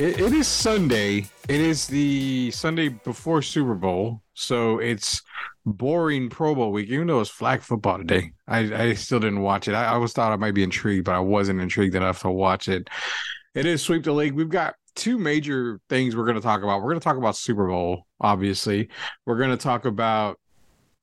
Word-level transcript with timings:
it, 0.00 0.18
it 0.18 0.32
is 0.32 0.48
Sunday. 0.48 1.26
It 1.48 1.60
is 1.60 1.86
the 1.86 2.50
Sunday 2.52 2.88
before 2.88 3.42
Super 3.42 3.74
Bowl, 3.74 4.22
so 4.32 4.78
it's 4.78 5.20
boring 5.66 6.30
Pro 6.30 6.54
Bowl 6.54 6.72
week. 6.72 6.88
Even 6.88 7.06
though 7.06 7.20
it's 7.20 7.28
flag 7.28 7.60
football 7.60 7.98
today, 7.98 8.32
I, 8.48 8.60
I 8.84 8.94
still 8.94 9.20
didn't 9.20 9.42
watch 9.42 9.68
it. 9.68 9.74
I, 9.74 9.84
I 9.84 9.96
was 9.98 10.14
thought 10.14 10.32
I 10.32 10.36
might 10.36 10.54
be 10.54 10.62
intrigued, 10.62 11.04
but 11.04 11.14
I 11.14 11.20
wasn't 11.20 11.60
intrigued 11.60 11.94
enough 11.94 12.22
to 12.22 12.30
watch 12.30 12.66
it. 12.66 12.88
It 13.54 13.66
is 13.66 13.82
sweep 13.82 14.04
the 14.04 14.12
league. 14.12 14.32
We've 14.32 14.48
got 14.48 14.74
two 14.94 15.18
major 15.18 15.80
things 15.90 16.16
we're 16.16 16.24
going 16.24 16.36
to 16.36 16.40
talk 16.40 16.62
about. 16.62 16.80
We're 16.80 16.90
going 16.90 17.00
to 17.00 17.04
talk 17.04 17.18
about 17.18 17.36
Super 17.36 17.68
Bowl, 17.68 18.06
obviously. 18.22 18.88
We're 19.26 19.38
going 19.38 19.50
to 19.50 19.58
talk 19.58 19.84
about 19.84 20.38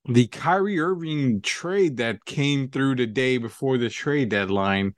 the 0.10 0.26
Kyrie 0.26 0.80
Irving 0.80 1.42
trade 1.42 1.98
that 1.98 2.26
came 2.26 2.70
through 2.70 2.96
the 2.96 3.06
day 3.06 3.38
before 3.38 3.78
the 3.78 3.90
trade 3.90 4.30
deadline. 4.30 4.96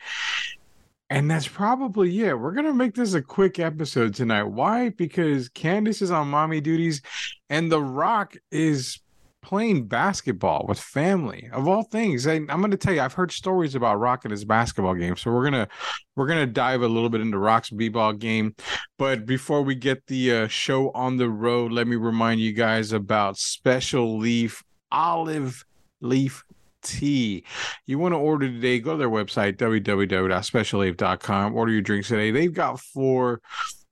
And 1.09 1.29
that's 1.29 1.47
probably 1.47 2.11
yeah. 2.11 2.33
We're 2.33 2.53
gonna 2.53 2.73
make 2.73 2.93
this 2.93 3.13
a 3.13 3.21
quick 3.21 3.59
episode 3.59 4.13
tonight. 4.13 4.43
Why? 4.43 4.89
Because 4.89 5.49
Candace 5.49 6.01
is 6.01 6.11
on 6.11 6.27
mommy 6.27 6.61
duties, 6.61 7.01
and 7.49 7.71
The 7.71 7.81
Rock 7.81 8.35
is 8.51 8.99
playing 9.41 9.87
basketball 9.87 10.65
with 10.67 10.79
family 10.79 11.49
of 11.53 11.67
all 11.67 11.83
things. 11.83 12.25
And 12.25 12.51
I'm 12.51 12.61
gonna 12.61 12.77
tell 12.77 12.93
you, 12.93 13.01
I've 13.01 13.13
heard 13.13 13.31
stories 13.31 13.73
about 13.73 13.99
Rock 13.99 14.25
and 14.25 14.31
his 14.31 14.45
basketball 14.45 14.93
game. 14.93 15.15
So 15.15 15.31
we're 15.31 15.45
gonna 15.45 15.67
we're 16.15 16.27
gonna 16.27 16.45
dive 16.45 16.83
a 16.83 16.87
little 16.87 17.09
bit 17.09 17.21
into 17.21 17.39
Rock's 17.39 17.71
b-ball 17.71 18.13
game. 18.13 18.55
But 18.97 19.25
before 19.25 19.63
we 19.63 19.75
get 19.75 20.05
the 20.07 20.33
uh, 20.33 20.47
show 20.47 20.91
on 20.91 21.17
the 21.17 21.29
road, 21.29 21.71
let 21.71 21.87
me 21.87 21.95
remind 21.95 22.39
you 22.41 22.53
guys 22.53 22.91
about 22.91 23.37
Special 23.37 24.17
Leaf 24.17 24.63
Olive 24.91 25.65
Leaf 26.01 26.43
tea. 26.81 27.45
You 27.85 27.99
want 27.99 28.13
to 28.13 28.17
order 28.17 28.47
today, 28.47 28.79
go 28.79 28.91
to 28.91 28.97
their 28.97 29.09
website, 29.09 29.57
www.specialleaf.com. 29.57 31.55
Order 31.55 31.71
your 31.71 31.81
drinks 31.81 32.07
today. 32.07 32.31
They've 32.31 32.53
got 32.53 32.79
four 32.79 33.41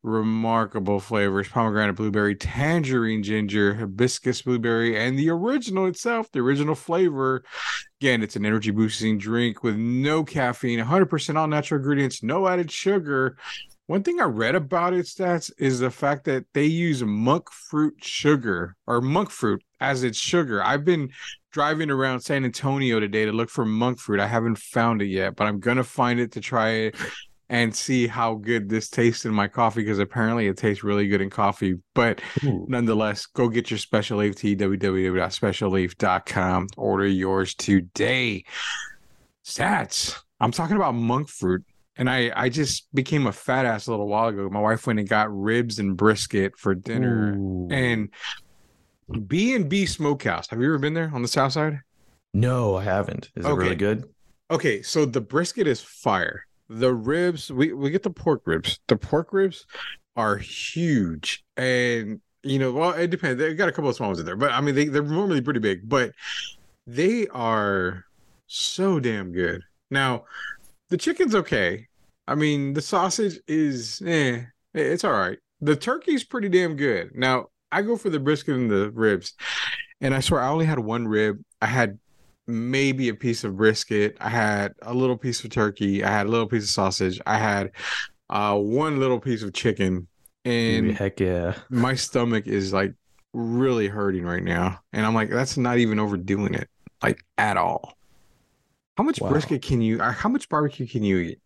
remarkable 0.03 1.00
flavors 1.00 1.48
pomegranate, 1.50 1.95
blueberry, 1.95 2.36
tangerine, 2.36 3.23
ginger, 3.23 3.76
hibiscus, 3.76 4.42
blueberry, 4.42 4.98
and 4.98 5.17
the 5.17 5.30
original 5.30 5.86
itself, 5.86 6.31
the 6.31 6.39
original 6.39 6.76
flavor. 6.76 7.44
Again, 8.02 8.23
it's 8.23 8.36
an 8.36 8.45
energy 8.45 8.72
boosting 8.72 9.17
drink 9.17 9.64
with 9.64 9.76
no 9.76 10.23
caffeine, 10.23 10.80
100% 10.80 11.36
all 11.36 11.48
natural 11.48 11.80
ingredients, 11.80 12.23
no 12.23 12.48
added 12.48 12.72
sugar. 12.72 13.38
One 13.88 14.03
thing 14.03 14.19
I 14.19 14.25
read 14.25 14.55
about 14.55 14.93
its 14.93 15.16
stats 15.16 15.49
is 15.57 15.80
the 15.80 15.89
fact 15.89 16.25
that 16.25 16.45
they 16.53 16.66
use 16.66 17.02
monk 17.03 17.49
fruit 17.49 17.95
sugar 18.02 18.75
or 18.85 18.99
monk 18.99 19.30
fruit 19.30 19.63
as 19.80 20.03
its 20.03 20.17
sugar. 20.17 20.61
I've 20.61 20.83
been 20.83 21.09
driving 21.52 21.89
around 21.89 22.19
San 22.19 22.43
Antonio 22.43 22.99
today 22.99 23.23
to 23.23 23.31
look 23.31 23.49
for 23.49 23.63
monk 23.63 23.99
fruit. 23.99 24.19
I 24.19 24.27
haven't 24.27 24.58
found 24.58 25.02
it 25.02 25.08
yet, 25.08 25.38
but 25.38 25.47
I'm 25.47 25.61
gonna 25.61 25.85
find 25.85 26.19
it 26.19 26.33
to 26.33 26.41
try 26.41 26.71
it 26.71 26.97
and 27.47 27.73
see 27.73 28.08
how 28.08 28.35
good 28.35 28.67
this 28.67 28.89
tastes 28.89 29.23
in 29.23 29.33
my 29.33 29.47
coffee 29.47 29.83
because 29.83 29.99
apparently 29.99 30.47
it 30.47 30.58
tastes 30.58 30.83
really 30.83 31.08
good 31.08 31.21
in 31.21 31.30
coffee. 31.30 31.75
But 31.95 32.19
Ooh. 32.43 32.65
nonetheless, 32.67 33.25
go 33.25 33.47
get 33.47 33.71
your 33.71 33.77
special 33.77 34.17
leaf 34.17 34.35
tea, 34.35 34.58
www.specialleaf.com. 34.58 36.67
Order 36.75 37.08
yours 37.08 37.55
today. 37.55 38.43
Stats. 39.45 40.19
I'm 40.41 40.52
talking 40.52 40.75
about 40.75 40.93
monk 40.93 41.30
fruit 41.30 41.63
and 41.98 42.09
I 42.09 42.31
I 42.36 42.50
just 42.50 42.94
became 42.94 43.28
a 43.28 43.31
fat 43.31 43.66
ass 43.66 43.88
a 43.88 43.92
little 43.92 44.08
while 44.08 44.28
ago. 44.28 44.50
My 44.50 44.59
wife 44.59 44.88
went 44.88 45.00
and 45.00 45.08
got 45.08 45.36
ribs 45.36 45.80
and 45.80 45.98
brisket 45.98 46.58
for 46.58 46.76
dinner, 46.76 47.36
Ooh. 47.38 47.67
and 47.72 48.09
B 49.28 49.56
and 49.56 49.70
B 49.70 49.86
Smokehouse. 49.86 50.50
Have 50.50 50.62
you 50.62 50.67
ever 50.67 50.80
been 50.80 50.94
there 50.94 51.12
on 51.14 51.22
the 51.22 51.28
south 51.28 51.54
side? 51.54 51.80
No, 52.34 52.76
I 52.76 52.84
haven't. 52.84 53.31
Is 53.36 53.45
okay. 53.45 53.54
it 53.54 53.58
really 53.58 53.76
good? 53.76 54.06
Okay, 54.52 54.81
so 54.81 55.06
the 55.06 55.22
brisket 55.22 55.67
is 55.67 55.81
fire. 55.81 56.45
The 56.70 56.94
ribs, 56.94 57.52
we 57.52 57.73
we 57.73 57.89
get 57.89 58.04
the 58.04 58.09
pork 58.09 58.42
ribs. 58.45 58.80
The 58.88 58.98
pork 58.98 59.33
ribs 59.33 59.66
are 60.16 60.38
huge, 60.38 61.44
and 61.55 62.21
you 62.44 62.60
know, 62.60 62.71
well, 62.71 62.92
it 62.92 63.10
depends. 63.10 63.39
They 63.39 63.54
got 63.54 63.70
a 63.70 63.71
couple 63.71 63.89
of 63.89 63.95
small 63.95 64.10
ones 64.10 64.20
in 64.20 64.26
there, 64.26 64.36
but 64.36 64.52
I 64.52 64.61
mean, 64.61 64.76
they 64.76 64.86
they're 64.86 65.04
normally 65.04 65.42
pretty 65.42 65.60
big, 65.60 65.88
but 65.88 66.11
they 66.86 67.27
are 67.27 68.05
so 68.48 69.00
damn 69.00 69.32
good. 69.32 69.64
Now, 69.89 70.26
the 70.89 70.98
chicken's 70.98 71.36
okay. 71.36 71.88
I 72.27 72.36
mean, 72.36 72.73
the 72.73 72.82
sausage 72.82 73.39
is 73.48 74.02
eh, 74.05 74.42
it's 74.73 75.04
all 75.04 75.14
right. 75.14 75.38
The 75.61 75.76
turkey's 75.76 76.23
pretty 76.23 76.49
damn 76.49 76.76
good. 76.76 77.11
Now, 77.15 77.48
I 77.71 77.82
go 77.82 77.98
for 77.98 78.10
the 78.10 78.20
brisket 78.20 78.55
and 78.55 78.70
the 78.70 78.92
ribs, 78.92 79.33
and 80.02 80.14
I 80.14 80.20
swear 80.20 80.42
I 80.42 80.49
only 80.49 80.65
had 80.65 80.80
one 80.80 81.08
rib. 81.08 81.42
I 81.61 81.67
had 81.67 81.98
maybe 82.45 83.10
a 83.10 83.14
piece 83.14 83.43
of 83.43 83.58
brisket. 83.58 84.17
I 84.20 84.30
had 84.30 84.73
a 84.82 84.93
little 84.93 85.17
piece 85.17 85.43
of 85.43 85.49
turkey. 85.49 86.04
I 86.04 86.10
had 86.10 86.27
a 86.27 86.30
little 86.30 86.48
piece 86.48 86.64
of 86.64 86.70
sausage. 86.70 87.20
I 87.26 87.38
had 87.38 87.71
uh, 88.30 88.55
one 88.55 88.99
little 88.99 89.20
piece 89.20 89.44
of 89.44 89.54
chicken, 89.54 90.08
and 90.45 90.92
heck 90.92 91.20
yeah, 91.20 91.55
my 91.70 91.95
stomach 91.95 92.48
is 92.48 92.73
like 92.73 92.94
really 93.33 93.88
hurting 93.88 94.26
right 94.26 94.44
now, 94.44 94.80
and 94.94 95.05
I'm 95.05 95.15
like, 95.15 95.30
that's 95.30 95.58
not 95.58 95.77
even 95.77 95.99
overdoing 95.99 96.54
it, 96.54 96.70
like 97.02 97.23
at 97.38 97.58
all. 97.58 97.94
How 98.98 99.04
much 99.04 99.21
wow. 99.21 99.30
brisket 99.30 99.61
can 99.61 99.82
you? 99.82 100.02
Uh, 100.02 100.11
how 100.11 100.30
much 100.30 100.49
barbecue 100.49 100.88
can 100.88 101.04
you 101.04 101.17
eat? 101.17 101.39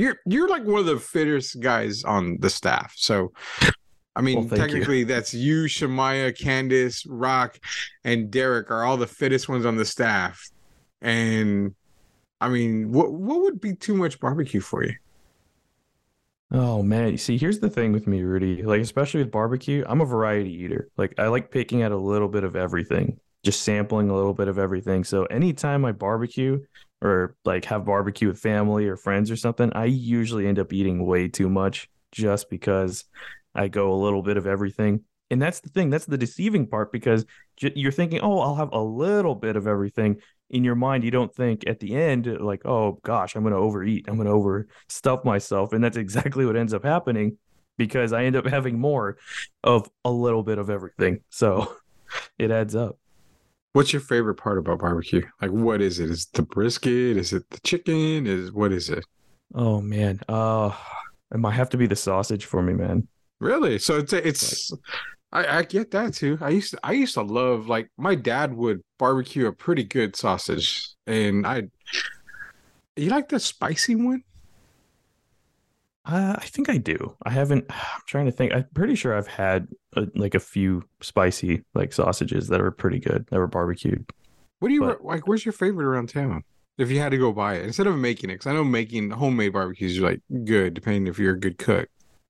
You're 0.00 0.16
you're 0.24 0.48
like 0.48 0.64
one 0.64 0.80
of 0.80 0.86
the 0.86 0.98
fittest 0.98 1.60
guys 1.60 2.04
on 2.04 2.38
the 2.40 2.48
staff. 2.48 2.94
So, 2.96 3.32
I 4.16 4.22
mean, 4.22 4.48
well, 4.48 4.58
technically, 4.58 5.00
you. 5.00 5.04
that's 5.04 5.34
you, 5.34 5.64
Shamaya, 5.64 6.34
Candice, 6.34 7.06
Rock, 7.06 7.58
and 8.02 8.30
Derek 8.30 8.70
are 8.70 8.82
all 8.82 8.96
the 8.96 9.06
fittest 9.06 9.48
ones 9.48 9.66
on 9.66 9.76
the 9.76 9.84
staff. 9.84 10.42
And 11.02 11.74
I 12.40 12.48
mean, 12.48 12.92
what 12.92 13.12
what 13.12 13.42
would 13.42 13.60
be 13.60 13.74
too 13.74 13.94
much 13.94 14.18
barbecue 14.20 14.60
for 14.60 14.84
you? 14.84 14.94
Oh 16.50 16.82
man, 16.82 17.18
see, 17.18 17.36
here's 17.36 17.60
the 17.60 17.68
thing 17.68 17.92
with 17.92 18.06
me, 18.06 18.22
Rudy. 18.22 18.62
Like, 18.62 18.80
especially 18.80 19.22
with 19.22 19.30
barbecue, 19.30 19.84
I'm 19.86 20.00
a 20.00 20.06
variety 20.06 20.50
eater. 20.50 20.88
Like, 20.96 21.14
I 21.18 21.28
like 21.28 21.50
picking 21.50 21.82
at 21.82 21.92
a 21.92 21.96
little 21.96 22.28
bit 22.28 22.42
of 22.42 22.56
everything, 22.56 23.20
just 23.44 23.62
sampling 23.62 24.08
a 24.08 24.16
little 24.16 24.34
bit 24.34 24.48
of 24.48 24.58
everything. 24.58 25.04
So 25.04 25.26
anytime 25.26 25.84
I 25.84 25.92
barbecue, 25.92 26.58
or 27.02 27.36
like 27.44 27.64
have 27.66 27.84
barbecue 27.84 28.28
with 28.28 28.38
family 28.38 28.86
or 28.86 28.96
friends 28.96 29.30
or 29.30 29.36
something, 29.36 29.72
I 29.74 29.86
usually 29.86 30.46
end 30.46 30.58
up 30.58 30.72
eating 30.72 31.06
way 31.06 31.28
too 31.28 31.48
much 31.48 31.88
just 32.12 32.50
because 32.50 33.04
I 33.54 33.68
go 33.68 33.92
a 33.92 34.02
little 34.02 34.22
bit 34.22 34.36
of 34.36 34.46
everything. 34.46 35.04
And 35.30 35.40
that's 35.40 35.60
the 35.60 35.68
thing, 35.68 35.90
that's 35.90 36.06
the 36.06 36.18
deceiving 36.18 36.66
part 36.66 36.90
because 36.92 37.24
you're 37.60 37.92
thinking, 37.92 38.20
oh, 38.20 38.40
I'll 38.40 38.56
have 38.56 38.72
a 38.72 38.82
little 38.82 39.34
bit 39.34 39.56
of 39.56 39.66
everything. 39.66 40.16
In 40.50 40.64
your 40.64 40.74
mind, 40.74 41.04
you 41.04 41.12
don't 41.12 41.32
think 41.32 41.62
at 41.68 41.78
the 41.78 41.94
end, 41.94 42.26
like, 42.40 42.66
oh 42.66 42.98
gosh, 43.04 43.36
I'm 43.36 43.42
going 43.42 43.54
to 43.54 43.60
overeat, 43.60 44.06
I'm 44.08 44.16
going 44.16 44.26
to 44.26 44.32
overstuff 44.32 45.24
myself. 45.24 45.72
And 45.72 45.82
that's 45.82 45.96
exactly 45.96 46.44
what 46.44 46.56
ends 46.56 46.74
up 46.74 46.84
happening 46.84 47.38
because 47.78 48.12
I 48.12 48.24
end 48.24 48.36
up 48.36 48.46
having 48.46 48.78
more 48.78 49.16
of 49.62 49.88
a 50.04 50.10
little 50.10 50.42
bit 50.42 50.58
of 50.58 50.68
everything. 50.68 51.20
So 51.30 51.76
it 52.38 52.50
adds 52.50 52.74
up. 52.74 52.99
What's 53.72 53.92
your 53.92 54.02
favorite 54.02 54.34
part 54.34 54.58
about 54.58 54.80
barbecue? 54.80 55.22
Like, 55.40 55.52
what 55.52 55.80
is 55.80 56.00
it? 56.00 56.10
Is 56.10 56.24
it 56.24 56.36
the 56.36 56.42
brisket? 56.42 57.16
Is 57.16 57.32
it 57.32 57.48
the 57.50 57.60
chicken? 57.60 58.26
Is 58.26 58.50
what 58.52 58.72
is 58.72 58.90
it? 58.90 59.04
Oh 59.54 59.80
man, 59.80 60.20
uh, 60.28 60.74
it 61.32 61.38
might 61.38 61.52
have 61.52 61.70
to 61.70 61.76
be 61.76 61.86
the 61.86 61.96
sausage 61.96 62.44
for 62.44 62.62
me, 62.62 62.72
man. 62.72 63.06
Really? 63.38 63.78
So 63.78 63.98
it's 63.98 64.12
it's. 64.12 64.72
I, 65.32 65.58
I 65.58 65.62
get 65.62 65.92
that 65.92 66.14
too. 66.14 66.36
I 66.40 66.50
used 66.50 66.72
to 66.72 66.80
I 66.82 66.92
used 66.92 67.14
to 67.14 67.22
love 67.22 67.68
like 67.68 67.88
my 67.96 68.16
dad 68.16 68.52
would 68.54 68.82
barbecue 68.98 69.46
a 69.46 69.52
pretty 69.52 69.84
good 69.84 70.16
sausage, 70.16 70.88
and 71.06 71.46
I. 71.46 71.68
You 72.96 73.10
like 73.10 73.28
the 73.28 73.38
spicy 73.38 73.94
one? 73.94 74.24
Uh, 76.04 76.34
I 76.36 76.44
think 76.46 76.68
I 76.68 76.76
do. 76.76 77.16
I 77.22 77.30
haven't. 77.30 77.66
I'm 77.70 78.02
trying 78.06 78.26
to 78.26 78.32
think. 78.32 78.52
I'm 78.52 78.66
pretty 78.74 78.96
sure 78.96 79.16
I've 79.16 79.28
had 79.28 79.68
a, 79.94 80.06
like 80.14 80.34
a 80.34 80.40
few 80.40 80.84
spicy 81.00 81.62
like 81.74 81.92
sausages 81.92 82.48
that 82.48 82.60
were 82.60 82.70
pretty 82.70 82.98
good 82.98 83.26
that 83.30 83.38
were 83.38 83.46
barbecued. 83.46 84.10
What 84.60 84.68
do 84.68 84.74
you 84.74 84.82
but, 84.82 85.04
like? 85.04 85.26
Where's 85.26 85.44
your 85.44 85.52
favorite 85.52 85.86
around 85.86 86.08
town? 86.08 86.42
If 86.78 86.90
you 86.90 87.00
had 87.00 87.10
to 87.10 87.18
go 87.18 87.32
buy 87.32 87.56
it 87.56 87.64
instead 87.64 87.86
of 87.86 87.96
making 87.96 88.30
it, 88.30 88.34
because 88.34 88.46
I 88.46 88.52
know 88.52 88.64
making 88.64 89.10
homemade 89.10 89.52
barbecues 89.52 89.98
are 89.98 90.02
like 90.02 90.20
good, 90.44 90.74
depending 90.74 91.06
if 91.06 91.18
you're 91.18 91.34
a 91.34 91.40
good 91.40 91.58
cook. 91.58 91.88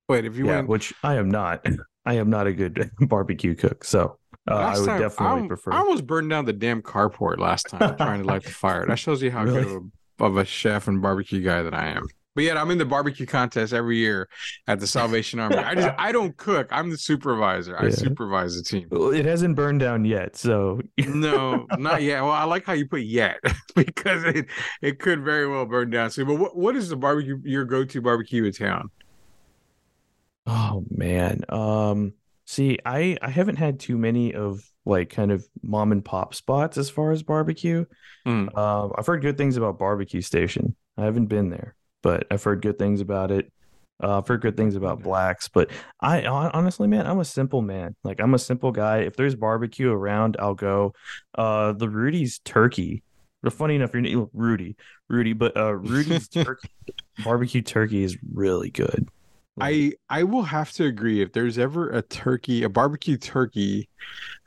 But 0.08 0.24
if 0.24 0.36
you 0.36 0.46
yeah, 0.46 0.56
went... 0.56 0.68
which 0.68 0.94
I 1.02 1.14
am 1.16 1.30
not. 1.30 1.64
I 2.06 2.14
am 2.14 2.30
not 2.30 2.46
a 2.46 2.52
good 2.52 2.90
barbecue 3.00 3.54
cook, 3.54 3.84
so 3.84 4.18
uh, 4.50 4.54
I 4.54 4.78
would 4.78 4.86
time, 4.86 5.00
definitely 5.00 5.44
I, 5.44 5.46
prefer. 5.48 5.72
I 5.72 5.78
almost 5.78 6.06
burned 6.06 6.30
down 6.30 6.46
the 6.46 6.52
damn 6.52 6.82
carport 6.82 7.38
last 7.38 7.68
time 7.68 7.96
trying 7.96 8.22
to 8.22 8.26
light 8.26 8.42
the 8.42 8.50
fire. 8.50 8.86
That 8.86 8.98
shows 8.98 9.22
you 9.22 9.30
how 9.30 9.44
really? 9.44 9.64
good 9.64 9.76
of 9.76 9.82
a, 10.18 10.24
of 10.24 10.36
a 10.38 10.44
chef 10.44 10.88
and 10.88 11.02
barbecue 11.02 11.40
guy 11.42 11.62
that 11.62 11.74
I 11.74 11.88
am. 11.88 12.08
But 12.34 12.44
yet 12.44 12.56
I'm 12.56 12.70
in 12.70 12.78
the 12.78 12.84
barbecue 12.84 13.26
contest 13.26 13.72
every 13.72 13.98
year 13.98 14.28
at 14.68 14.78
the 14.78 14.86
Salvation 14.86 15.40
Army. 15.40 15.56
I 15.56 15.74
just 15.74 15.88
I 15.98 16.12
don't 16.12 16.36
cook. 16.36 16.68
I'm 16.70 16.88
the 16.88 16.96
supervisor. 16.96 17.76
I 17.76 17.90
supervise 17.90 18.56
the 18.56 18.62
team. 18.62 18.86
Well, 18.90 19.10
it 19.10 19.24
hasn't 19.24 19.56
burned 19.56 19.80
down 19.80 20.04
yet, 20.04 20.36
so 20.36 20.80
no, 20.98 21.66
not 21.76 22.02
yet. 22.02 22.22
Well, 22.22 22.30
I 22.30 22.44
like 22.44 22.64
how 22.64 22.74
you 22.74 22.86
put 22.86 23.02
yet 23.02 23.38
because 23.74 24.22
it 24.24 24.46
it 24.80 25.00
could 25.00 25.24
very 25.24 25.48
well 25.48 25.66
burn 25.66 25.90
down 25.90 26.10
soon. 26.10 26.28
But 26.28 26.38
what 26.38 26.56
what 26.56 26.76
is 26.76 26.88
the 26.88 26.96
barbecue 26.96 27.38
your 27.42 27.64
go 27.64 27.84
to 27.84 28.00
barbecue 28.00 28.44
in 28.44 28.52
town? 28.52 28.90
Oh 30.46 30.84
man. 30.88 31.40
Um 31.48 32.12
see, 32.46 32.78
I 32.86 33.16
I 33.20 33.30
haven't 33.30 33.56
had 33.56 33.80
too 33.80 33.98
many 33.98 34.34
of 34.34 34.60
like 34.84 35.10
kind 35.10 35.32
of 35.32 35.44
mom 35.62 35.90
and 35.90 36.04
pop 36.04 36.34
spots 36.34 36.78
as 36.78 36.88
far 36.88 37.10
as 37.10 37.24
barbecue. 37.24 37.84
Mm. 38.26 38.50
Uh, 38.54 38.88
I've 38.96 39.06
heard 39.06 39.20
good 39.20 39.36
things 39.36 39.56
about 39.56 39.78
Barbecue 39.78 40.20
Station. 40.22 40.74
I 40.96 41.04
haven't 41.04 41.26
been 41.26 41.50
there 41.50 41.76
but 42.02 42.26
I've 42.30 42.42
heard 42.42 42.62
good 42.62 42.78
things 42.78 43.00
about 43.00 43.30
it. 43.30 43.52
Uh, 44.02 44.18
I've 44.18 44.28
heard 44.28 44.40
good 44.40 44.56
things 44.56 44.76
about 44.76 45.02
blacks, 45.02 45.48
but 45.48 45.70
I 46.00 46.24
honestly, 46.24 46.88
man, 46.88 47.06
I'm 47.06 47.20
a 47.20 47.24
simple 47.24 47.60
man. 47.60 47.96
Like 48.02 48.20
I'm 48.20 48.32
a 48.34 48.38
simple 48.38 48.72
guy. 48.72 48.98
If 48.98 49.16
there's 49.16 49.34
barbecue 49.34 49.90
around, 49.90 50.36
I'll 50.38 50.54
go. 50.54 50.94
Uh, 51.36 51.72
the 51.72 51.88
Rudy's 51.88 52.38
turkey. 52.38 53.02
But 53.42 53.52
funny 53.52 53.74
enough, 53.76 53.94
you're 53.94 54.28
Rudy, 54.34 54.76
Rudy, 55.08 55.32
but 55.32 55.56
uh, 55.56 55.74
Rudy's 55.74 56.28
turkey, 56.28 56.68
barbecue 57.24 57.62
turkey 57.62 58.02
is 58.02 58.18
really 58.32 58.70
good. 58.70 59.08
I 59.60 59.92
I 60.08 60.22
will 60.24 60.42
have 60.42 60.72
to 60.72 60.84
agree. 60.84 61.20
If 61.20 61.32
there's 61.32 61.58
ever 61.58 61.90
a 61.90 62.02
turkey, 62.02 62.62
a 62.62 62.68
barbecue 62.68 63.16
turkey, 63.16 63.88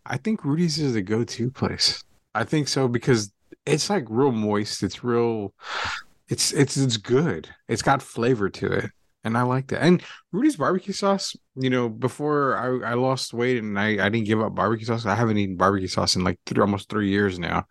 I 0.06 0.18
think 0.18 0.44
Rudy's 0.44 0.80
is 0.80 0.94
the 0.94 1.02
go-to 1.02 1.52
place. 1.52 2.04
I 2.36 2.44
think 2.44 2.68
so 2.68 2.88
because 2.88 3.32
it's 3.66 3.90
like 3.90 4.06
real 4.10 4.32
moist. 4.32 4.84
It's 4.84 5.04
real. 5.04 5.54
It's 6.34 6.52
it's 6.52 6.78
it's 6.78 6.98
good. 6.98 7.48
It's 7.68 7.84
got 7.84 8.02
flavor 8.02 8.50
to 8.50 8.72
it, 8.72 8.90
and 9.24 9.38
I 9.38 9.44
like 9.44 9.68
that. 9.68 9.84
And 9.84 10.02
Rudy's 10.32 10.56
barbecue 10.56 10.92
sauce. 10.92 11.36
You 11.56 11.70
know, 11.70 11.90
before 11.90 12.58
I, 12.58 12.92
I 12.92 12.94
lost 12.96 13.36
weight 13.36 13.60
and 13.60 13.80
I 13.80 14.04
I 14.04 14.10
didn't 14.10 14.26
give 14.26 14.42
up 14.42 14.56
barbecue 14.56 14.88
sauce. 14.88 15.06
I 15.06 15.14
haven't 15.14 15.38
eaten 15.38 15.58
barbecue 15.58 15.88
sauce 15.88 16.16
in 16.16 16.24
like 16.24 16.40
three, 16.48 16.60
almost 16.60 16.90
three 16.90 17.10
years 17.10 17.38
now. 17.38 17.66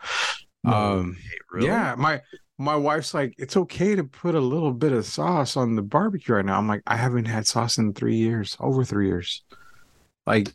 No, 0.63 0.73
um, 0.73 1.17
really? 1.51 1.67
yeah, 1.67 1.97
my 1.99 2.21
my 2.57 2.77
wife's 2.77 3.15
like, 3.15 3.35
it's 3.37 3.57
okay 3.57 3.97
to 3.97 4.05
put 4.05 4.37
a 4.37 4.41
little 4.41 4.73
bit 4.73 4.93
of 4.93 5.05
sauce 5.05 5.57
on 5.57 5.75
the 5.75 5.83
barbecue 5.83 6.37
right 6.37 6.45
now. 6.45 6.57
I'm 6.57 6.69
like, 6.69 6.83
I 6.87 6.95
haven't 6.97 7.25
had 7.25 7.49
sauce 7.49 7.79
in 7.79 7.93
three 7.95 8.15
years, 8.15 8.57
over 8.61 8.85
three 8.85 9.09
years. 9.09 9.43
Like, 10.25 10.55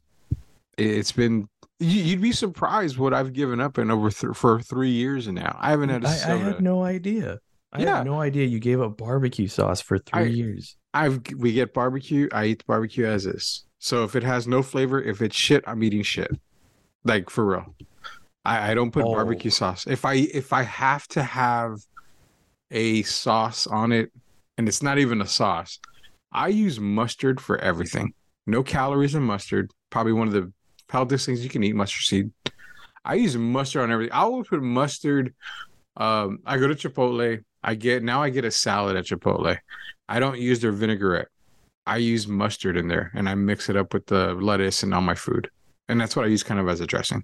it's 0.78 1.12
been. 1.12 1.50
You'd 1.80 2.22
be 2.22 2.32
surprised 2.32 2.98
what 2.98 3.14
I've 3.14 3.34
given 3.34 3.60
up 3.60 3.78
in 3.78 3.92
over 3.92 4.10
th- 4.10 4.36
for 4.36 4.62
three 4.62 4.92
years 4.92 5.28
now. 5.28 5.58
I 5.60 5.72
haven't 5.72 5.90
had 5.90 6.06
a 6.06 6.08
soda. 6.08 6.34
I, 6.34 6.36
I 6.36 6.40
had 6.40 6.62
no 6.62 6.84
idea. 6.84 7.40
I 7.78 7.84
yeah. 7.84 7.98
had 7.98 8.06
no 8.06 8.20
idea 8.20 8.46
you 8.46 8.60
gave 8.60 8.82
up 8.82 8.98
barbecue 8.98 9.48
sauce 9.48 9.82
for 9.82 10.00
three 10.00 10.22
I, 10.22 10.26
years. 10.26 10.76
I've 10.94 11.22
we 11.38 11.54
get 11.54 11.74
barbecue. 11.74 12.28
I 12.32 12.46
eat 12.46 12.60
the 12.60 12.66
barbecue 12.66 13.06
as 13.06 13.26
is. 13.26 13.66
So 13.80 14.04
if 14.04 14.16
it 14.16 14.24
has 14.24 14.48
no 14.48 14.64
flavor, 14.64 15.02
if 15.02 15.22
it's 15.22 15.36
shit, 15.36 15.64
I'm 15.68 15.84
eating 15.84 16.02
shit. 16.02 16.32
Like 17.04 17.30
for 17.30 17.46
real. 17.46 17.76
I, 18.44 18.72
I 18.72 18.74
don't 18.74 18.92
put 18.92 19.06
oh. 19.06 19.14
barbecue 19.14 19.52
sauce. 19.52 19.86
If 19.86 20.06
I 20.06 20.14
if 20.14 20.54
I 20.54 20.64
have 20.64 21.08
to 21.10 21.22
have 21.22 21.80
a 22.72 23.04
sauce 23.04 23.68
on 23.68 23.92
it, 23.92 24.12
and 24.58 24.68
it's 24.68 24.82
not 24.82 24.98
even 24.98 25.22
a 25.22 25.28
sauce, 25.28 25.80
I 26.32 26.48
use 26.48 26.80
mustard 26.80 27.40
for 27.40 27.60
everything. 27.60 28.14
No 28.48 28.64
calories 28.64 29.14
in 29.14 29.24
mustard. 29.24 29.72
Probably 29.92 30.14
one 30.14 30.28
of 30.28 30.34
the 30.34 30.52
healthiest 30.90 31.28
things 31.28 31.44
you 31.44 31.50
can 31.50 31.64
eat, 31.64 31.76
mustard 31.76 32.04
seed. 32.04 32.32
I 33.06 33.16
use 33.16 33.38
mustard 33.38 33.84
on 33.84 33.92
everything. 33.92 34.14
I 34.14 34.22
always 34.22 34.48
put 34.48 34.64
mustard. 34.64 35.34
Um, 35.96 36.40
I 36.46 36.58
go 36.58 36.68
to 36.68 36.76
Chipotle. 36.76 37.44
I 37.64 37.76
get 37.76 38.04
now 38.04 38.22
I 38.22 38.30
get 38.30 38.46
a 38.46 38.52
salad 38.52 38.96
at 38.96 39.06
Chipotle. 39.06 39.58
I 40.10 40.20
don't 40.20 40.40
use 40.40 40.60
their 40.60 40.72
vinaigrette. 40.72 41.28
I 41.86 41.98
use 41.98 42.28
mustard 42.28 42.78
in 42.78 42.88
there 42.88 43.12
and 43.16 43.30
I 43.30 43.36
mix 43.36 43.70
it 43.70 43.78
up 43.78 43.94
with 43.94 44.06
the 44.08 44.34
lettuce 44.34 44.84
and 44.84 44.94
all 44.94 45.02
my 45.02 45.16
food. 45.16 45.50
And 45.88 46.00
that's 46.00 46.16
what 46.16 46.26
I 46.26 46.28
use 46.28 46.44
kind 46.44 46.60
of 46.60 46.68
as 46.68 46.82
a 46.82 46.88
dressing. 46.88 47.24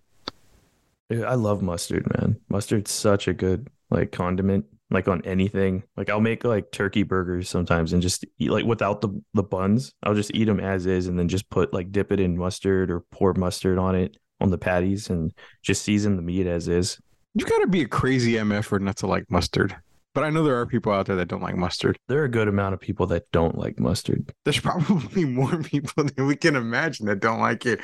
I 1.11 1.35
love 1.35 1.61
mustard, 1.61 2.07
man. 2.17 2.39
Mustard's 2.49 2.91
such 2.91 3.27
a 3.27 3.33
good 3.33 3.69
like 3.89 4.11
condiment, 4.11 4.65
like 4.89 5.07
on 5.07 5.21
anything. 5.25 5.83
Like 5.97 6.09
I'll 6.09 6.21
make 6.21 6.43
like 6.43 6.71
turkey 6.71 7.03
burgers 7.03 7.49
sometimes 7.49 7.93
and 7.93 8.01
just 8.01 8.25
eat 8.39 8.51
like 8.51 8.65
without 8.65 9.01
the 9.01 9.09
the 9.33 9.43
buns. 9.43 9.93
I'll 10.03 10.15
just 10.15 10.33
eat 10.33 10.45
them 10.45 10.59
as 10.59 10.85
is 10.85 11.07
and 11.07 11.19
then 11.19 11.27
just 11.27 11.49
put 11.49 11.73
like 11.73 11.91
dip 11.91 12.11
it 12.11 12.19
in 12.19 12.37
mustard 12.37 12.89
or 12.89 13.01
pour 13.11 13.33
mustard 13.33 13.77
on 13.77 13.95
it 13.95 14.17
on 14.39 14.49
the 14.49 14.57
patties 14.57 15.09
and 15.09 15.33
just 15.61 15.83
season 15.83 16.15
the 16.15 16.21
meat 16.21 16.47
as 16.47 16.67
is. 16.67 16.99
You 17.35 17.45
got 17.45 17.59
to 17.59 17.67
be 17.67 17.81
a 17.81 17.87
crazy 17.87 18.33
MF 18.33 18.65
for 18.65 18.79
not 18.79 18.97
to 18.97 19.07
like 19.07 19.29
mustard. 19.29 19.75
But 20.13 20.23
I 20.23 20.29
know 20.29 20.43
there 20.43 20.59
are 20.59 20.65
people 20.65 20.91
out 20.91 21.07
there 21.07 21.15
that 21.15 21.27
don't 21.27 21.41
like 21.41 21.55
mustard. 21.55 21.97
There 22.07 22.21
are 22.21 22.25
a 22.25 22.29
good 22.29 22.47
amount 22.47 22.73
of 22.73 22.79
people 22.79 23.07
that 23.07 23.31
don't 23.31 23.57
like 23.57 23.79
mustard. 23.79 24.31
There's 24.45 24.59
probably 24.61 25.25
more 25.25 25.57
people 25.63 26.03
than 26.03 26.27
we 26.27 26.35
can 26.35 26.55
imagine 26.55 27.07
that 27.07 27.19
don't 27.19 27.39
like 27.39 27.65
it. 27.65 27.79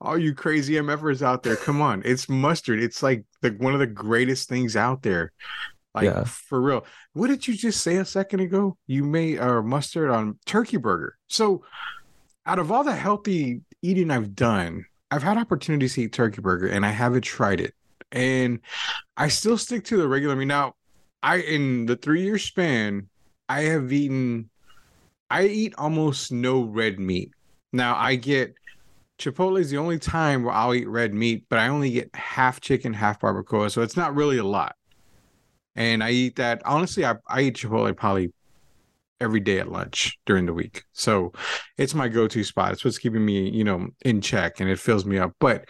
All 0.00 0.18
you 0.18 0.34
crazy 0.34 0.74
MFers 0.74 1.22
out 1.22 1.42
there, 1.42 1.56
come 1.56 1.80
on. 1.80 2.02
It's 2.04 2.28
mustard. 2.28 2.80
It's 2.80 3.02
like 3.02 3.24
the 3.42 3.50
one 3.50 3.74
of 3.74 3.80
the 3.80 3.86
greatest 3.86 4.48
things 4.48 4.76
out 4.76 5.02
there. 5.02 5.32
Like 5.94 6.04
yeah. 6.04 6.24
for 6.24 6.60
real. 6.60 6.86
What 7.14 7.28
did 7.28 7.48
you 7.48 7.54
just 7.54 7.82
say 7.82 7.96
a 7.96 8.04
second 8.04 8.40
ago? 8.40 8.76
You 8.86 9.04
made 9.04 9.38
uh, 9.38 9.62
mustard 9.62 10.10
on 10.10 10.38
turkey 10.46 10.76
burger. 10.76 11.16
So 11.28 11.64
out 12.46 12.58
of 12.58 12.70
all 12.70 12.84
the 12.84 12.94
healthy 12.94 13.62
eating 13.82 14.10
I've 14.10 14.34
done, 14.34 14.86
I've 15.10 15.22
had 15.22 15.36
opportunities 15.36 15.94
to 15.94 16.02
eat 16.02 16.12
turkey 16.12 16.40
burger 16.40 16.68
and 16.68 16.86
I 16.86 16.90
haven't 16.90 17.22
tried 17.22 17.60
it. 17.60 17.74
And 18.12 18.60
I 19.16 19.28
still 19.28 19.58
stick 19.58 19.84
to 19.86 19.96
the 19.96 20.08
regular 20.08 20.36
meat. 20.36 20.46
Now, 20.46 20.74
I 21.22 21.36
in 21.38 21.86
the 21.86 21.96
three 21.96 22.22
year 22.22 22.38
span, 22.38 23.08
I 23.48 23.62
have 23.62 23.92
eaten 23.92 24.50
I 25.30 25.46
eat 25.46 25.74
almost 25.78 26.32
no 26.32 26.62
red 26.62 26.98
meat. 26.98 27.30
Now 27.72 27.96
I 27.96 28.16
get 28.16 28.54
Chipotle 29.18 29.60
is 29.60 29.70
the 29.70 29.76
only 29.76 29.98
time 29.98 30.42
where 30.42 30.54
I'll 30.54 30.74
eat 30.74 30.88
red 30.88 31.12
meat, 31.12 31.44
but 31.50 31.58
I 31.58 31.68
only 31.68 31.90
get 31.90 32.14
half 32.14 32.60
chicken, 32.60 32.94
half 32.94 33.20
barbacoa, 33.20 33.70
so 33.70 33.82
it's 33.82 33.96
not 33.96 34.14
really 34.14 34.38
a 34.38 34.44
lot. 34.44 34.76
And 35.76 36.02
I 36.02 36.10
eat 36.10 36.36
that 36.36 36.62
honestly. 36.64 37.04
I, 37.04 37.16
I 37.28 37.42
eat 37.42 37.56
Chipotle 37.56 37.96
probably 37.96 38.32
every 39.20 39.40
day 39.40 39.58
at 39.58 39.70
lunch 39.70 40.18
during 40.24 40.46
the 40.46 40.54
week, 40.54 40.84
so 40.92 41.32
it's 41.76 41.94
my 41.94 42.08
go-to 42.08 42.42
spot. 42.42 42.72
It's 42.72 42.84
what's 42.84 42.98
keeping 42.98 43.24
me, 43.24 43.50
you 43.50 43.62
know, 43.62 43.88
in 44.04 44.20
check, 44.22 44.60
and 44.60 44.70
it 44.70 44.78
fills 44.78 45.04
me 45.04 45.18
up. 45.18 45.32
But 45.38 45.66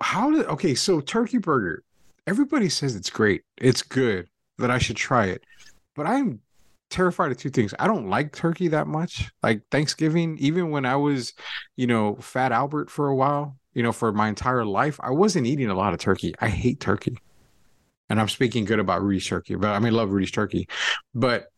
how 0.00 0.30
did 0.30 0.46
okay? 0.46 0.74
So 0.74 1.00
turkey 1.00 1.38
burger, 1.38 1.84
everybody 2.30 2.68
says 2.68 2.94
it's 2.94 3.10
great, 3.10 3.42
it's 3.58 3.82
good, 3.82 4.28
that 4.58 4.70
I 4.70 4.78
should 4.78 4.96
try 4.96 5.26
it. 5.26 5.42
But 5.96 6.06
I'm 6.06 6.40
terrified 6.88 7.32
of 7.32 7.38
two 7.38 7.50
things. 7.50 7.74
I 7.78 7.88
don't 7.88 8.08
like 8.08 8.32
turkey 8.32 8.68
that 8.68 8.86
much. 8.86 9.30
Like 9.42 9.62
Thanksgiving, 9.70 10.38
even 10.38 10.70
when 10.70 10.86
I 10.86 10.94
was, 10.94 11.34
you 11.76 11.88
know, 11.88 12.14
Fat 12.16 12.52
Albert 12.52 12.88
for 12.88 13.08
a 13.08 13.16
while, 13.16 13.56
you 13.74 13.82
know, 13.82 13.90
for 13.90 14.12
my 14.12 14.28
entire 14.28 14.64
life, 14.64 15.00
I 15.02 15.10
wasn't 15.10 15.46
eating 15.46 15.70
a 15.70 15.74
lot 15.74 15.92
of 15.92 15.98
turkey. 15.98 16.34
I 16.40 16.48
hate 16.48 16.78
turkey. 16.78 17.18
And 18.08 18.20
I'm 18.20 18.28
speaking 18.28 18.64
good 18.64 18.80
about 18.80 19.02
Rudy's 19.02 19.26
turkey, 19.26 19.56
but 19.56 19.70
I 19.70 19.78
mean, 19.80 19.92
love 19.92 20.10
Rudy's 20.10 20.32
turkey. 20.32 20.68
But 21.14 21.48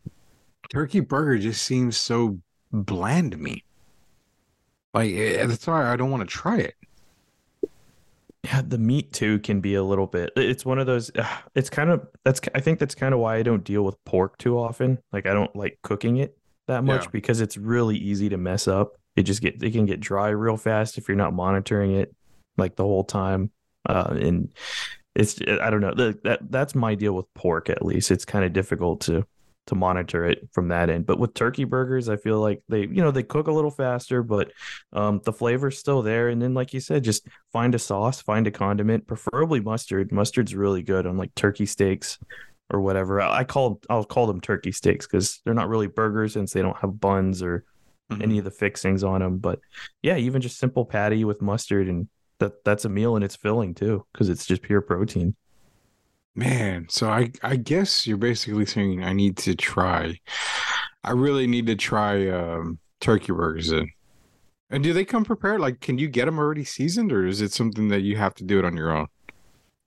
turkey 0.70 1.00
burger 1.00 1.38
just 1.38 1.62
seems 1.62 1.98
so 1.98 2.38
bland 2.72 3.32
to 3.32 3.38
me. 3.38 3.64
Like, 4.94 5.12
eh, 5.12 5.46
that's 5.46 5.66
why 5.66 5.90
I 5.90 5.96
don't 5.96 6.10
want 6.10 6.28
to 6.28 6.34
try 6.34 6.58
it. 6.58 6.74
Yeah, 8.44 8.62
the 8.66 8.78
meat 8.78 9.12
too 9.12 9.38
can 9.38 9.60
be 9.60 9.74
a 9.74 9.82
little 9.84 10.08
bit. 10.08 10.32
It's 10.36 10.64
one 10.64 10.78
of 10.78 10.86
those. 10.86 11.10
It's 11.54 11.70
kind 11.70 11.90
of 11.90 12.06
that's. 12.24 12.40
I 12.54 12.60
think 12.60 12.80
that's 12.80 12.94
kind 12.94 13.14
of 13.14 13.20
why 13.20 13.36
I 13.36 13.42
don't 13.42 13.62
deal 13.62 13.82
with 13.82 14.02
pork 14.04 14.36
too 14.38 14.58
often. 14.58 14.98
Like 15.12 15.26
I 15.26 15.32
don't 15.32 15.54
like 15.54 15.78
cooking 15.82 16.16
it 16.16 16.36
that 16.66 16.82
much 16.82 17.04
yeah. 17.04 17.10
because 17.12 17.40
it's 17.40 17.56
really 17.56 17.96
easy 17.96 18.28
to 18.30 18.36
mess 18.36 18.66
up. 18.66 18.96
It 19.14 19.24
just 19.24 19.42
get 19.42 19.62
it 19.62 19.70
can 19.72 19.86
get 19.86 20.00
dry 20.00 20.28
real 20.30 20.56
fast 20.56 20.98
if 20.98 21.06
you're 21.06 21.16
not 21.16 21.34
monitoring 21.34 21.94
it 21.94 22.14
like 22.56 22.76
the 22.76 22.84
whole 22.84 23.04
time. 23.04 23.50
Uh, 23.88 24.16
and 24.20 24.48
it's 25.14 25.38
I 25.60 25.70
don't 25.70 25.80
know 25.80 25.94
that 25.94 26.50
that's 26.50 26.74
my 26.74 26.94
deal 26.94 27.12
with 27.12 27.32
pork 27.34 27.70
at 27.70 27.84
least. 27.84 28.10
It's 28.10 28.24
kind 28.24 28.44
of 28.44 28.52
difficult 28.52 29.02
to 29.02 29.24
to 29.66 29.74
monitor 29.74 30.24
it 30.24 30.48
from 30.52 30.68
that 30.68 30.90
end. 30.90 31.06
But 31.06 31.18
with 31.18 31.34
turkey 31.34 31.64
burgers, 31.64 32.08
I 32.08 32.16
feel 32.16 32.40
like 32.40 32.62
they, 32.68 32.80
you 32.80 33.02
know, 33.02 33.10
they 33.10 33.22
cook 33.22 33.46
a 33.46 33.52
little 33.52 33.70
faster, 33.70 34.22
but 34.22 34.52
um, 34.92 35.20
the 35.24 35.32
flavor's 35.32 35.78
still 35.78 36.02
there. 36.02 36.28
And 36.28 36.42
then, 36.42 36.54
like 36.54 36.74
you 36.74 36.80
said, 36.80 37.04
just 37.04 37.26
find 37.52 37.74
a 37.74 37.78
sauce, 37.78 38.20
find 38.20 38.46
a 38.46 38.50
condiment, 38.50 39.06
preferably 39.06 39.60
mustard. 39.60 40.10
Mustard's 40.10 40.54
really 40.54 40.82
good 40.82 41.06
on 41.06 41.16
like 41.16 41.34
turkey 41.34 41.66
steaks 41.66 42.18
or 42.70 42.80
whatever. 42.80 43.20
I 43.20 43.44
call 43.44 43.80
I'll 43.88 44.04
call 44.04 44.26
them 44.26 44.40
turkey 44.40 44.72
steaks 44.72 45.06
because 45.06 45.40
they're 45.44 45.54
not 45.54 45.68
really 45.68 45.86
burgers 45.86 46.32
since 46.32 46.52
they 46.52 46.62
don't 46.62 46.78
have 46.78 47.00
buns 47.00 47.42
or 47.42 47.64
mm-hmm. 48.10 48.22
any 48.22 48.38
of 48.38 48.44
the 48.44 48.50
fixings 48.50 49.04
on 49.04 49.20
them. 49.20 49.38
But 49.38 49.60
yeah, 50.02 50.16
even 50.16 50.42
just 50.42 50.58
simple 50.58 50.84
patty 50.84 51.24
with 51.24 51.42
mustard 51.42 51.88
and 51.88 52.08
that 52.38 52.64
that's 52.64 52.84
a 52.84 52.88
meal 52.88 53.14
and 53.14 53.24
it's 53.24 53.36
filling 53.36 53.74
too 53.74 54.04
because 54.12 54.28
it's 54.28 54.46
just 54.46 54.62
pure 54.62 54.80
protein. 54.80 55.36
Man, 56.34 56.86
so 56.88 57.10
I 57.10 57.30
I 57.42 57.56
guess 57.56 58.06
you're 58.06 58.16
basically 58.16 58.64
saying 58.64 59.04
I 59.04 59.12
need 59.12 59.36
to 59.38 59.54
try. 59.54 60.18
I 61.04 61.10
really 61.10 61.46
need 61.46 61.66
to 61.66 61.76
try 61.76 62.28
um, 62.28 62.78
turkey 63.00 63.32
burgers 63.32 63.70
in. 63.70 63.90
And 64.70 64.82
do 64.82 64.94
they 64.94 65.04
come 65.04 65.24
prepared? 65.24 65.60
Like, 65.60 65.80
can 65.80 65.98
you 65.98 66.08
get 66.08 66.24
them 66.24 66.38
already 66.38 66.64
seasoned, 66.64 67.12
or 67.12 67.26
is 67.26 67.42
it 67.42 67.52
something 67.52 67.88
that 67.88 68.00
you 68.00 68.16
have 68.16 68.34
to 68.36 68.44
do 68.44 68.58
it 68.58 68.64
on 68.64 68.76
your 68.76 68.96
own? 68.96 69.08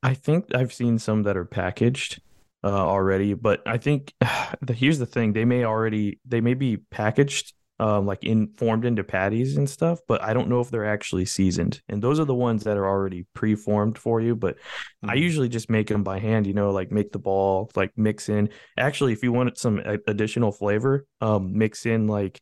I 0.04 0.14
think 0.14 0.54
I've 0.54 0.72
seen 0.72 1.00
some 1.00 1.24
that 1.24 1.36
are 1.36 1.46
packaged 1.46 2.22
uh, 2.64 2.68
already, 2.68 3.34
but 3.34 3.64
I 3.66 3.80
think 3.80 4.14
the, 4.62 4.74
here's 4.74 5.00
the 5.00 5.08
thing: 5.08 5.34
they 5.34 5.46
may 5.46 5.64
already 5.64 6.20
they 6.25 6.42
may 6.42 6.54
be 6.54 6.78
packaged 6.78 7.55
um, 7.79 8.05
like 8.05 8.24
in 8.24 8.53
formed 8.58 8.86
into 8.86 9.03
patties 9.03 9.58
and 9.58 9.70
stuff, 9.70 10.00
but 10.08 10.22
I 10.22 10.34
don't 10.34 10.48
know 10.48 10.62
if 10.62 10.70
they're 10.70 10.86
actually 10.86 11.25
seasoned. 11.25 11.82
And 11.89 12.01
those 12.01 12.20
are 12.20 12.25
the 12.25 12.36
ones 12.36 12.63
that 12.63 12.77
are 12.77 12.88
already 12.88 13.25
pre-formed 13.34 13.98
for 13.98 14.22
you. 14.22 14.36
But 14.36 14.55
mm-hmm. 14.55 15.10
I 15.10 15.15
usually 15.15 15.50
just 15.50 15.70
make 15.70 15.88
them 15.88 16.03
by 16.03 16.20
hand. 16.20 16.48
You 16.48 16.53
know, 16.53 16.72
like 16.72 16.91
make 16.91 17.12
the 17.12 17.20
ball, 17.20 17.70
like 17.75 17.91
mix 17.98 18.29
in. 18.29 18.50
Actually, 18.77 19.13
if 19.13 19.24
you 19.24 19.32
want 19.32 19.58
some 19.58 19.79
additional 20.08 20.51
flavor, 20.51 21.05
um, 21.22 21.58
mix 21.58 21.86
in 21.86 22.08
like 22.08 22.41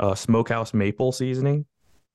uh, 0.00 0.14
smokehouse 0.14 0.74
maple 0.74 1.12
seasoning, 1.12 1.66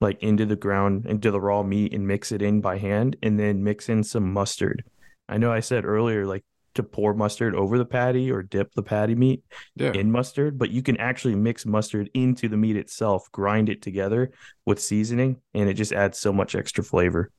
like 0.01 0.21
into 0.21 0.45
the 0.45 0.57
ground, 0.57 1.05
into 1.05 1.31
the 1.31 1.39
raw 1.39 1.63
meat, 1.63 1.93
and 1.93 2.05
mix 2.05 2.31
it 2.31 2.41
in 2.41 2.59
by 2.59 2.77
hand, 2.77 3.15
and 3.23 3.39
then 3.39 3.63
mix 3.63 3.87
in 3.87 4.03
some 4.03 4.33
mustard. 4.33 4.83
I 5.29 5.37
know 5.37 5.51
I 5.51 5.59
said 5.61 5.85
earlier, 5.85 6.25
like 6.25 6.43
to 6.75 6.83
pour 6.83 7.13
mustard 7.13 7.55
over 7.55 7.77
the 7.77 7.85
patty 7.85 8.31
or 8.31 8.41
dip 8.43 8.73
the 8.73 8.83
patty 8.83 9.15
meat 9.15 9.43
Yeah. 9.75 9.91
in 9.93 10.11
mustard, 10.11 10.57
but 10.57 10.69
you 10.69 10.81
can 10.81 10.97
actually 10.97 11.35
mix 11.35 11.65
mustard 11.65 12.09
into 12.13 12.47
the 12.47 12.57
meat 12.57 12.75
itself, 12.75 13.29
grind 13.31 13.69
it 13.69 13.81
together 13.81 14.31
with 14.65 14.79
seasoning, 14.81 15.37
and 15.53 15.67
it 15.69 15.73
just 15.73 15.91
adds 15.91 16.17
so 16.19 16.31
much 16.33 16.55
extra 16.55 16.83
flavor. 16.83 17.31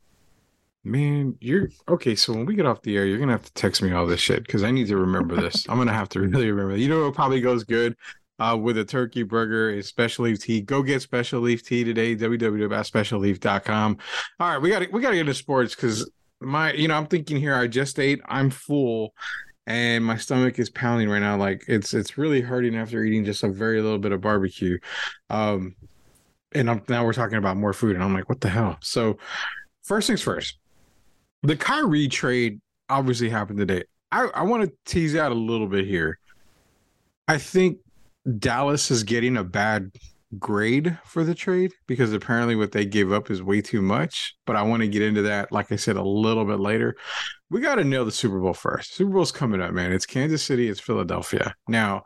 Man, 0.82 1.36
you're 1.40 1.68
okay. 1.88 2.14
So 2.14 2.32
when 2.32 2.46
we 2.46 2.54
get 2.54 2.64
off 2.64 2.80
the 2.82 2.96
air, 2.96 3.04
you're 3.04 3.18
gonna 3.18 3.32
have 3.32 3.44
to 3.44 3.52
text 3.52 3.82
me 3.82 3.92
all 3.92 4.06
this 4.06 4.20
shit 4.20 4.46
because 4.46 4.62
I 4.64 4.70
need 4.70 4.86
to 4.88 4.96
remember 4.96 5.36
this. 5.38 5.66
I'm 5.68 5.76
gonna 5.76 5.92
have 5.92 6.08
to 6.10 6.20
really 6.20 6.50
remember. 6.50 6.76
You 6.76 6.88
know 6.88 7.04
what 7.04 7.14
probably 7.14 7.42
goes 7.42 7.64
good 7.64 7.94
uh, 8.38 8.56
with 8.60 8.78
a 8.78 8.84
turkey 8.86 9.22
burger 9.22 9.68
is 9.68 9.86
special 9.86 10.24
leaf 10.24 10.40
tea. 10.42 10.62
Go 10.62 10.82
get 10.82 11.02
special 11.02 11.40
leaf 11.42 11.62
tea 11.66 11.84
today. 11.84 12.16
www.specialleaf.com. 12.16 13.98
All 14.40 14.48
right, 14.48 14.58
we 14.58 14.70
got 14.70 14.90
we 14.92 15.00
got 15.02 15.10
to 15.10 15.16
get 15.16 15.20
into 15.20 15.34
sports 15.34 15.74
because 15.74 16.10
my 16.40 16.72
you 16.72 16.88
know 16.88 16.94
I'm 16.94 17.06
thinking 17.06 17.36
here. 17.38 17.54
I 17.54 17.66
just 17.66 17.98
ate. 17.98 18.20
I'm 18.26 18.50
full. 18.50 19.14
And 19.66 20.04
my 20.04 20.16
stomach 20.16 20.58
is 20.58 20.68
pounding 20.70 21.08
right 21.08 21.20
now. 21.20 21.36
Like 21.36 21.64
it's 21.68 21.94
it's 21.94 22.18
really 22.18 22.40
hurting 22.40 22.76
after 22.76 23.04
eating 23.04 23.24
just 23.24 23.42
a 23.42 23.48
very 23.48 23.80
little 23.82 23.98
bit 23.98 24.12
of 24.12 24.20
barbecue. 24.20 24.78
Um, 25.28 25.76
and 26.52 26.68
I'm, 26.68 26.82
now 26.88 27.04
we're 27.04 27.12
talking 27.12 27.38
about 27.38 27.56
more 27.56 27.72
food, 27.72 27.94
and 27.94 28.02
I'm 28.02 28.12
like, 28.12 28.28
what 28.28 28.40
the 28.40 28.48
hell? 28.48 28.78
So, 28.80 29.18
first 29.82 30.08
things 30.08 30.22
first 30.22 30.56
the 31.42 31.56
Kyrie 31.56 32.08
trade 32.08 32.60
obviously 32.88 33.28
happened 33.28 33.58
today. 33.58 33.84
I, 34.12 34.28
I 34.34 34.42
want 34.42 34.64
to 34.64 34.72
tease 34.84 35.16
out 35.16 35.32
a 35.32 35.34
little 35.34 35.66
bit 35.66 35.86
here. 35.86 36.18
I 37.28 37.38
think 37.38 37.78
Dallas 38.38 38.90
is 38.90 39.04
getting 39.04 39.36
a 39.36 39.44
bad 39.44 39.92
grade 40.38 40.98
for 41.04 41.24
the 41.24 41.34
trade 41.34 41.72
because 41.86 42.12
apparently 42.12 42.54
what 42.54 42.72
they 42.72 42.84
gave 42.84 43.12
up 43.12 43.30
is 43.30 43.42
way 43.42 43.60
too 43.60 43.82
much. 43.82 44.36
But 44.46 44.56
I 44.56 44.62
want 44.62 44.82
to 44.82 44.88
get 44.88 45.02
into 45.02 45.22
that, 45.22 45.50
like 45.52 45.72
I 45.72 45.76
said, 45.76 45.96
a 45.96 46.02
little 46.02 46.44
bit 46.44 46.60
later. 46.60 46.96
We 47.50 47.60
got 47.60 47.76
to 47.76 47.84
nail 47.84 48.04
the 48.04 48.12
Super 48.12 48.38
Bowl 48.38 48.54
first. 48.54 48.94
Super 48.94 49.12
Bowl's 49.12 49.32
coming 49.32 49.60
up, 49.60 49.72
man. 49.72 49.92
It's 49.92 50.06
Kansas 50.06 50.42
City, 50.42 50.68
it's 50.68 50.80
Philadelphia. 50.80 51.54
Now, 51.68 52.04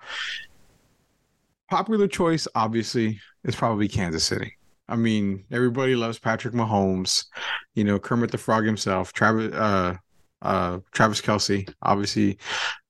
popular 1.71 2.09
choice, 2.09 2.49
obviously, 2.54 3.21
is 3.45 3.54
probably 3.54 3.88
Kansas 3.88 4.25
City. 4.25 4.57
I 4.88 4.97
mean, 4.97 5.45
everybody 5.50 5.97
loves 5.97 6.19
Patrick 6.19 6.54
Mahomes, 6.54 7.26
you 7.75 7.85
know, 7.85 7.99
Kermit 7.99 8.31
the 8.31 8.38
Frog 8.38 8.64
himself, 8.64 9.12
Travis 9.12 9.52
uh 9.54 9.97
uh 10.43 10.78
Travis 10.93 11.23
Kelce, 11.23 11.73
obviously, 11.83 12.38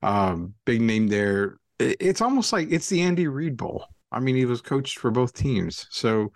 um, 0.03 0.53
big 0.65 0.81
name 0.81 1.07
there. 1.07 1.57
It's 1.79 2.21
almost 2.21 2.53
like 2.53 2.69
it's 2.71 2.89
the 2.89 3.01
Andy 3.01 3.27
Reid 3.27 3.57
Bowl. 3.57 3.85
I 4.15 4.19
mean, 4.19 4.35
he 4.35 4.45
was 4.45 4.61
coached 4.61 4.97
for 4.97 5.11
both 5.11 5.33
teams. 5.33 5.87
So 5.91 6.31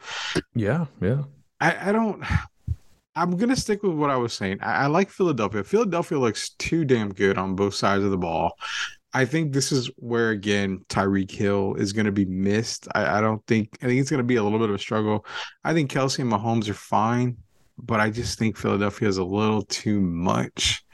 Yeah, 0.54 0.86
yeah. 1.02 1.24
I, 1.62 1.90
I 1.90 1.92
don't 1.92 2.24
I'm 3.16 3.36
gonna 3.36 3.56
stick 3.56 3.84
with 3.84 3.94
what 3.94 4.10
I 4.10 4.18
was 4.18 4.34
saying. 4.34 4.60
I, 4.62 4.84
I 4.84 4.86
like 4.88 5.10
Philadelphia. 5.10 5.64
Philadelphia 5.64 6.20
looks 6.20 6.52
too 6.52 6.86
damn 6.86 7.14
good 7.14 7.38
on 7.38 7.56
both 7.56 7.74
sides 7.74 8.04
of 8.04 8.12
the 8.12 8.18
ball. 8.18 8.54
I 9.14 9.26
think 9.26 9.54
this 9.54 9.72
is 9.72 9.90
where 9.98 10.30
again 10.30 10.86
Tyreek 10.90 11.32
Hill 11.32 11.76
is 11.76 11.94
going 11.94 12.06
to 12.06 12.12
be 12.12 12.26
missed. 12.26 12.88
I, 12.94 13.18
I 13.18 13.22
don't 13.22 13.46
think 13.48 13.78
I 13.82 13.88
think 13.88 14.00
it's 14.00 14.10
going 14.10 14.20
to 14.20 14.24
be 14.24 14.36
a 14.36 14.44
little 14.44 14.60
bit 14.60 14.70
of 14.70 14.76
a 14.76 14.80
struggle. 14.80 15.26
I 15.64 15.74
think 15.74 15.92
Kelce 15.92 16.20
and 16.20 16.32
Mahomes 16.32 16.70
are 16.70 16.76
fine, 16.76 17.38
but 17.78 18.00
I 18.00 18.10
just 18.10 18.38
think 18.38 18.56
Philadelphia 18.56 19.08
is 19.08 19.18
a 19.18 19.24
little 19.24 19.64
too 19.64 20.00
much. 20.00 20.86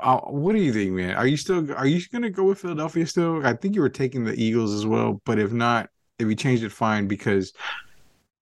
Uh, 0.00 0.20
what 0.20 0.52
do 0.52 0.60
you 0.60 0.72
think, 0.72 0.92
man? 0.92 1.14
Are 1.14 1.26
you 1.26 1.36
still 1.36 1.72
are 1.72 1.86
you 1.86 2.00
going 2.12 2.22
to 2.22 2.30
go 2.30 2.44
with 2.44 2.60
Philadelphia 2.60 3.06
still? 3.06 3.46
I 3.46 3.54
think 3.54 3.74
you 3.74 3.80
were 3.80 3.88
taking 3.88 4.24
the 4.24 4.34
Eagles 4.34 4.74
as 4.74 4.86
well, 4.86 5.20
but 5.24 5.38
if 5.38 5.52
not, 5.52 5.88
if 6.18 6.28
you 6.28 6.34
change 6.34 6.62
it, 6.62 6.72
fine. 6.72 7.06
Because 7.08 7.52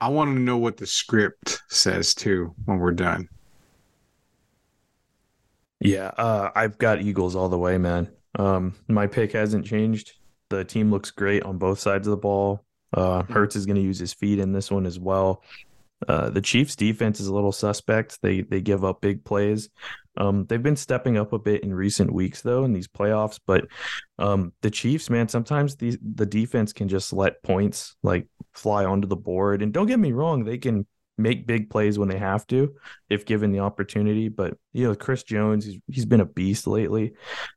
I 0.00 0.08
want 0.08 0.34
to 0.34 0.40
know 0.40 0.58
what 0.58 0.76
the 0.76 0.86
script 0.86 1.62
says 1.68 2.14
too 2.14 2.54
when 2.64 2.78
we're 2.78 2.92
done. 2.92 3.28
Yeah, 5.80 6.08
uh, 6.16 6.50
I've 6.54 6.78
got 6.78 7.02
Eagles 7.02 7.36
all 7.36 7.48
the 7.48 7.58
way, 7.58 7.78
man. 7.78 8.10
Um, 8.38 8.74
my 8.88 9.06
pick 9.06 9.32
hasn't 9.32 9.66
changed. 9.66 10.12
The 10.48 10.64
team 10.64 10.90
looks 10.90 11.10
great 11.10 11.42
on 11.42 11.58
both 11.58 11.78
sides 11.78 12.06
of 12.06 12.12
the 12.12 12.16
ball. 12.16 12.64
Uh, 12.92 13.22
Hurts 13.24 13.56
is 13.56 13.66
going 13.66 13.76
to 13.76 13.82
use 13.82 13.98
his 13.98 14.14
feet 14.14 14.38
in 14.38 14.52
this 14.52 14.70
one 14.70 14.86
as 14.86 14.98
well. 14.98 15.42
Uh, 16.06 16.30
the 16.30 16.40
Chiefs' 16.40 16.76
defense 16.76 17.20
is 17.20 17.26
a 17.26 17.34
little 17.34 17.52
suspect. 17.52 18.20
They 18.22 18.42
they 18.42 18.60
give 18.60 18.84
up 18.84 19.00
big 19.00 19.24
plays. 19.24 19.70
Um, 20.16 20.46
they've 20.46 20.62
been 20.62 20.76
stepping 20.76 21.16
up 21.16 21.32
a 21.32 21.38
bit 21.38 21.62
in 21.62 21.74
recent 21.74 22.12
weeks 22.12 22.42
though 22.42 22.64
in 22.64 22.72
these 22.72 22.88
playoffs. 22.88 23.38
But 23.46 23.66
um, 24.18 24.52
the 24.62 24.70
Chiefs, 24.70 25.10
man, 25.10 25.28
sometimes 25.28 25.76
the 25.76 25.98
the 26.14 26.26
defense 26.26 26.72
can 26.72 26.88
just 26.88 27.12
let 27.12 27.42
points 27.42 27.96
like 28.02 28.26
fly 28.52 28.84
onto 28.84 29.08
the 29.08 29.16
board. 29.16 29.62
And 29.62 29.72
don't 29.72 29.86
get 29.86 29.98
me 29.98 30.12
wrong, 30.12 30.44
they 30.44 30.58
can 30.58 30.86
make 31.18 31.46
big 31.46 31.70
plays 31.70 31.98
when 31.98 32.08
they 32.08 32.18
have 32.18 32.46
to 32.46 32.74
if 33.08 33.24
given 33.24 33.52
the 33.52 33.60
opportunity. 33.60 34.28
But 34.28 34.56
you 34.72 34.84
know, 34.84 34.94
Chris 34.94 35.22
Jones, 35.22 35.64
he's 35.64 35.78
he's 35.90 36.06
been 36.06 36.20
a 36.20 36.26
beast 36.26 36.66
lately 36.66 37.14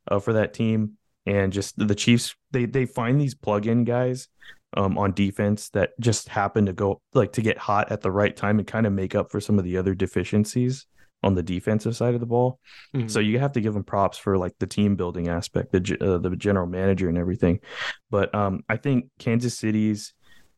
uh, 0.07 0.19
for 0.19 0.33
that 0.33 0.53
team. 0.53 0.93
And 1.25 1.53
just 1.53 1.75
the 1.77 1.95
Chiefs, 1.95 2.35
they 2.51 2.65
they 2.65 2.85
find 2.85 3.19
these 3.19 3.35
plug-in 3.35 3.83
guys 3.83 4.27
um, 4.75 4.97
on 4.97 5.13
defense 5.13 5.69
that 5.69 5.91
just 5.99 6.29
happen 6.29 6.65
to 6.65 6.73
go 6.73 7.01
like 7.13 7.33
to 7.33 7.41
get 7.41 7.57
hot 7.57 7.91
at 7.91 8.01
the 8.01 8.11
right 8.11 8.35
time 8.35 8.59
and 8.59 8.67
kind 8.67 8.85
of 8.85 8.93
make 8.93 9.15
up 9.15 9.31
for 9.31 9.39
some 9.39 9.57
of 9.57 9.65
the 9.65 9.77
other 9.77 9.95
deficiencies 9.95 10.85
on 11.23 11.35
the 11.35 11.43
defensive 11.43 11.95
side 11.95 12.13
of 12.13 12.19
the 12.19 12.25
ball. 12.25 12.59
Mm-hmm. 12.95 13.07
So 13.07 13.19
you 13.19 13.39
have 13.39 13.51
to 13.53 13.61
give 13.61 13.73
them 13.73 13.83
props 13.83 14.17
for 14.17 14.37
like 14.37 14.53
the 14.59 14.67
team 14.67 14.95
building 14.95 15.27
aspect, 15.27 15.71
the 15.71 15.97
uh, 16.01 16.17
the 16.17 16.35
general 16.35 16.67
manager 16.67 17.09
and 17.09 17.17
everything. 17.17 17.59
But 18.09 18.33
um, 18.33 18.61
I 18.69 18.77
think 18.77 19.05
Kansas 19.19 19.57
City's 19.57 20.13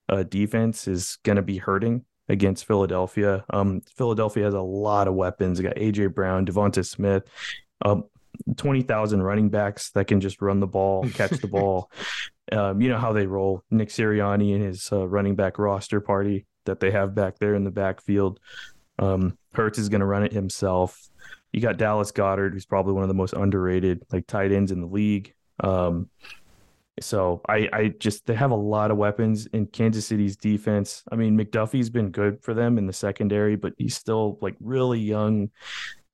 uh, 0.09 0.23
defense 0.23 0.87
is 0.87 1.17
going 1.23 1.37
to 1.37 1.41
be 1.41 1.57
hurting 1.57 2.05
against 2.29 2.65
Philadelphia. 2.65 3.43
Um, 3.49 3.81
Philadelphia 3.95 4.45
has 4.45 4.53
a 4.53 4.61
lot 4.61 5.07
of 5.07 5.15
weapons. 5.15 5.57
They 5.57 5.63
got 5.63 5.75
AJ 5.75 6.13
Brown, 6.13 6.45
DeVonta 6.45 6.85
Smith, 6.85 7.23
um, 7.83 8.03
twenty 8.55 8.81
thousand 8.81 9.23
running 9.23 9.49
backs 9.49 9.91
that 9.91 10.05
can 10.05 10.21
just 10.21 10.41
run 10.41 10.59
the 10.59 10.67
ball, 10.67 11.07
catch 11.09 11.31
the 11.31 11.47
ball. 11.47 11.91
Um, 12.53 12.81
you 12.81 12.89
know 12.89 12.97
how 12.97 13.13
they 13.13 13.27
roll. 13.27 13.63
Nick 13.71 13.87
Sirianni 13.87 14.53
and 14.53 14.61
his 14.61 14.89
uh, 14.91 15.07
running 15.07 15.37
back 15.37 15.57
roster 15.57 16.01
party 16.01 16.45
that 16.65 16.81
they 16.81 16.91
have 16.91 17.15
back 17.15 17.39
there 17.39 17.55
in 17.55 17.63
the 17.63 17.71
backfield. 17.71 18.41
Um, 19.01 19.37
Hurts 19.53 19.79
is 19.79 19.89
going 19.89 19.99
to 19.99 20.05
run 20.05 20.23
it 20.23 20.31
himself. 20.31 21.09
You 21.51 21.59
got 21.59 21.77
Dallas 21.77 22.11
Goedert, 22.11 22.53
who's 22.53 22.65
probably 22.65 22.93
one 22.93 23.03
of 23.03 23.09
the 23.09 23.13
most 23.13 23.33
underrated 23.33 24.03
like 24.11 24.27
tight 24.27 24.51
ends 24.51 24.71
in 24.71 24.79
the 24.79 24.87
league. 24.87 25.33
Um, 25.61 26.09
so 26.99 27.41
I, 27.47 27.69
I 27.73 27.87
just 27.99 28.25
they 28.25 28.35
have 28.35 28.51
a 28.51 28.55
lot 28.55 28.91
of 28.91 28.97
weapons 28.97 29.47
in 29.47 29.65
Kansas 29.65 30.05
City's 30.05 30.37
defense. 30.37 31.03
I 31.11 31.15
mean, 31.15 31.37
McDuffie's 31.37 31.89
been 31.89 32.11
good 32.11 32.41
for 32.43 32.53
them 32.53 32.77
in 32.77 32.85
the 32.85 32.93
secondary, 32.93 33.55
but 33.55 33.73
he's 33.77 33.95
still 33.95 34.37
like 34.41 34.55
really 34.59 34.99
young. 34.99 35.49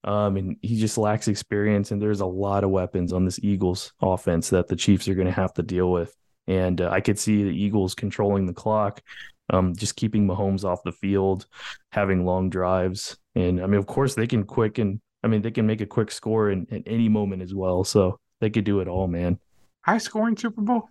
Um, 0.03 0.38
and 0.38 0.58
he 0.62 0.79
just 0.79 0.98
lacks 0.98 1.27
experience. 1.27 1.91
And 1.91 2.01
there's 2.01 2.22
a 2.22 2.25
lot 2.25 2.63
of 2.63 2.70
weapons 2.70 3.12
on 3.12 3.25
this 3.25 3.39
Eagles 3.44 3.91
offense 4.01 4.50
that 4.51 4.67
the 4.67 4.75
Chiefs 4.75 5.08
are 5.08 5.15
going 5.15 5.27
to 5.27 5.34
have 5.34 5.53
to 5.56 5.63
deal 5.63 5.91
with. 5.91 6.15
And 6.48 6.79
uh, 6.79 6.89
I 6.89 7.01
could 7.01 7.20
see 7.20 7.44
the 7.44 7.50
Eagles 7.50 7.94
controlling 7.94 8.46
the 8.46 8.53
clock, 8.53 9.01
um, 9.51 9.75
just 9.75 9.95
keeping 9.95 10.27
Mahomes 10.27 10.63
off 10.63 10.83
the 10.83 10.91
field, 10.91 11.45
having 11.91 12.25
long 12.25 12.49
drives. 12.49 13.17
And 13.35 13.61
I 13.61 13.67
mean, 13.67 13.79
of 13.79 13.87
course, 13.87 14.15
they 14.15 14.27
can 14.27 14.43
quick 14.43 14.77
and 14.77 14.99
I 15.23 15.27
mean, 15.27 15.41
they 15.41 15.51
can 15.51 15.65
make 15.65 15.81
a 15.81 15.85
quick 15.85 16.11
score 16.11 16.51
in, 16.51 16.67
at 16.71 16.83
any 16.85 17.09
moment 17.09 17.41
as 17.41 17.53
well. 17.53 17.83
So 17.83 18.19
they 18.39 18.49
could 18.49 18.63
do 18.63 18.79
it 18.79 18.87
all, 18.87 19.07
man. 19.07 19.39
High 19.81 19.97
scoring 19.97 20.37
Super 20.37 20.61
Bowl? 20.61 20.89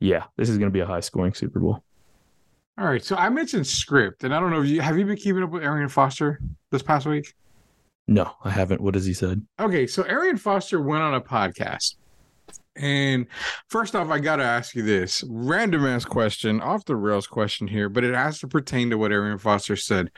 Yeah, 0.00 0.24
this 0.36 0.48
is 0.48 0.58
going 0.58 0.70
to 0.70 0.72
be 0.72 0.80
a 0.80 0.86
high 0.86 1.00
scoring 1.00 1.34
Super 1.34 1.60
Bowl. 1.60 1.82
All 2.78 2.86
right. 2.86 3.04
So 3.04 3.16
I 3.16 3.28
mentioned 3.28 3.66
script, 3.66 4.24
and 4.24 4.34
I 4.34 4.40
don't 4.40 4.50
know 4.50 4.62
if 4.62 4.68
you 4.68 4.80
have 4.80 4.98
you 4.98 5.04
been 5.04 5.16
keeping 5.16 5.42
up 5.42 5.50
with 5.50 5.62
Arian 5.62 5.88
Foster 5.88 6.40
this 6.70 6.82
past 6.82 7.06
week? 7.06 7.34
No, 8.06 8.32
I 8.42 8.50
haven't. 8.50 8.80
What 8.80 8.94
has 8.94 9.04
he 9.04 9.12
said? 9.12 9.42
Okay, 9.60 9.86
so 9.86 10.02
Arian 10.04 10.38
Foster 10.38 10.80
went 10.80 11.02
on 11.02 11.14
a 11.14 11.20
podcast. 11.20 11.96
And 12.78 13.26
first 13.68 13.94
off, 13.96 14.08
I 14.08 14.18
got 14.20 14.36
to 14.36 14.44
ask 14.44 14.74
you 14.74 14.82
this 14.82 15.24
random 15.28 15.84
ass 15.84 16.04
question, 16.04 16.60
off 16.60 16.84
the 16.84 16.96
rails 16.96 17.26
question 17.26 17.66
here, 17.66 17.88
but 17.88 18.04
it 18.04 18.14
has 18.14 18.38
to 18.40 18.48
pertain 18.48 18.88
to 18.90 18.98
what 18.98 19.12
Arian 19.12 19.38
Foster 19.38 19.76
said. 19.76 20.10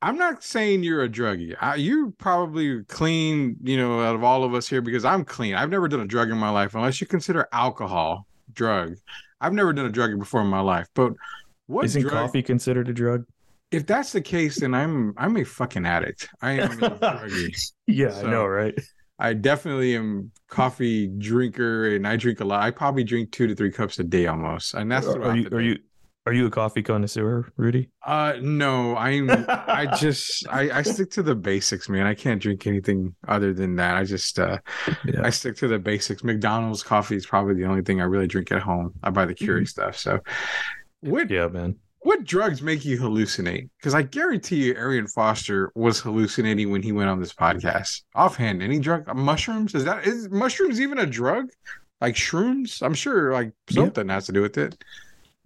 I'm 0.00 0.16
not 0.16 0.44
saying 0.44 0.84
you're 0.84 1.02
a 1.02 1.08
druggie. 1.08 1.56
I, 1.60 1.74
you 1.74 2.14
probably 2.18 2.84
clean, 2.84 3.56
you 3.64 3.76
know, 3.76 4.00
out 4.00 4.14
of 4.14 4.22
all 4.22 4.44
of 4.44 4.54
us 4.54 4.68
here 4.68 4.80
because 4.80 5.04
I'm 5.04 5.24
clean. 5.24 5.56
I've 5.56 5.70
never 5.70 5.88
done 5.88 6.00
a 6.00 6.06
drug 6.06 6.30
in 6.30 6.38
my 6.38 6.50
life, 6.50 6.76
unless 6.76 7.00
you 7.00 7.06
consider 7.08 7.48
alcohol 7.52 8.24
drug. 8.52 8.94
I've 9.40 9.52
never 9.52 9.72
done 9.72 9.86
a 9.86 9.90
drug 9.90 10.16
before 10.16 10.40
in 10.42 10.46
my 10.46 10.60
life. 10.60 10.86
But 10.94 11.14
what 11.66 11.84
isn't 11.86 12.02
drug, 12.02 12.12
coffee 12.14 12.42
considered 12.44 12.88
a 12.88 12.92
drug? 12.92 13.24
If 13.72 13.86
that's 13.86 14.12
the 14.12 14.20
case, 14.20 14.60
then 14.60 14.72
I'm 14.72 15.14
I'm 15.16 15.36
a 15.36 15.44
fucking 15.44 15.84
addict. 15.84 16.28
I 16.40 16.52
am 16.52 16.72
a 16.82 16.90
druggie. 16.90 17.72
Yeah, 17.88 18.10
So- 18.10 18.28
I 18.28 18.30
know, 18.30 18.46
right? 18.46 18.78
I 19.18 19.32
definitely 19.32 19.96
am 19.96 20.30
coffee 20.48 21.08
drinker, 21.08 21.94
and 21.94 22.06
I 22.06 22.16
drink 22.16 22.40
a 22.40 22.44
lot. 22.44 22.62
I 22.62 22.70
probably 22.70 23.04
drink 23.04 23.32
two 23.32 23.46
to 23.46 23.54
three 23.54 23.72
cups 23.72 23.98
a 23.98 24.04
day 24.04 24.26
almost, 24.26 24.74
and 24.74 24.90
that's 24.90 25.06
Are 25.06 25.36
you 25.36 25.48
are 25.50 25.60
you 25.60 25.78
are 26.28 26.32
you 26.32 26.44
a 26.44 26.50
coffee 26.50 26.82
connoisseur, 26.82 27.50
Rudy? 27.56 27.88
Uh, 28.06 28.34
no, 28.42 28.94
I'm. 28.96 29.30
I 29.30 29.86
just 29.98 30.46
I 30.48 30.70
I 30.70 30.82
stick 30.82 31.10
to 31.12 31.22
the 31.22 31.34
basics, 31.34 31.88
man. 31.88 32.06
I 32.06 32.14
can't 32.14 32.40
drink 32.40 32.66
anything 32.66 33.14
other 33.26 33.54
than 33.54 33.76
that. 33.76 33.96
I 33.96 34.04
just 34.04 34.38
uh 34.38 34.58
Yeah. 35.06 35.22
I 35.24 35.30
stick 35.30 35.56
to 35.56 35.68
the 35.68 35.78
basics. 35.78 36.22
McDonald's 36.22 36.82
coffee 36.82 37.16
is 37.16 37.24
probably 37.24 37.54
the 37.54 37.64
only 37.64 37.80
thing 37.80 38.02
I 38.02 38.04
really 38.04 38.26
drink 38.26 38.52
at 38.52 38.60
home. 38.60 38.92
I 39.02 39.08
buy 39.08 39.24
the 39.24 39.34
Keurig 39.34 39.68
stuff. 39.68 39.96
So, 39.96 40.20
what 41.00 41.30
Yeah, 41.30 41.48
man. 41.48 41.76
What 42.08 42.24
drugs 42.24 42.62
make 42.62 42.86
you 42.86 42.98
hallucinate? 42.98 43.68
Because 43.78 43.94
I 43.94 44.00
guarantee 44.00 44.64
you, 44.64 44.74
Arian 44.76 45.06
Foster 45.06 45.70
was 45.74 46.00
hallucinating 46.00 46.70
when 46.70 46.82
he 46.82 46.90
went 46.90 47.10
on 47.10 47.20
this 47.20 47.34
podcast. 47.34 48.00
Offhand, 48.14 48.62
any 48.62 48.78
drug? 48.78 49.14
Mushrooms? 49.14 49.74
Is 49.74 49.84
that 49.84 50.06
is 50.06 50.30
mushrooms 50.30 50.80
even 50.80 50.98
a 51.00 51.04
drug? 51.04 51.50
Like 52.00 52.14
shrooms? 52.14 52.80
I'm 52.80 52.94
sure 52.94 53.34
like 53.34 53.52
something 53.68 54.06
yeah. 54.06 54.14
has 54.14 54.24
to 54.24 54.32
do 54.32 54.40
with 54.40 54.56
it. 54.56 54.82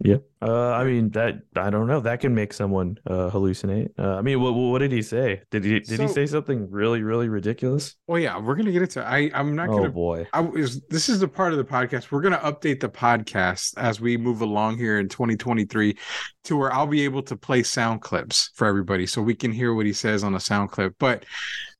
Yeah. 0.03 0.17
Uh, 0.41 0.71
I 0.71 0.83
mean 0.83 1.11
that 1.11 1.35
I 1.55 1.69
don't 1.69 1.87
know. 1.87 2.01
That 2.01 2.19
can 2.19 2.35
make 2.35 2.51
someone 2.51 2.99
uh, 3.07 3.29
hallucinate. 3.29 3.91
Uh, 3.97 4.15
I 4.15 4.21
mean, 4.21 4.41
what 4.41 4.51
what 4.51 4.79
did 4.79 4.91
he 4.91 5.01
say? 5.01 5.41
Did 5.49 5.63
he 5.63 5.79
did 5.79 5.97
so, 5.97 6.01
he 6.03 6.07
say 6.09 6.25
something 6.25 6.69
really 6.69 7.01
really 7.01 7.29
ridiculous? 7.29 7.95
Well, 8.05 8.19
yeah, 8.19 8.37
we're 8.37 8.55
gonna 8.55 8.73
get 8.73 8.81
into. 8.81 9.01
I 9.01 9.31
I'm 9.33 9.55
not 9.55 9.69
gonna. 9.69 9.87
Oh 9.87 9.91
boy. 9.91 10.27
I 10.33 10.41
was. 10.41 10.81
This 10.89 11.07
is 11.07 11.21
the 11.21 11.27
part 11.29 11.53
of 11.53 11.57
the 11.57 11.63
podcast. 11.63 12.11
We're 12.11 12.21
gonna 12.21 12.37
update 12.39 12.81
the 12.81 12.89
podcast 12.89 13.77
as 13.77 14.01
we 14.01 14.17
move 14.17 14.41
along 14.41 14.77
here 14.77 14.99
in 14.99 15.07
2023, 15.07 15.97
to 16.43 16.57
where 16.57 16.73
I'll 16.73 16.85
be 16.85 17.05
able 17.05 17.23
to 17.23 17.37
play 17.37 17.63
sound 17.63 18.01
clips 18.01 18.51
for 18.55 18.67
everybody, 18.67 19.07
so 19.07 19.21
we 19.21 19.35
can 19.35 19.53
hear 19.53 19.73
what 19.73 19.85
he 19.85 19.93
says 19.93 20.25
on 20.25 20.35
a 20.35 20.39
sound 20.39 20.71
clip. 20.71 20.95
But 20.99 21.23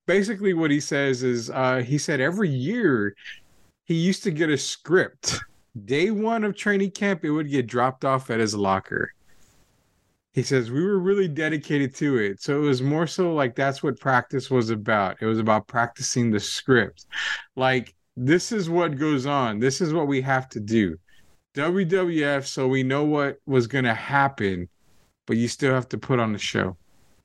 basically, 0.08 0.54
what 0.54 0.72
he 0.72 0.80
says 0.80 1.24
is, 1.24 1.50
uh, 1.50 1.84
he 1.86 1.98
said 1.98 2.22
every 2.22 2.50
year 2.50 3.16
he 3.84 3.96
used 3.96 4.24
to 4.24 4.32
get 4.32 4.50
a 4.50 4.58
script 4.58 5.42
day 5.86 6.12
one 6.12 6.44
of 6.44 6.56
training 6.56 6.92
camp, 6.92 7.26
it 7.26 7.32
would 7.32 7.50
get 7.50 7.68
dropped 7.68 8.06
off 8.06 8.30
at 8.30 8.40
his 8.40 8.56
locker. 8.56 9.12
He 10.34 10.44
says, 10.44 10.72
We 10.72 10.84
were 10.84 11.00
really 11.00 11.28
dedicated 11.28 11.96
to 11.96 12.18
it. 12.18 12.42
So 12.42 12.58
it 12.58 12.66
was 12.66 12.82
more 12.82 13.08
so 13.08 13.34
like 13.34 13.56
that's 13.56 13.84
what 13.84 14.00
practice 14.00 14.50
was 14.50 14.70
about. 14.70 15.18
It 15.22 15.26
was 15.26 15.40
about 15.40 15.68
practicing 15.68 16.32
the 16.32 16.40
script. 16.40 17.06
Like, 17.56 17.94
this 18.16 18.52
is 18.52 18.70
what 18.70 18.98
goes 18.98 19.26
on. 19.26 19.60
This 19.60 19.82
is 19.82 19.94
what 19.94 20.08
we 20.08 20.22
have 20.22 20.50
to 20.50 20.60
do. 20.60 20.98
WWF, 21.56 22.46
so 22.46 22.68
we 22.68 22.82
know 22.84 23.04
what 23.04 23.38
was 23.46 23.68
going 23.68 23.86
to 23.86 23.94
happen, 23.94 24.68
but 25.28 25.38
you 25.38 25.48
still 25.48 25.74
have 25.74 25.90
to 25.90 25.98
put 25.98 26.20
on 26.20 26.34
the 26.34 26.40
show. 26.40 26.78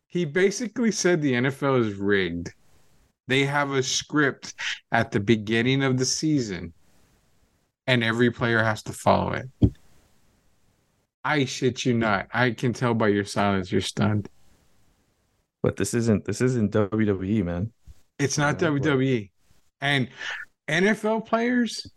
He 0.06 0.24
basically 0.24 0.90
said 0.90 1.20
the 1.20 1.32
NFL 1.32 1.80
is 1.80 1.94
rigged. 1.94 2.52
They 3.26 3.44
have 3.44 3.72
a 3.72 3.82
script 3.82 4.54
at 4.92 5.10
the 5.10 5.20
beginning 5.20 5.82
of 5.82 5.98
the 5.98 6.04
season 6.04 6.72
and 7.88 8.04
every 8.04 8.30
player 8.30 8.62
has 8.62 8.82
to 8.84 8.92
follow 8.92 9.32
it. 9.32 9.48
I 11.24 11.46
shit 11.46 11.84
you 11.84 11.94
not. 11.94 12.28
I 12.32 12.50
can 12.50 12.72
tell 12.72 12.94
by 12.94 13.08
your 13.08 13.24
silence 13.24 13.72
you're 13.72 13.80
stunned. 13.80 14.28
But 15.62 15.76
this 15.76 15.94
isn't 15.94 16.24
this 16.24 16.40
isn't 16.40 16.70
WWE, 16.72 17.44
man. 17.44 17.72
It's 18.18 18.38
not 18.38 18.60
yeah, 18.60 18.68
WWE. 18.68 19.30
And 19.80 20.08
NFL 20.68 21.26
players 21.26 21.90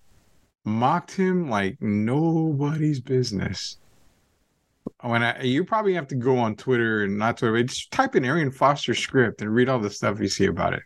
mocked 0.64 1.12
him 1.12 1.50
like 1.50 1.78
nobody's 1.82 3.02
business. 3.02 3.78
When 5.02 5.22
I 5.22 5.44
you 5.44 5.66
probably 5.66 5.94
have 5.94 6.08
to 6.08 6.16
go 6.16 6.38
on 6.38 6.56
Twitter 6.56 7.04
and 7.04 7.18
not 7.18 7.38
Twitter, 7.38 7.54
but 7.58 7.68
just 7.68 7.92
type 7.92 8.16
in 8.16 8.24
Arian 8.24 8.52
Foster 8.52 8.96
script 8.96 9.42
and 9.42 9.54
read 9.54 9.68
all 9.68 9.80
the 9.80 9.90
stuff 9.90 10.20
you 10.20 10.30
see 10.30 10.46
about 10.46 10.74
it. 10.74 10.84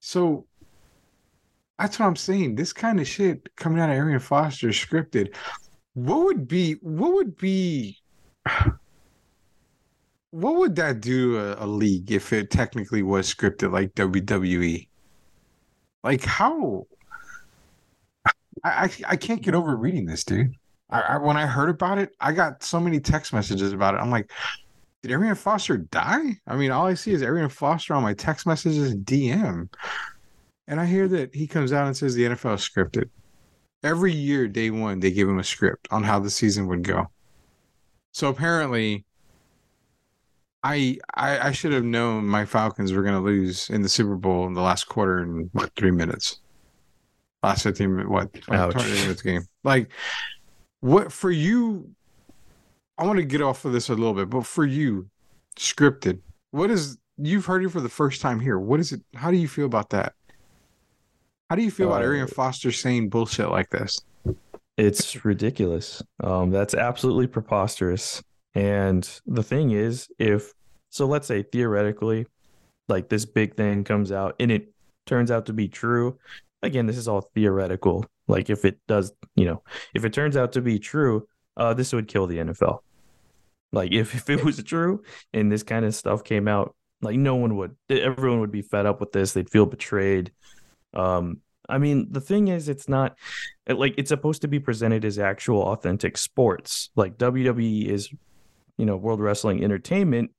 So 0.00 0.46
that's 1.82 1.98
what 1.98 2.06
I'm 2.06 2.16
saying. 2.16 2.54
This 2.54 2.72
kind 2.72 3.00
of 3.00 3.08
shit 3.08 3.54
coming 3.56 3.80
out 3.80 3.90
of 3.90 3.96
Arian 3.96 4.20
Foster 4.20 4.68
scripted. 4.68 5.34
What 5.94 6.24
would 6.24 6.46
be 6.46 6.74
what 6.74 7.12
would 7.12 7.36
be 7.36 7.98
what 10.30 10.54
would 10.54 10.76
that 10.76 11.00
do 11.00 11.38
a, 11.38 11.64
a 11.64 11.66
league 11.66 12.12
if 12.12 12.32
it 12.32 12.52
technically 12.52 13.02
was 13.02 13.32
scripted 13.32 13.72
like 13.72 13.94
WWE? 13.96 14.86
Like 16.04 16.24
how 16.24 16.86
I, 18.62 18.84
I, 18.84 18.90
I 19.08 19.16
can't 19.16 19.42
get 19.42 19.56
over 19.56 19.74
reading 19.74 20.06
this, 20.06 20.22
dude. 20.22 20.54
I, 20.88 21.00
I, 21.00 21.18
when 21.18 21.36
I 21.36 21.46
heard 21.46 21.68
about 21.68 21.98
it, 21.98 22.14
I 22.20 22.30
got 22.30 22.62
so 22.62 22.78
many 22.78 23.00
text 23.00 23.32
messages 23.32 23.72
about 23.72 23.94
it. 23.94 23.98
I'm 23.98 24.10
like, 24.10 24.30
did 25.02 25.10
Arian 25.10 25.34
Foster 25.34 25.78
die? 25.78 26.38
I 26.46 26.54
mean, 26.54 26.70
all 26.70 26.86
I 26.86 26.94
see 26.94 27.10
is 27.10 27.22
Arian 27.22 27.48
Foster 27.48 27.94
on 27.94 28.04
my 28.04 28.14
text 28.14 28.46
messages 28.46 28.92
and 28.92 29.04
DM. 29.04 29.68
And 30.72 30.80
I 30.80 30.86
hear 30.86 31.06
that 31.08 31.34
he 31.34 31.46
comes 31.46 31.70
out 31.70 31.86
and 31.86 31.94
says 31.94 32.14
the 32.14 32.24
NFL 32.24 32.54
is 32.54 32.66
scripted. 32.66 33.10
Every 33.82 34.10
year, 34.10 34.48
day 34.48 34.70
one, 34.70 35.00
they 35.00 35.10
give 35.10 35.28
him 35.28 35.38
a 35.38 35.44
script 35.44 35.86
on 35.90 36.02
how 36.02 36.18
the 36.18 36.30
season 36.30 36.66
would 36.68 36.82
go. 36.82 37.10
So 38.12 38.28
apparently, 38.28 39.04
I 40.62 40.96
I, 41.12 41.48
I 41.48 41.52
should 41.52 41.74
have 41.74 41.84
known 41.84 42.24
my 42.24 42.46
Falcons 42.46 42.90
were 42.94 43.02
going 43.02 43.16
to 43.16 43.20
lose 43.20 43.68
in 43.68 43.82
the 43.82 43.88
Super 43.90 44.16
Bowl 44.16 44.46
in 44.46 44.54
the 44.54 44.62
last 44.62 44.84
quarter 44.84 45.22
in 45.22 45.50
what 45.52 45.76
three 45.76 45.90
minutes, 45.90 46.40
last 47.42 47.64
fifteen 47.64 47.94
minutes, 47.94 48.08
what 48.08 48.32
twenty 48.42 48.92
minutes 48.92 49.20
game. 49.20 49.42
Like, 49.64 49.90
what 50.80 51.12
for 51.12 51.30
you? 51.30 51.90
I 52.96 53.04
want 53.04 53.18
to 53.18 53.26
get 53.26 53.42
off 53.42 53.66
of 53.66 53.74
this 53.74 53.90
a 53.90 53.94
little 53.94 54.14
bit, 54.14 54.30
but 54.30 54.46
for 54.46 54.64
you, 54.64 55.10
scripted. 55.54 56.20
What 56.50 56.70
is 56.70 56.96
you've 57.18 57.44
heard 57.44 57.62
it 57.62 57.68
for 57.68 57.82
the 57.82 57.90
first 57.90 58.22
time 58.22 58.40
here? 58.40 58.58
What 58.58 58.80
is 58.80 58.90
it? 58.92 59.02
How 59.14 59.30
do 59.30 59.36
you 59.36 59.48
feel 59.48 59.66
about 59.66 59.90
that? 59.90 60.14
How 61.52 61.56
do 61.56 61.62
you 61.62 61.70
feel 61.70 61.88
uh, 61.88 61.96
about 61.96 62.04
Arian 62.04 62.28
Foster 62.28 62.72
saying 62.72 63.10
bullshit 63.10 63.50
like 63.50 63.68
this? 63.68 64.00
It's 64.78 65.22
ridiculous. 65.22 66.02
Um, 66.24 66.50
that's 66.50 66.72
absolutely 66.72 67.26
preposterous. 67.26 68.22
And 68.54 69.06
the 69.26 69.42
thing 69.42 69.72
is, 69.72 70.08
if 70.18 70.54
so, 70.88 71.04
let's 71.04 71.26
say 71.26 71.42
theoretically, 71.42 72.26
like 72.88 73.10
this 73.10 73.26
big 73.26 73.54
thing 73.54 73.84
comes 73.84 74.10
out 74.10 74.34
and 74.40 74.50
it 74.50 74.72
turns 75.04 75.30
out 75.30 75.44
to 75.44 75.52
be 75.52 75.68
true. 75.68 76.18
Again, 76.62 76.86
this 76.86 76.96
is 76.96 77.06
all 77.06 77.20
theoretical. 77.34 78.06
Like 78.28 78.48
if 78.48 78.64
it 78.64 78.78
does, 78.88 79.12
you 79.34 79.44
know, 79.44 79.62
if 79.92 80.06
it 80.06 80.14
turns 80.14 80.38
out 80.38 80.52
to 80.52 80.62
be 80.62 80.78
true, 80.78 81.28
uh, 81.58 81.74
this 81.74 81.92
would 81.92 82.08
kill 82.08 82.26
the 82.26 82.38
NFL. 82.38 82.78
Like 83.72 83.92
if, 83.92 84.14
if 84.14 84.30
it 84.30 84.42
was 84.42 84.62
true 84.62 85.02
and 85.34 85.52
this 85.52 85.64
kind 85.64 85.84
of 85.84 85.94
stuff 85.94 86.24
came 86.24 86.48
out, 86.48 86.74
like 87.02 87.16
no 87.16 87.34
one 87.34 87.58
would, 87.58 87.76
everyone 87.90 88.40
would 88.40 88.52
be 88.52 88.62
fed 88.62 88.86
up 88.86 89.00
with 89.00 89.12
this. 89.12 89.34
They'd 89.34 89.50
feel 89.50 89.66
betrayed. 89.66 90.32
Um, 90.94 91.40
I 91.68 91.78
mean, 91.78 92.08
the 92.10 92.20
thing 92.20 92.48
is, 92.48 92.68
it's 92.68 92.88
not 92.88 93.16
like 93.68 93.94
it's 93.96 94.08
supposed 94.08 94.42
to 94.42 94.48
be 94.48 94.60
presented 94.60 95.04
as 95.04 95.18
actual 95.18 95.62
authentic 95.62 96.18
sports. 96.18 96.90
Like 96.96 97.18
WWE 97.18 97.86
is, 97.88 98.10
you 98.76 98.84
know, 98.84 98.96
World 98.96 99.20
Wrestling 99.20 99.62
Entertainment. 99.62 100.32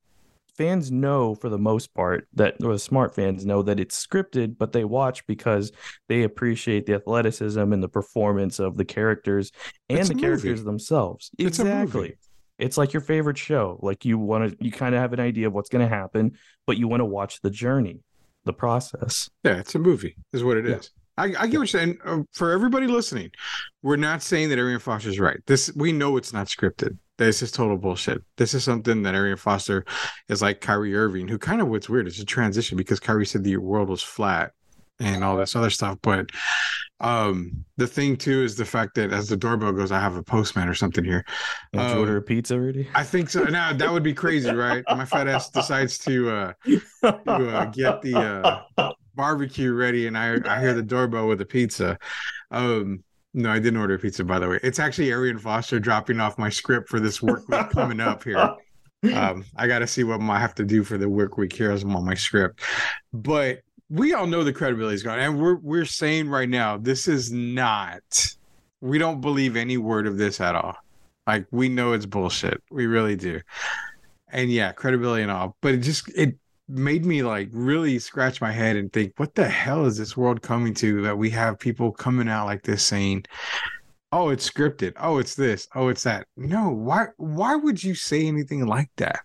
Fans 0.56 0.92
know 0.92 1.34
for 1.34 1.50
the 1.50 1.58
most 1.58 1.96
part 1.96 2.28
that, 2.36 2.64
or 2.64 2.74
the 2.74 2.80
smart 2.80 3.16
fans 3.16 3.44
know 3.44 3.64
that 3.64 3.80
it's 3.80 4.06
scripted, 4.06 4.56
but 4.60 4.72
they 4.72 4.84
watch 4.84 5.26
because 5.26 5.72
they 6.08 6.22
appreciate 6.22 6.86
the 6.86 6.94
athleticism 6.94 7.74
and 7.74 7.82
the 7.82 7.90
performance 7.90 8.60
of 8.60 8.78
the 8.78 8.86
characters 8.86 9.52
and 9.90 9.98
it's 9.98 10.10
the 10.10 10.16
characters 10.16 10.64
themselves. 10.64 11.32
It's 11.40 11.58
exactly. 11.58 12.18
It's 12.60 12.78
like 12.78 12.94
your 12.94 13.02
favorite 13.02 13.40
show. 13.40 13.80
Like 13.82 14.06
you 14.06 14.20
want 14.20 14.52
to, 14.52 14.64
you 14.64 14.72
kind 14.72 14.94
of 14.94 15.02
have 15.02 15.14
an 15.14 15.20
idea 15.20 15.48
of 15.48 15.54
what's 15.54 15.70
going 15.70 15.90
to 15.90 15.96
happen, 15.96 16.38
but 16.68 16.78
you 16.78 16.88
want 16.88 17.02
to 17.02 17.06
watch 17.06 17.42
the 17.42 17.50
journey 17.50 18.02
the 18.46 18.54
process. 18.54 19.30
Yeah, 19.44 19.58
it's 19.58 19.76
a 19.76 19.80
movie, 19.80 20.16
is 20.32 20.44
what 20.44 20.58
it 20.58 20.66
yeah. 20.66 20.76
is. 20.76 20.92
I, 21.18 21.26
I 21.26 21.28
get 21.30 21.42
what 21.42 21.54
you're 21.54 21.68
saying. 21.68 21.98
Uh, 22.04 22.22
for 22.32 22.52
everybody 22.52 22.88
listening, 22.88 23.30
we're 23.84 23.98
not 23.98 24.24
saying 24.24 24.50
that 24.50 24.58
Arian 24.58 24.80
Foster 24.80 25.10
is 25.10 25.20
right. 25.20 25.40
This 25.46 25.72
we 25.76 25.92
know 25.92 26.18
it's 26.18 26.34
not 26.34 26.48
scripted. 26.48 26.98
This 27.18 27.44
is 27.44 27.52
total 27.52 27.78
bullshit. 27.78 28.24
This 28.38 28.56
is 28.56 28.64
something 28.64 29.04
that 29.04 29.14
Arian 29.14 29.38
Foster 29.38 29.86
is 30.28 30.42
like 30.42 30.62
Kyrie 30.62 30.96
Irving, 30.96 31.28
who 31.28 31.38
kind 31.38 31.62
of 31.62 31.68
what's 31.68 31.88
weird. 31.88 32.08
is 32.08 32.20
a 32.20 32.26
transition 32.26 32.78
because 32.78 33.00
Kyrie 33.00 33.28
said 33.28 33.44
the 33.44 33.58
world 33.58 33.90
was 33.90 34.02
flat 34.02 34.54
and 35.00 35.24
all 35.24 35.38
this 35.38 35.56
other 35.56 35.70
stuff. 35.70 35.98
But 36.02 36.30
um 37.00 37.66
the 37.76 37.88
thing 37.88 38.16
too 38.16 38.44
is 38.44 38.56
the 38.56 38.66
fact 38.66 38.96
that 38.96 39.12
as 39.12 39.28
the 39.28 39.36
doorbell 39.36 39.74
goes, 39.74 39.92
I 39.92 40.00
have 40.00 40.16
a 40.16 40.24
postman 40.24 40.70
or 40.70 40.74
something 40.74 41.04
here. 41.04 41.26
Did 41.74 41.82
um, 41.82 41.94
you 41.94 42.00
order 42.00 42.18
a 42.18 42.22
pizza 42.22 42.56
already? 42.56 42.88
I 42.96 43.04
think 43.04 43.30
so. 43.30 43.44
Now 43.44 43.74
that 43.74 43.92
would 43.92 44.04
be 44.04 44.14
crazy, 44.14 44.54
right? 44.54 44.84
My 44.90 45.06
fat 45.06 45.28
ass 45.28 45.50
decides 45.50 45.98
to 46.00 46.30
uh, 46.30 46.54
to 47.02 47.50
uh, 47.50 47.66
get 47.66 48.02
the 48.02 48.64
uh, 48.78 48.92
barbecue 49.16 49.74
ready, 49.74 50.08
and 50.08 50.18
I 50.18 50.38
I 50.46 50.60
hear 50.60 50.74
the 50.74 50.84
doorbell 50.84 51.28
with 51.28 51.42
a 51.42 51.46
pizza. 51.46 51.98
Um, 52.52 53.04
no, 53.34 53.50
I 53.50 53.60
didn't 53.60 53.80
order 53.80 53.96
a 53.96 54.00
pizza, 54.00 54.24
by 54.24 54.40
the 54.40 54.48
way. 54.48 54.60
It's 54.62 54.80
actually 54.80 55.12
Arian 55.12 55.40
Foster 55.40 55.80
dropping 55.80 56.20
off 56.20 56.38
my 56.38 56.50
script 56.50 56.88
for 56.88 57.00
this 57.00 57.22
work 57.22 57.48
week 57.50 57.70
coming 57.72 58.00
up 58.00 58.24
here. 58.24 58.56
Um, 59.14 59.44
I 59.58 59.68
got 59.68 59.80
to 59.80 59.88
see 59.88 60.06
what 60.06 60.22
I 60.22 60.40
have 60.40 60.56
to 60.56 60.64
do 60.64 60.82
for 60.82 60.98
the 60.98 61.10
work 61.10 61.36
week 61.38 61.52
here 61.52 61.72
as 61.72 61.84
I'm 61.84 61.94
on 61.94 62.06
my 62.06 62.14
script. 62.14 62.62
But 63.12 63.60
we 63.94 64.12
all 64.14 64.26
know 64.26 64.44
the 64.44 64.52
credibility 64.52 64.96
is 64.96 65.04
gone, 65.04 65.20
and 65.20 65.40
we're 65.40 65.58
we're 65.58 65.86
saying 65.86 66.28
right 66.28 66.50
now 66.50 66.78
this 66.78 67.08
is 67.08 67.32
not. 67.32 68.02
We 68.82 68.98
don't 68.98 69.22
believe 69.22 69.56
any 69.56 69.78
word 69.78 70.08
of 70.08 70.18
this 70.18 70.42
at 70.42 70.56
all. 70.56 70.76
Like 71.28 71.46
we 71.52 71.70
know 71.70 71.94
it's 71.94 72.08
bullshit. 72.08 72.62
We 72.72 72.88
really 72.88 73.16
do. 73.16 73.40
And 74.30 74.52
yeah, 74.52 74.72
credibility 74.72 75.22
and 75.22 75.32
all, 75.32 75.56
but 75.62 75.76
it 75.76 75.78
just 75.78 76.10
it 76.18 76.36
made 76.68 77.06
me 77.06 77.22
like 77.22 77.50
really 77.52 78.00
scratch 78.00 78.42
my 78.42 78.52
head 78.52 78.78
and 78.78 78.92
think, 78.92 79.14
what 79.18 79.36
the 79.36 79.48
hell 79.48 79.86
is 79.86 79.96
this 79.96 80.18
world 80.18 80.42
coming 80.42 80.74
to 80.76 81.04
that 81.04 81.20
we 81.20 81.30
have 81.30 81.60
people 81.60 81.92
coming 81.92 82.28
out 82.28 82.48
like 82.48 82.64
this 82.64 82.84
saying, 82.84 83.26
"Oh, 84.12 84.30
it's 84.30 84.50
scripted. 84.50 84.94
Oh, 85.00 85.20
it's 85.20 85.36
this. 85.36 85.68
Oh, 85.76 85.90
it's 85.90 86.04
that." 86.04 86.26
No, 86.36 86.70
why 86.70 87.08
why 87.18 87.56
would 87.56 87.84
you 87.84 87.94
say 87.94 88.26
anything 88.26 88.66
like 88.66 88.90
that? 88.98 89.20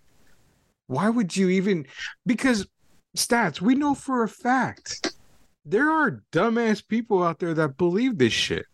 Why 0.85 1.09
would 1.09 1.35
you 1.35 1.49
even 1.49 1.87
because 2.27 2.67
stats, 3.15 3.61
we 3.61 3.75
know 3.75 3.93
for 3.95 4.23
a 4.23 4.29
fact 4.29 5.13
there 5.65 5.89
are 5.89 6.23
dumbass 6.31 6.85
people 6.87 7.23
out 7.23 7.39
there 7.39 7.53
that 7.53 7.77
believe 7.77 8.17
this 8.17 8.33
shit. 8.33 8.65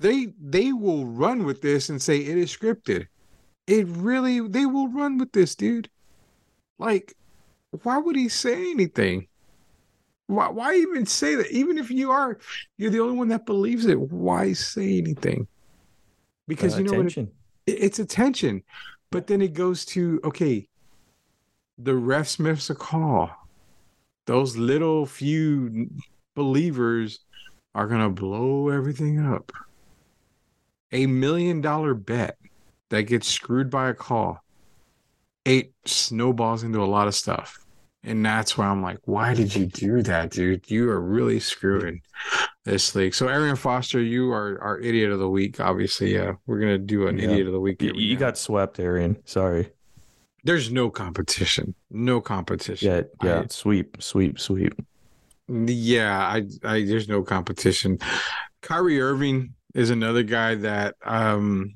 They 0.00 0.28
they 0.40 0.72
will 0.72 1.06
run 1.06 1.44
with 1.44 1.60
this 1.60 1.88
and 1.88 2.00
say 2.00 2.18
it 2.18 2.38
is 2.38 2.54
scripted. 2.56 3.06
It 3.66 3.86
really 3.88 4.40
they 4.40 4.66
will 4.66 4.88
run 4.88 5.18
with 5.18 5.32
this 5.32 5.54
dude. 5.54 5.90
Like, 6.78 7.14
why 7.82 7.98
would 7.98 8.16
he 8.16 8.28
say 8.28 8.70
anything? 8.70 9.26
Why 10.28 10.48
why 10.48 10.74
even 10.76 11.04
say 11.06 11.34
that? 11.34 11.50
Even 11.50 11.78
if 11.78 11.90
you 11.90 12.10
are 12.10 12.38
you're 12.76 12.90
the 12.90 13.00
only 13.00 13.16
one 13.16 13.28
that 13.28 13.46
believes 13.46 13.86
it, 13.86 14.00
why 14.00 14.52
say 14.52 14.98
anything? 14.98 15.48
Because 16.46 16.74
Uh, 16.74 16.78
you 16.78 16.84
know 16.84 16.92
what 16.98 17.06
it- 17.66 17.82
it's 17.82 17.98
attention. 17.98 18.62
But 19.10 19.26
then 19.26 19.42
it 19.42 19.52
goes 19.54 19.84
to 19.86 20.20
okay, 20.24 20.68
the 21.78 21.94
ref 21.94 22.38
miss 22.38 22.70
a 22.70 22.74
call. 22.74 23.30
Those 24.26 24.56
little 24.56 25.06
few 25.06 25.88
believers 26.34 27.20
are 27.74 27.86
gonna 27.86 28.10
blow 28.10 28.68
everything 28.68 29.20
up. 29.20 29.52
A 30.92 31.06
million 31.06 31.60
dollar 31.60 31.94
bet 31.94 32.36
that 32.90 33.02
gets 33.02 33.28
screwed 33.28 33.70
by 33.70 33.88
a 33.90 33.94
call, 33.94 34.42
it 35.44 35.72
snowballs 35.84 36.62
into 36.62 36.82
a 36.82 36.86
lot 36.86 37.06
of 37.08 37.14
stuff. 37.14 37.64
And 38.04 38.24
that's 38.24 38.56
why 38.56 38.66
I'm 38.66 38.82
like, 38.82 38.98
why 39.04 39.34
did 39.34 39.54
you 39.54 39.66
do 39.66 40.02
that, 40.02 40.30
dude? 40.30 40.70
You 40.70 40.88
are 40.90 41.00
really 41.00 41.40
screwing 41.40 42.00
this 42.64 42.94
league. 42.94 43.14
So 43.14 43.28
Arian 43.28 43.56
Foster, 43.56 44.00
you 44.00 44.30
are 44.32 44.58
our 44.62 44.78
idiot 44.78 45.10
of 45.10 45.18
the 45.18 45.28
week. 45.28 45.60
Obviously, 45.60 46.14
yeah, 46.14 46.32
we're 46.46 46.60
gonna 46.60 46.78
do 46.78 47.06
an 47.08 47.18
Yeah. 47.18 47.24
idiot 47.30 47.46
of 47.48 47.52
the 47.52 47.60
week. 47.60 47.82
You, 47.82 47.92
you 47.94 48.16
got 48.16 48.38
swept, 48.38 48.78
Arian. 48.78 49.16
Sorry. 49.24 49.70
There's 50.48 50.72
no 50.72 50.88
competition. 50.88 51.74
No 51.90 52.22
competition. 52.22 52.90
Yeah, 52.90 53.02
yeah. 53.22 53.40
I- 53.40 53.46
sweep, 53.48 54.02
sweep, 54.02 54.40
sweep. 54.40 54.72
Yeah, 55.46 56.18
I, 56.18 56.46
I 56.64 56.84
there's 56.84 57.06
no 57.06 57.22
competition. 57.22 57.98
Kyrie 58.62 58.98
Irving 58.98 59.52
is 59.74 59.90
another 59.90 60.22
guy 60.22 60.54
that 60.54 60.94
um 61.04 61.74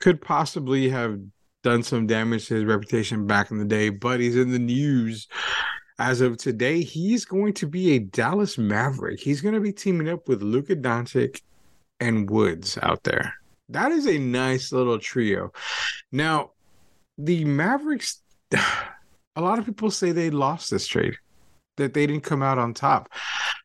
could 0.00 0.20
possibly 0.20 0.90
have 0.90 1.18
done 1.62 1.82
some 1.82 2.06
damage 2.06 2.48
to 2.48 2.56
his 2.56 2.64
reputation 2.66 3.26
back 3.26 3.50
in 3.50 3.56
the 3.56 3.64
day, 3.64 3.88
but 3.88 4.20
he's 4.20 4.36
in 4.36 4.52
the 4.52 4.58
news 4.58 5.26
as 5.98 6.20
of 6.20 6.36
today. 6.36 6.82
He's 6.82 7.24
going 7.24 7.54
to 7.54 7.66
be 7.66 7.92
a 7.92 8.00
Dallas 8.00 8.58
Maverick. 8.58 9.18
He's 9.18 9.40
going 9.40 9.54
to 9.54 9.62
be 9.62 9.72
teaming 9.72 10.10
up 10.10 10.28
with 10.28 10.42
Luka 10.42 10.76
Doncic 10.76 11.40
and 12.00 12.28
Woods 12.28 12.76
out 12.82 13.04
there. 13.04 13.32
That 13.70 13.92
is 13.92 14.06
a 14.06 14.18
nice 14.18 14.72
little 14.72 14.98
trio. 14.98 15.52
Now, 16.12 16.50
the 17.18 17.44
Mavericks 17.44 18.20
a 19.36 19.40
lot 19.40 19.58
of 19.58 19.66
people 19.66 19.90
say 19.90 20.12
they 20.12 20.30
lost 20.30 20.70
this 20.70 20.86
trade 20.86 21.16
that 21.76 21.94
they 21.94 22.06
didn't 22.06 22.22
come 22.22 22.42
out 22.42 22.58
on 22.58 22.72
top. 22.72 23.08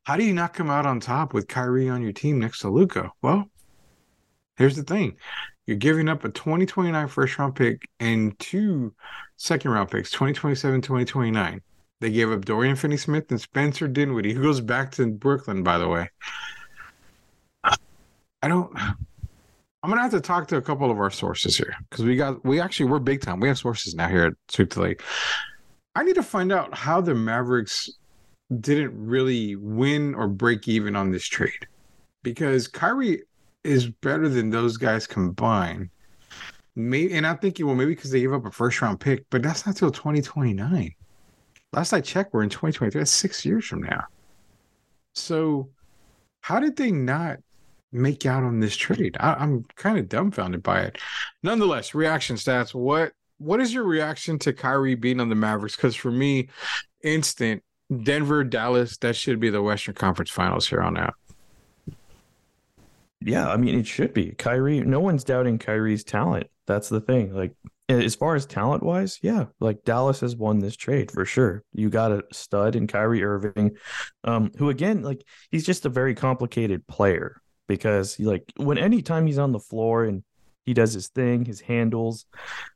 How 0.04 0.18
do 0.18 0.24
you 0.24 0.34
not 0.34 0.54
come 0.54 0.70
out 0.70 0.86
on 0.86 1.00
top 1.00 1.34
with 1.34 1.48
Kyrie 1.48 1.90
on 1.90 2.02
your 2.02 2.12
team 2.12 2.40
next 2.40 2.60
to 2.62 2.70
Luka? 2.70 3.12
Well, 3.22 3.50
here's 4.58 4.76
the 4.76 4.84
thing. 4.84 5.18
You're 5.68 5.78
giving 5.78 6.10
up 6.10 6.24
a 6.24 6.30
2029 6.30 7.08
first 7.08 7.38
round 7.38 7.56
pick 7.56 7.88
and 8.00 8.38
two 8.40 8.94
second 9.38 9.70
round 9.70 9.92
picks, 9.92 10.10
2027, 10.10 10.82
2029. 10.82 11.62
They 12.02 12.12
gave 12.12 12.32
up 12.32 12.46
Dorian 12.46 12.76
Finney 12.76 12.98
Smith 12.98 13.30
and 13.30 13.40
Spencer 13.40 13.88
Dinwiddie, 13.88 14.34
who 14.34 14.42
goes 14.42 14.62
back 14.62 14.92
to 14.94 15.06
Brooklyn, 15.08 15.62
by 15.64 15.78
the 15.78 15.88
way. 15.88 16.10
I 18.42 18.48
don't 18.48 18.76
I'm 19.82 19.90
gonna 19.90 20.02
have 20.02 20.12
to 20.12 20.22
talk 20.22 20.48
to 20.50 20.58
a 20.58 20.62
couple 20.62 20.92
of 20.92 21.00
our 21.00 21.10
sources 21.10 21.58
here 21.58 21.74
because 21.90 22.04
we 22.04 22.16
got 22.16 22.44
we 22.44 22.60
actually 22.60 22.90
we're 22.90 23.00
big 23.00 23.22
time. 23.22 23.40
We 23.40 23.48
have 23.48 23.58
sources 23.58 23.96
now 23.96 24.10
here 24.10 24.26
at 24.26 24.34
Sweep 24.50 24.72
the 24.72 24.82
Lake. 24.82 25.02
I 25.96 26.04
need 26.04 26.16
to 26.16 26.24
find 26.24 26.52
out 26.52 26.74
how 26.74 27.02
the 27.02 27.16
Mavericks 27.16 27.90
didn't 28.60 28.94
really 28.94 29.56
win 29.56 30.16
or 30.16 30.28
break 30.28 30.68
even 30.68 30.96
on 30.96 31.12
this 31.12 31.26
trade 31.26 31.68
because 32.24 32.68
Kyrie 32.68 33.24
is 33.64 33.88
better 33.88 34.28
than 34.28 34.50
those 34.50 34.78
guys 34.78 35.08
combined. 35.08 35.90
Maybe, 36.76 37.14
and 37.14 37.26
I'm 37.26 37.38
thinking, 37.38 37.66
well, 37.66 37.76
maybe 37.76 37.96
because 37.96 38.12
they 38.12 38.22
gave 38.22 38.34
up 38.34 38.46
a 38.46 38.52
first 38.52 38.82
round 38.82 39.00
pick, 39.00 39.26
but 39.30 39.42
that's 39.42 39.66
not 39.66 39.76
till 39.76 39.92
2029. 39.92 40.94
Last 41.74 41.94
I 41.94 42.02
checked, 42.02 42.34
we're 42.34 42.44
in 42.44 42.50
2023. 42.50 43.00
That's 43.00 43.12
six 43.12 43.46
years 43.46 43.66
from 43.66 43.84
now. 43.84 44.06
So, 45.14 45.70
how 46.42 46.60
did 46.60 46.76
they 46.76 46.92
not 46.92 47.40
make 47.92 48.26
out 48.26 48.44
on 48.44 48.60
this 48.60 48.76
trade? 48.76 49.18
I, 49.20 49.34
I'm 49.34 49.66
kind 49.76 49.98
of 49.98 50.10
dumbfounded 50.10 50.64
by 50.64 50.82
it. 50.82 50.98
Nonetheless, 51.44 51.94
reaction 51.94 52.36
stats. 52.36 52.74
What 52.74 53.14
what 53.38 53.62
is 53.62 53.74
your 53.74 53.86
reaction 53.86 54.38
to 54.40 54.54
Kyrie 54.54 54.96
being 54.96 55.20
on 55.20 55.30
the 55.30 55.36
Mavericks? 55.36 55.76
Because 55.76 55.96
for 55.96 56.12
me, 56.12 56.50
instant 57.04 57.64
Denver, 58.04 58.44
Dallas, 58.44 58.98
that 58.98 59.16
should 59.16 59.40
be 59.40 59.50
the 59.50 59.62
Western 59.62 59.96
Conference 59.96 60.30
Finals 60.30 60.68
here 60.68 60.82
on 60.82 60.98
out. 60.98 61.16
Yeah, 63.22 63.50
I 63.50 63.58
mean 63.58 63.80
it 63.80 63.88
should 63.88 64.14
be. 64.14 64.32
Kyrie, 64.32 64.82
no 64.82 65.00
one's 65.00 65.24
doubting 65.24 65.58
Kyrie's 65.58 66.04
talent. 66.04 66.48
That's 66.68 66.88
the 66.90 67.02
thing. 67.02 67.34
Like 67.34 67.54
as 67.90 68.16
far 68.16 68.36
as 68.36 68.46
talent 68.46 68.84
wise, 68.84 69.20
yeah, 69.22 69.46
like 69.60 69.84
Dallas 69.84 70.20
has 70.22 70.36
won 70.36 70.60
this 70.60 70.76
trade 70.76 71.12
for 71.12 71.26
sure. 71.26 71.64
You 71.74 71.90
got 71.90 72.12
a 72.12 72.24
stud 72.32 72.76
in 72.76 72.88
Kyrie 72.88 73.24
Irving, 73.24 73.76
um, 74.24 74.52
who 74.58 74.70
again, 74.70 75.02
like 75.02 75.24
he's 75.50 75.66
just 75.66 75.86
a 75.86 75.90
very 75.90 76.14
complicated 76.14 76.88
player 76.88 77.42
because 77.70 78.20
like 78.20 78.52
when 78.58 78.78
anytime 78.78 79.26
he's 79.26 79.38
on 79.38 79.54
the 79.54 79.60
floor 79.60 80.04
and 80.04 80.24
he 80.66 80.74
does 80.74 80.92
his 80.92 81.08
thing, 81.08 81.46
his 81.46 81.62
handles, 81.62 82.26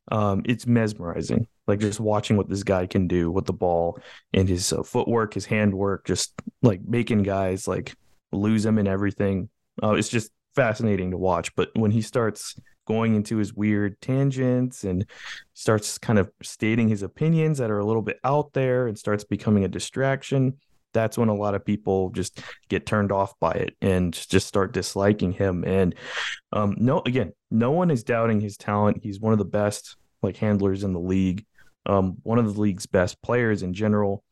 um, 0.10 0.44
it's 0.46 0.66
mesmerizing. 0.66 1.48
Like 1.68 1.80
just 1.80 2.00
watching 2.00 2.38
what 2.38 2.48
this 2.48 2.64
guy 2.64 2.88
can 2.88 3.08
do 3.08 3.30
with 3.32 3.46
the 3.46 3.54
ball 3.54 4.00
and 4.34 4.48
his 4.48 4.72
uh, 4.72 4.84
footwork, 4.84 5.34
his 5.34 5.46
handwork, 5.46 6.06
just 6.06 6.34
like 6.62 6.82
making 6.88 7.24
guys 7.24 7.68
like 7.68 7.96
lose 8.32 8.66
him 8.66 8.78
and 8.78 8.88
everything. 8.88 9.50
Uh, 9.82 9.94
it's 9.94 10.10
just 10.10 10.32
fascinating 10.56 11.12
to 11.12 11.18
watch. 11.18 11.54
But 11.56 11.70
when 11.74 11.92
he 11.92 12.02
starts 12.02 12.56
going 12.86 13.16
into 13.16 13.38
his 13.38 13.54
weird 13.54 14.00
tangents 14.02 14.84
and 14.84 15.06
starts 15.54 15.98
kind 15.98 16.20
of 16.20 16.30
stating 16.42 16.90
his 16.90 17.02
opinions 17.02 17.58
that 17.58 17.72
are 17.72 17.80
a 17.80 17.86
little 17.86 18.02
bit 18.02 18.20
out 18.24 18.54
there 18.54 18.88
and 18.88 18.98
starts 18.98 19.24
becoming 19.24 19.64
a 19.64 19.70
distraction, 19.70 20.58
that's 20.94 21.18
when 21.18 21.30
a 21.30 21.36
lot 21.36 21.56
of 21.56 21.66
people 21.66 22.10
just 22.12 22.42
get 22.70 22.86
turned 22.86 23.12
off 23.12 23.38
by 23.40 23.52
it 23.52 23.76
and 23.82 24.14
just 24.14 24.48
start 24.48 24.74
disliking 24.74 25.32
him. 25.32 25.64
And 25.66 25.96
um, 26.52 26.76
no, 26.78 27.02
again, 27.06 27.34
no 27.52 27.72
one 27.72 27.92
is 27.92 28.04
doubting 28.04 28.40
his 28.40 28.58
talent. 28.58 29.00
He's 29.04 29.20
one 29.20 29.34
of 29.34 29.40
the 29.40 29.46
best 29.46 29.98
like 30.22 30.38
handlers 30.38 30.84
in 30.84 30.94
the 30.94 31.00
league, 31.00 31.46
um, 31.86 32.18
one 32.24 32.40
of 32.40 32.54
the 32.54 32.62
league's 32.62 32.86
best 32.86 33.22
players 33.22 33.64
in 33.64 33.74
general. 33.74 34.24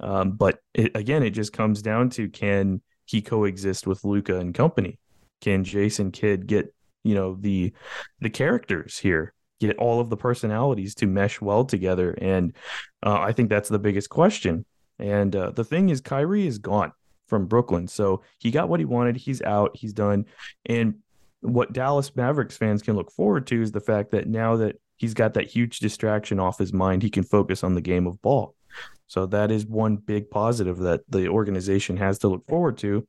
Um, 0.00 0.32
but 0.32 0.60
it, 0.74 0.96
again, 0.96 1.22
it 1.22 1.30
just 1.30 1.52
comes 1.52 1.82
down 1.82 2.10
to 2.10 2.28
can 2.28 2.82
he 3.06 3.22
coexist 3.22 3.86
with 3.86 4.04
Luka 4.04 4.38
and 4.38 4.54
company? 4.54 4.98
Can 5.40 5.64
Jason 5.64 6.10
Kidd 6.10 6.46
get 6.46 6.74
you 7.04 7.14
know 7.14 7.36
the 7.38 7.72
the 8.20 8.30
characters 8.30 8.98
here, 8.98 9.34
get 9.60 9.76
all 9.78 10.00
of 10.00 10.10
the 10.10 10.16
personalities 10.16 10.94
to 10.96 11.06
mesh 11.06 11.40
well 11.40 11.64
together? 11.64 12.12
And 12.12 12.54
uh, 13.02 13.18
I 13.18 13.32
think 13.32 13.48
that's 13.48 13.68
the 13.68 13.78
biggest 13.78 14.08
question. 14.08 14.64
And 14.98 15.34
uh, 15.34 15.50
the 15.50 15.64
thing 15.64 15.88
is, 15.88 16.00
Kyrie 16.00 16.46
is 16.46 16.58
gone 16.58 16.92
from 17.26 17.46
Brooklyn, 17.46 17.88
so 17.88 18.22
he 18.38 18.50
got 18.50 18.68
what 18.68 18.80
he 18.80 18.86
wanted. 18.86 19.16
He's 19.16 19.42
out. 19.42 19.76
He's 19.76 19.92
done. 19.92 20.26
And 20.66 20.96
what 21.40 21.72
Dallas 21.72 22.14
Mavericks 22.14 22.56
fans 22.56 22.82
can 22.82 22.94
look 22.94 23.10
forward 23.10 23.46
to 23.48 23.60
is 23.60 23.72
the 23.72 23.80
fact 23.80 24.12
that 24.12 24.28
now 24.28 24.56
that 24.56 24.76
he's 24.96 25.14
got 25.14 25.34
that 25.34 25.50
huge 25.50 25.80
distraction 25.80 26.38
off 26.38 26.58
his 26.58 26.72
mind, 26.72 27.02
he 27.02 27.10
can 27.10 27.24
focus 27.24 27.64
on 27.64 27.74
the 27.74 27.80
game 27.80 28.06
of 28.06 28.22
ball. 28.22 28.54
So 29.06 29.26
that 29.26 29.50
is 29.50 29.66
one 29.66 29.96
big 29.96 30.30
positive 30.30 30.78
that 30.78 31.02
the 31.08 31.28
organization 31.28 31.96
has 31.96 32.18
to 32.20 32.28
look 32.28 32.46
forward 32.46 32.78
to. 32.78 33.06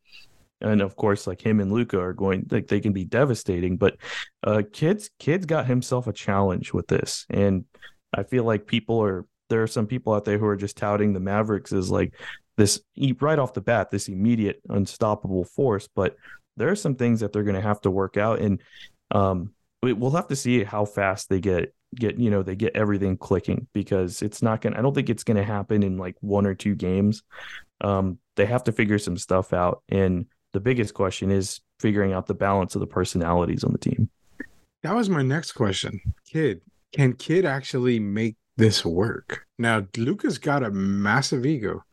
And 0.59 0.81
of 0.81 0.95
course, 0.95 1.27
like 1.27 1.41
him 1.41 1.59
and 1.59 1.71
Luka 1.71 1.99
are 1.99 2.13
going 2.13 2.47
like 2.49 2.67
they 2.67 2.79
can 2.79 2.93
be 2.93 3.05
devastating, 3.05 3.77
but 3.77 3.97
uh 4.43 4.63
Kidd's 4.71 5.09
Kidd's 5.19 5.45
got 5.45 5.65
himself 5.65 6.07
a 6.07 6.13
challenge 6.13 6.73
with 6.73 6.87
this. 6.87 7.25
And 7.29 7.65
I 8.13 8.23
feel 8.23 8.43
like 8.43 8.65
people 8.65 9.01
are 9.03 9.25
there 9.53 9.61
are 9.61 9.67
some 9.67 9.85
people 9.85 10.15
out 10.15 10.25
there 10.25 10.39
who 10.39 10.47
are 10.47 10.55
just 10.55 10.77
touting 10.77 11.13
the 11.13 11.19
Mavericks 11.19 11.71
as 11.71 11.91
like 11.91 12.15
this 12.57 12.81
right 13.21 13.37
off 13.37 13.53
the 13.53 13.61
bat, 13.61 13.91
this 13.91 14.07
immediate 14.07 14.59
unstoppable 14.67 15.43
force. 15.43 15.87
But 15.95 16.15
there 16.57 16.69
are 16.69 16.75
some 16.75 16.95
things 16.95 17.19
that 17.19 17.31
they're 17.31 17.43
going 17.43 17.53
to 17.55 17.61
have 17.61 17.79
to 17.81 17.91
work 17.91 18.17
out, 18.17 18.39
and 18.39 18.59
um, 19.11 19.53
we'll 19.83 20.09
have 20.09 20.29
to 20.29 20.35
see 20.35 20.63
how 20.63 20.85
fast 20.85 21.29
they 21.29 21.39
get 21.39 21.71
get 21.93 22.17
you 22.17 22.31
know 22.31 22.41
they 22.41 22.55
get 22.55 22.75
everything 22.75 23.15
clicking 23.15 23.67
because 23.73 24.23
it's 24.23 24.41
not 24.41 24.61
gonna. 24.61 24.75
I 24.75 24.81
don't 24.81 24.95
think 24.95 25.11
it's 25.11 25.23
going 25.23 25.37
to 25.37 25.43
happen 25.43 25.83
in 25.83 25.99
like 25.99 26.15
one 26.21 26.47
or 26.47 26.55
two 26.55 26.73
games. 26.73 27.21
Um, 27.81 28.17
they 28.35 28.47
have 28.47 28.63
to 28.63 28.71
figure 28.71 28.97
some 28.97 29.17
stuff 29.17 29.53
out, 29.53 29.83
and 29.87 30.25
the 30.53 30.61
biggest 30.61 30.95
question 30.95 31.29
is 31.29 31.61
figuring 31.79 32.11
out 32.11 32.25
the 32.25 32.33
balance 32.33 32.73
of 32.73 32.79
the 32.79 32.87
personalities 32.87 33.63
on 33.63 33.71
the 33.71 33.77
team. 33.77 34.09
That 34.81 34.95
was 34.95 35.11
my 35.11 35.21
next 35.21 35.51
question. 35.51 36.01
Kidd, 36.27 36.61
can 36.91 37.13
Kidd 37.13 37.45
actually 37.45 37.99
make 37.99 38.35
this 38.57 38.85
work? 38.85 39.45
Now, 39.57 39.85
Luka's 39.97 40.37
got 40.37 40.63
a 40.63 40.71
massive 40.71 41.45
ego. 41.45 41.83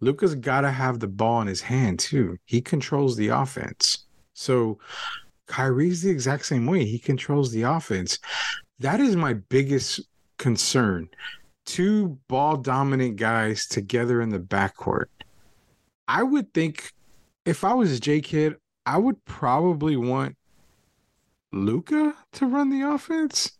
Luka's 0.00 0.34
got 0.34 0.60
to 0.62 0.70
have 0.70 1.00
the 1.00 1.08
ball 1.08 1.40
in 1.40 1.48
his 1.48 1.60
hand 1.60 1.98
too. 1.98 2.36
He 2.44 2.60
controls 2.60 3.16
the 3.16 3.28
offense. 3.28 4.04
So 4.34 4.78
Kyrie's 5.46 6.02
the 6.02 6.10
exact 6.10 6.46
same 6.46 6.66
way. 6.66 6.84
He 6.84 6.98
controls 6.98 7.50
the 7.50 7.62
offense. 7.62 8.18
That 8.78 9.00
is 9.00 9.16
my 9.16 9.32
biggest 9.34 10.00
concern. 10.38 11.08
Two 11.64 12.18
ball 12.28 12.56
dominant 12.56 13.16
guys 13.16 13.66
together 13.66 14.22
in 14.22 14.30
the 14.30 14.38
backcourt. 14.38 15.06
I 16.06 16.22
would 16.22 16.54
think 16.54 16.92
if 17.44 17.64
I 17.64 17.74
was 17.74 17.98
J 17.98 18.20
Kidd, 18.20 18.56
I 18.86 18.98
would 18.98 19.22
probably 19.24 19.96
want 19.96 20.36
Luka 21.52 22.14
to 22.32 22.46
run 22.46 22.70
the 22.70 22.88
offense. 22.88 23.57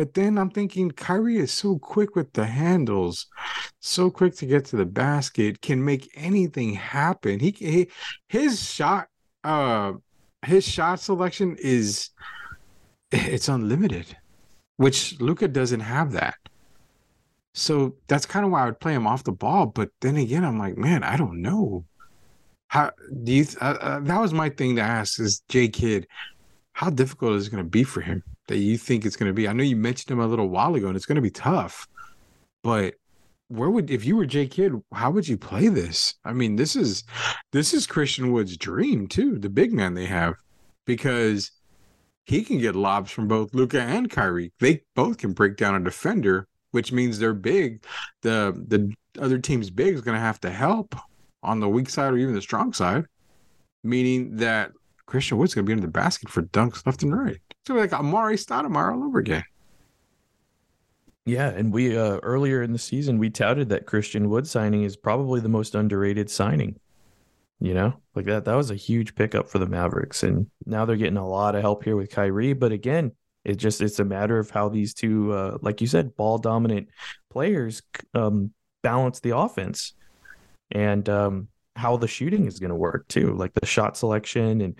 But 0.00 0.14
then 0.14 0.38
I'm 0.38 0.48
thinking 0.48 0.90
Kyrie 0.92 1.36
is 1.36 1.52
so 1.52 1.78
quick 1.78 2.16
with 2.16 2.32
the 2.32 2.46
handles, 2.46 3.26
so 3.80 4.10
quick 4.10 4.34
to 4.36 4.46
get 4.46 4.64
to 4.66 4.76
the 4.76 4.86
basket, 4.86 5.60
can 5.60 5.84
make 5.84 6.10
anything 6.14 6.72
happen. 6.72 7.38
He, 7.38 7.50
he 7.50 7.90
his 8.26 8.64
shot 8.64 9.08
uh 9.44 9.92
his 10.40 10.66
shot 10.66 11.00
selection 11.00 11.54
is 11.60 12.08
it's 13.12 13.50
unlimited, 13.50 14.16
which 14.78 15.20
Luka 15.20 15.48
doesn't 15.48 15.80
have 15.80 16.12
that. 16.12 16.36
So 17.52 17.96
that's 18.08 18.24
kind 18.24 18.46
of 18.46 18.52
why 18.52 18.62
I 18.62 18.64
would 18.64 18.80
play 18.80 18.94
him 18.94 19.06
off 19.06 19.24
the 19.24 19.32
ball. 19.32 19.66
But 19.66 19.90
then 20.00 20.16
again, 20.16 20.46
I'm 20.46 20.58
like, 20.58 20.78
man, 20.78 21.04
I 21.04 21.18
don't 21.18 21.42
know. 21.42 21.84
How 22.68 22.92
do 23.22 23.32
you? 23.32 23.44
Uh, 23.60 23.76
uh, 23.78 24.00
that 24.00 24.18
was 24.18 24.32
my 24.32 24.48
thing 24.48 24.76
to 24.76 24.82
ask: 24.82 25.20
Is 25.20 25.42
J 25.50 25.68
Kidd, 25.68 26.06
how 26.72 26.88
difficult 26.88 27.34
is 27.34 27.48
it 27.48 27.50
going 27.50 27.62
to 27.62 27.68
be 27.68 27.84
for 27.84 28.00
him? 28.00 28.22
That 28.50 28.58
you 28.58 28.76
think 28.78 29.06
it's 29.06 29.14
going 29.14 29.28
to 29.28 29.32
be? 29.32 29.46
I 29.46 29.52
know 29.52 29.62
you 29.62 29.76
mentioned 29.76 30.10
him 30.10 30.18
a 30.18 30.26
little 30.26 30.48
while 30.48 30.74
ago, 30.74 30.88
and 30.88 30.96
it's 30.96 31.06
going 31.06 31.14
to 31.14 31.22
be 31.22 31.30
tough. 31.30 31.86
But 32.64 32.94
where 33.46 33.70
would 33.70 33.92
if 33.92 34.04
you 34.04 34.16
were 34.16 34.26
Jay 34.26 34.48
Kidd, 34.48 34.72
how 34.92 35.12
would 35.12 35.28
you 35.28 35.36
play 35.36 35.68
this? 35.68 36.14
I 36.24 36.32
mean, 36.32 36.56
this 36.56 36.74
is 36.74 37.04
this 37.52 37.72
is 37.72 37.86
Christian 37.86 38.32
Wood's 38.32 38.56
dream 38.56 39.06
too, 39.06 39.38
the 39.38 39.48
big 39.48 39.72
man 39.72 39.94
they 39.94 40.06
have, 40.06 40.34
because 40.84 41.52
he 42.26 42.42
can 42.42 42.58
get 42.58 42.74
lobs 42.74 43.12
from 43.12 43.28
both 43.28 43.54
Luka 43.54 43.80
and 43.80 44.10
Kyrie. 44.10 44.52
They 44.58 44.82
both 44.96 45.18
can 45.18 45.32
break 45.32 45.56
down 45.56 45.76
a 45.76 45.84
defender, 45.84 46.48
which 46.72 46.90
means 46.90 47.20
they're 47.20 47.34
big. 47.34 47.84
The 48.22 48.52
the 48.66 48.92
other 49.22 49.38
team's 49.38 49.70
big 49.70 49.94
is 49.94 50.00
going 50.00 50.16
to 50.16 50.20
have 50.20 50.40
to 50.40 50.50
help 50.50 50.96
on 51.44 51.60
the 51.60 51.68
weak 51.68 51.88
side 51.88 52.14
or 52.14 52.18
even 52.18 52.34
the 52.34 52.42
strong 52.42 52.72
side, 52.72 53.04
meaning 53.84 54.38
that 54.38 54.72
Christian 55.06 55.38
Wood's 55.38 55.54
going 55.54 55.66
to 55.66 55.70
be 55.70 55.72
in 55.72 55.80
the 55.80 55.86
basket 55.86 56.28
for 56.28 56.42
dunks 56.42 56.84
left 56.84 57.04
and 57.04 57.16
right. 57.16 57.38
So 57.66 57.74
we 57.74 57.80
like 57.80 57.90
Amar'e 57.90 58.34
Stoudemire 58.34 58.92
all 58.92 59.04
over 59.04 59.18
again. 59.18 59.44
Yeah, 61.26 61.50
and 61.50 61.72
we 61.72 61.96
uh, 61.96 62.18
earlier 62.22 62.62
in 62.62 62.72
the 62.72 62.78
season 62.78 63.18
we 63.18 63.30
touted 63.30 63.68
that 63.68 63.86
Christian 63.86 64.30
Wood 64.30 64.46
signing 64.46 64.82
is 64.82 64.96
probably 64.96 65.40
the 65.40 65.48
most 65.48 65.74
underrated 65.74 66.30
signing. 66.30 66.78
You 67.60 67.74
know, 67.74 67.94
like 68.14 68.24
that 68.24 68.46
that 68.46 68.54
was 68.54 68.70
a 68.70 68.74
huge 68.74 69.14
pickup 69.14 69.48
for 69.48 69.58
the 69.58 69.66
Mavericks, 69.66 70.22
and 70.22 70.46
now 70.64 70.86
they're 70.86 70.96
getting 70.96 71.18
a 71.18 71.28
lot 71.28 71.54
of 71.54 71.60
help 71.60 71.84
here 71.84 71.94
with 71.94 72.10
Kyrie. 72.10 72.54
But 72.54 72.72
again, 72.72 73.12
it 73.44 73.56
just 73.56 73.82
it's 73.82 73.98
a 73.98 74.04
matter 74.04 74.38
of 74.38 74.50
how 74.50 74.70
these 74.70 74.94
two, 74.94 75.32
uh, 75.32 75.58
like 75.60 75.80
you 75.82 75.86
said, 75.86 76.16
ball 76.16 76.38
dominant 76.38 76.88
players 77.30 77.82
um, 78.14 78.52
balance 78.82 79.20
the 79.20 79.36
offense 79.36 79.92
and 80.70 81.08
um, 81.08 81.48
how 81.76 81.96
the 81.96 82.08
shooting 82.08 82.46
is 82.46 82.58
going 82.58 82.70
to 82.70 82.76
work 82.76 83.06
too, 83.08 83.34
like 83.34 83.52
the 83.54 83.66
shot 83.66 83.96
selection. 83.96 84.60
And 84.60 84.76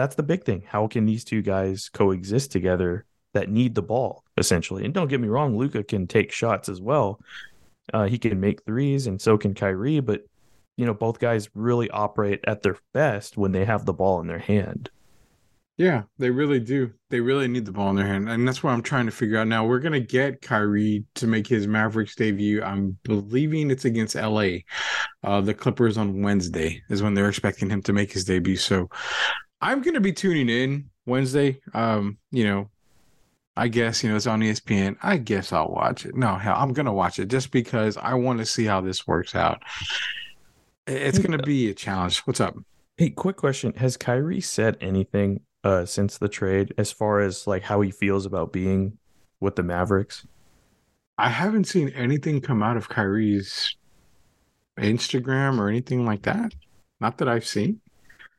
that's 0.00 0.14
the 0.16 0.22
big 0.22 0.44
thing. 0.44 0.62
How 0.66 0.86
can 0.86 1.04
these 1.04 1.24
two 1.24 1.42
guys 1.42 1.90
coexist 1.90 2.50
together 2.50 3.04
that 3.34 3.50
need 3.50 3.74
the 3.74 3.82
ball 3.82 4.24
essentially? 4.38 4.84
And 4.84 4.94
don't 4.94 5.08
get 5.08 5.20
me 5.20 5.28
wrong, 5.28 5.58
Luka 5.58 5.84
can 5.84 6.06
take 6.06 6.32
shots 6.32 6.70
as 6.70 6.80
well. 6.80 7.20
Uh, 7.92 8.06
he 8.06 8.18
can 8.18 8.40
make 8.40 8.64
threes, 8.64 9.06
and 9.06 9.20
so 9.20 9.36
can 9.36 9.52
Kyrie. 9.52 10.00
But 10.00 10.22
you 10.76 10.86
know, 10.86 10.94
both 10.94 11.18
guys 11.18 11.50
really 11.54 11.90
operate 11.90 12.40
at 12.46 12.62
their 12.62 12.78
best 12.94 13.36
when 13.36 13.52
they 13.52 13.66
have 13.66 13.84
the 13.84 13.92
ball 13.92 14.20
in 14.20 14.26
their 14.26 14.38
hand. 14.38 14.88
Yeah, 15.76 16.02
they 16.18 16.30
really 16.30 16.60
do. 16.60 16.92
They 17.08 17.20
really 17.20 17.48
need 17.48 17.64
the 17.64 17.72
ball 17.72 17.90
in 17.90 17.96
their 17.96 18.06
hand. 18.06 18.28
And 18.28 18.46
that's 18.46 18.62
what 18.62 18.72
I'm 18.72 18.82
trying 18.82 19.06
to 19.06 19.12
figure 19.12 19.38
out 19.38 19.48
now. 19.48 19.66
We're 19.66 19.78
going 19.78 19.92
to 19.92 20.00
get 20.00 20.42
Kyrie 20.42 21.04
to 21.14 21.26
make 21.26 21.46
his 21.46 21.66
Mavericks 21.66 22.14
debut. 22.14 22.62
I'm 22.62 22.98
believing 23.02 23.70
it's 23.70 23.86
against 23.86 24.14
LA. 24.14 24.58
Uh, 25.24 25.40
the 25.40 25.54
Clippers 25.54 25.96
on 25.96 26.22
Wednesday 26.22 26.82
is 26.90 27.02
when 27.02 27.14
they're 27.14 27.30
expecting 27.30 27.70
him 27.70 27.80
to 27.82 27.94
make 27.94 28.12
his 28.12 28.24
debut. 28.24 28.56
So 28.56 28.90
I'm 29.60 29.82
going 29.82 29.94
to 29.94 30.00
be 30.00 30.12
tuning 30.12 30.48
in 30.48 30.90
Wednesday. 31.06 31.60
Um, 31.74 32.18
you 32.30 32.44
know, 32.44 32.70
I 33.56 33.68
guess, 33.68 34.02
you 34.02 34.10
know, 34.10 34.16
it's 34.16 34.26
on 34.26 34.40
ESPN. 34.40 34.96
I 35.02 35.18
guess 35.18 35.52
I'll 35.52 35.68
watch 35.68 36.06
it. 36.06 36.16
No, 36.16 36.36
hell, 36.36 36.56
I'm 36.56 36.72
going 36.72 36.86
to 36.86 36.92
watch 36.92 37.18
it 37.18 37.26
just 37.26 37.50
because 37.50 37.96
I 37.96 38.14
want 38.14 38.38
to 38.38 38.46
see 38.46 38.64
how 38.64 38.80
this 38.80 39.06
works 39.06 39.34
out. 39.34 39.62
It's 40.86 41.18
going 41.18 41.36
to 41.36 41.44
be 41.44 41.68
a 41.68 41.74
challenge. 41.74 42.20
What's 42.20 42.40
up? 42.40 42.56
Hey, 42.96 43.10
quick 43.10 43.36
question. 43.36 43.74
Has 43.74 43.96
Kyrie 43.96 44.40
said 44.40 44.76
anything 44.80 45.40
uh, 45.62 45.84
since 45.84 46.18
the 46.18 46.28
trade 46.28 46.72
as 46.78 46.90
far 46.90 47.20
as 47.20 47.46
like 47.46 47.62
how 47.62 47.80
he 47.80 47.90
feels 47.90 48.26
about 48.26 48.52
being 48.52 48.98
with 49.40 49.56
the 49.56 49.62
Mavericks? 49.62 50.26
I 51.18 51.28
haven't 51.28 51.64
seen 51.64 51.90
anything 51.90 52.40
come 52.40 52.62
out 52.62 52.78
of 52.78 52.88
Kyrie's 52.88 53.76
Instagram 54.78 55.58
or 55.58 55.68
anything 55.68 56.06
like 56.06 56.22
that. 56.22 56.54
Not 56.98 57.18
that 57.18 57.28
I've 57.28 57.46
seen. 57.46 57.80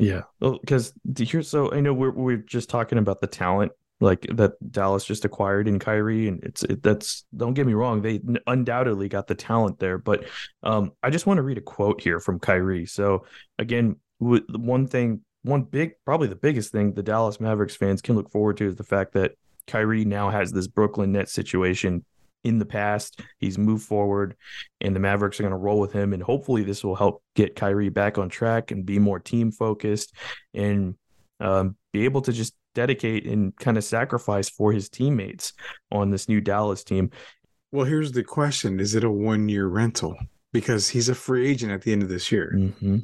Yeah, 0.01 0.21
well, 0.39 0.57
because 0.59 0.93
here, 1.17 1.43
so 1.43 1.71
I 1.71 1.79
know 1.79 1.93
we're 1.93 2.11
we're 2.11 2.37
just 2.37 2.69
talking 2.69 2.97
about 2.97 3.21
the 3.21 3.27
talent 3.27 3.71
like 3.99 4.25
that 4.33 4.53
Dallas 4.71 5.05
just 5.05 5.25
acquired 5.25 5.67
in 5.67 5.77
Kyrie, 5.77 6.27
and 6.27 6.43
it's 6.43 6.63
it, 6.63 6.81
that's 6.81 7.25
don't 7.37 7.53
get 7.53 7.67
me 7.67 7.73
wrong, 7.73 8.01
they 8.01 8.19
undoubtedly 8.47 9.07
got 9.09 9.27
the 9.27 9.35
talent 9.35 9.77
there, 9.79 9.99
but 9.99 10.25
um, 10.63 10.91
I 11.03 11.11
just 11.11 11.27
want 11.27 11.37
to 11.37 11.43
read 11.43 11.59
a 11.59 11.61
quote 11.61 12.01
here 12.01 12.19
from 12.19 12.39
Kyrie. 12.39 12.87
So 12.87 13.25
again, 13.59 13.97
one 14.17 14.87
thing 14.87 15.21
one 15.43 15.63
big, 15.63 15.93
probably 16.05 16.27
the 16.27 16.35
biggest 16.35 16.71
thing 16.71 16.93
the 16.93 17.03
Dallas 17.03 17.39
Mavericks 17.39 17.75
fans 17.75 18.01
can 18.01 18.15
look 18.15 18.31
forward 18.31 18.57
to 18.57 18.67
is 18.67 18.75
the 18.75 18.83
fact 18.83 19.13
that 19.13 19.33
Kyrie 19.67 20.05
now 20.05 20.29
has 20.29 20.51
this 20.51 20.67
Brooklyn 20.67 21.11
Nets 21.11 21.31
situation 21.31 22.03
in 22.43 22.59
the 22.59 22.65
past. 22.65 23.21
He's 23.39 23.57
moved 23.57 23.85
forward, 23.85 24.35
and 24.79 24.95
the 24.95 24.99
Mavericks 24.99 25.39
are 25.39 25.43
going 25.43 25.51
to 25.51 25.57
roll 25.57 25.79
with 25.79 25.93
him. 25.93 26.13
And 26.13 26.23
hopefully, 26.23 26.63
this 26.63 26.83
will 26.83 26.95
help 26.95 27.23
get 27.35 27.55
Kyrie 27.55 27.89
back 27.89 28.17
on 28.17 28.29
track 28.29 28.71
and 28.71 28.85
be 28.85 28.99
more 28.99 29.19
team 29.19 29.51
focused 29.51 30.15
and 30.53 30.95
um, 31.39 31.75
be 31.93 32.05
able 32.05 32.21
to 32.21 32.31
just 32.31 32.55
dedicate 32.73 33.25
and 33.25 33.55
kind 33.57 33.77
of 33.77 33.83
sacrifice 33.83 34.49
for 34.49 34.71
his 34.71 34.89
teammates 34.89 35.53
on 35.91 36.09
this 36.09 36.29
new 36.29 36.41
Dallas 36.41 36.83
team. 36.83 37.11
Well, 37.71 37.85
here's 37.85 38.11
the 38.11 38.23
question 38.23 38.79
Is 38.79 38.95
it 38.95 39.03
a 39.03 39.11
one 39.11 39.49
year 39.49 39.67
rental? 39.67 40.15
Because 40.53 40.89
he's 40.89 41.07
a 41.07 41.15
free 41.15 41.49
agent 41.49 41.71
at 41.71 41.81
the 41.81 41.93
end 41.93 42.03
of 42.03 42.09
this 42.09 42.29
year. 42.29 42.53
Mm-hmm. 42.53 42.97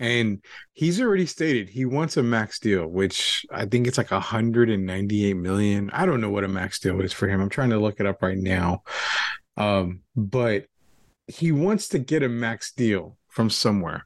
And 0.00 0.42
he's 0.72 1.00
already 1.00 1.26
stated 1.26 1.68
he 1.68 1.84
wants 1.84 2.16
a 2.16 2.22
max 2.22 2.58
deal, 2.58 2.88
which 2.88 3.46
I 3.52 3.66
think 3.66 3.86
it's 3.86 3.98
like 3.98 4.10
198 4.10 5.34
million. 5.34 5.90
I 5.92 6.06
don't 6.06 6.20
know 6.20 6.30
what 6.30 6.44
a 6.44 6.48
max 6.48 6.80
deal 6.80 7.00
is 7.00 7.12
for 7.12 7.28
him. 7.28 7.40
I'm 7.40 7.48
trying 7.48 7.70
to 7.70 7.78
look 7.78 8.00
it 8.00 8.06
up 8.06 8.22
right 8.22 8.38
now. 8.38 8.82
Um, 9.56 10.00
but 10.16 10.66
he 11.26 11.52
wants 11.52 11.88
to 11.88 11.98
get 11.98 12.22
a 12.22 12.28
max 12.28 12.72
deal 12.72 13.16
from 13.28 13.48
somewhere. 13.48 14.04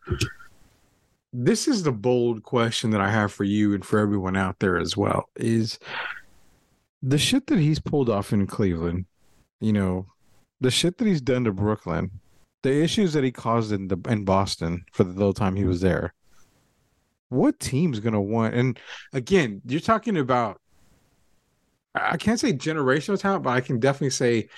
This 1.32 1.66
is 1.66 1.82
the 1.82 1.92
bold 1.92 2.42
question 2.42 2.90
that 2.90 3.00
I 3.00 3.10
have 3.10 3.32
for 3.32 3.44
you 3.44 3.74
and 3.74 3.84
for 3.84 3.98
everyone 3.98 4.36
out 4.36 4.58
there 4.58 4.78
as 4.78 4.96
well 4.96 5.28
is 5.36 5.78
the 7.02 7.18
shit 7.18 7.46
that 7.48 7.58
he's 7.58 7.78
pulled 7.78 8.08
off 8.08 8.32
in 8.32 8.46
Cleveland, 8.46 9.06
you 9.60 9.72
know, 9.72 10.06
the 10.60 10.70
shit 10.70 10.98
that 10.98 11.06
he's 11.06 11.20
done 11.20 11.44
to 11.44 11.52
Brooklyn 11.52 12.10
the 12.66 12.82
issues 12.82 13.12
that 13.12 13.22
he 13.22 13.30
caused 13.30 13.70
in 13.70 13.86
the 13.86 13.96
in 14.08 14.24
Boston 14.24 14.84
for 14.92 15.04
the 15.04 15.12
little 15.12 15.32
time 15.32 15.54
he 15.54 15.64
was 15.64 15.80
there. 15.80 16.12
What 17.28 17.60
team's 17.60 18.00
gonna 18.00 18.20
want? 18.20 18.54
And 18.54 18.78
again, 19.12 19.62
you're 19.64 19.80
talking 19.80 20.16
about. 20.16 20.60
I 21.94 22.16
can't 22.16 22.38
say 22.38 22.52
generational 22.52 23.18
talent, 23.18 23.44
but 23.44 23.50
I 23.50 23.60
can 23.60 23.78
definitely 23.78 24.10
say 24.10 24.48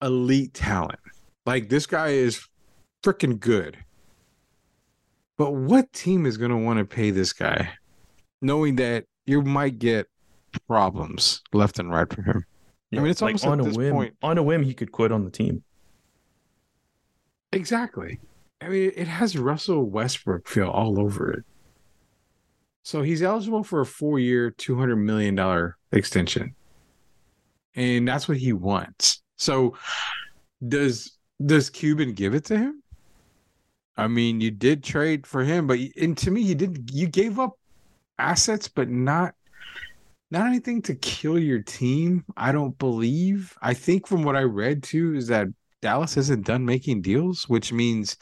elite 0.00 0.54
talent. 0.54 1.00
Like 1.44 1.68
this 1.68 1.86
guy 1.86 2.08
is 2.10 2.46
freaking 3.02 3.38
good. 3.38 3.76
But 5.36 5.50
what 5.50 5.92
team 5.92 6.24
is 6.24 6.36
going 6.36 6.52
to 6.52 6.56
want 6.56 6.78
to 6.78 6.84
pay 6.84 7.10
this 7.10 7.32
guy, 7.32 7.70
knowing 8.40 8.76
that 8.76 9.04
you 9.26 9.42
might 9.42 9.78
get 9.78 10.06
problems 10.68 11.42
left 11.52 11.78
and 11.78 11.90
right 11.90 12.10
from 12.10 12.24
him? 12.24 12.44
Yeah, 12.90 13.00
I 13.00 13.02
mean, 13.02 13.10
it's 13.10 13.20
like 13.20 13.44
on 13.44 13.60
a 13.60 13.64
whim. 13.64 13.92
Point, 13.92 14.16
on 14.22 14.38
a 14.38 14.42
whim, 14.42 14.62
he 14.62 14.72
could 14.72 14.92
quit 14.92 15.10
on 15.10 15.24
the 15.24 15.30
team. 15.30 15.64
Exactly. 17.52 18.20
I 18.60 18.68
mean, 18.68 18.92
it 18.96 19.08
has 19.08 19.36
Russell 19.36 19.84
Westbrook 19.84 20.48
feel 20.48 20.68
all 20.68 21.00
over 21.00 21.30
it. 21.32 21.44
So 22.84 23.02
he's 23.02 23.22
eligible 23.22 23.62
for 23.62 23.80
a 23.80 23.86
four 23.86 24.18
year, 24.18 24.50
$200 24.52 24.98
million 24.98 25.74
extension. 25.92 26.54
And 27.74 28.06
that's 28.06 28.28
what 28.28 28.36
he 28.36 28.52
wants. 28.52 29.22
So 29.36 29.76
does 30.66 31.18
does 31.44 31.70
Cuban 31.70 32.12
give 32.12 32.34
it 32.34 32.44
to 32.46 32.58
him? 32.58 32.82
I 33.96 34.08
mean, 34.08 34.40
you 34.40 34.50
did 34.50 34.82
trade 34.82 35.26
for 35.26 35.42
him, 35.44 35.66
but 35.66 35.78
and 36.00 36.16
to 36.18 36.30
me, 36.30 36.40
you 36.42 36.54
didn't. 36.54 36.90
You 36.92 37.06
gave 37.06 37.38
up 37.38 37.58
assets, 38.18 38.68
but 38.68 38.88
not 38.88 39.34
not 40.30 40.46
anything 40.46 40.82
to 40.82 40.94
kill 40.94 41.38
your 41.38 41.62
team. 41.62 42.24
I 42.36 42.52
don't 42.52 42.78
believe. 42.78 43.56
I 43.62 43.74
think 43.74 44.06
from 44.06 44.22
what 44.22 44.36
I 44.36 44.42
read 44.42 44.82
too 44.82 45.14
is 45.14 45.28
that 45.28 45.48
Dallas 45.82 46.16
isn't 46.16 46.46
done 46.46 46.64
making 46.64 47.02
deals, 47.02 47.48
which 47.48 47.72
means 47.72 48.16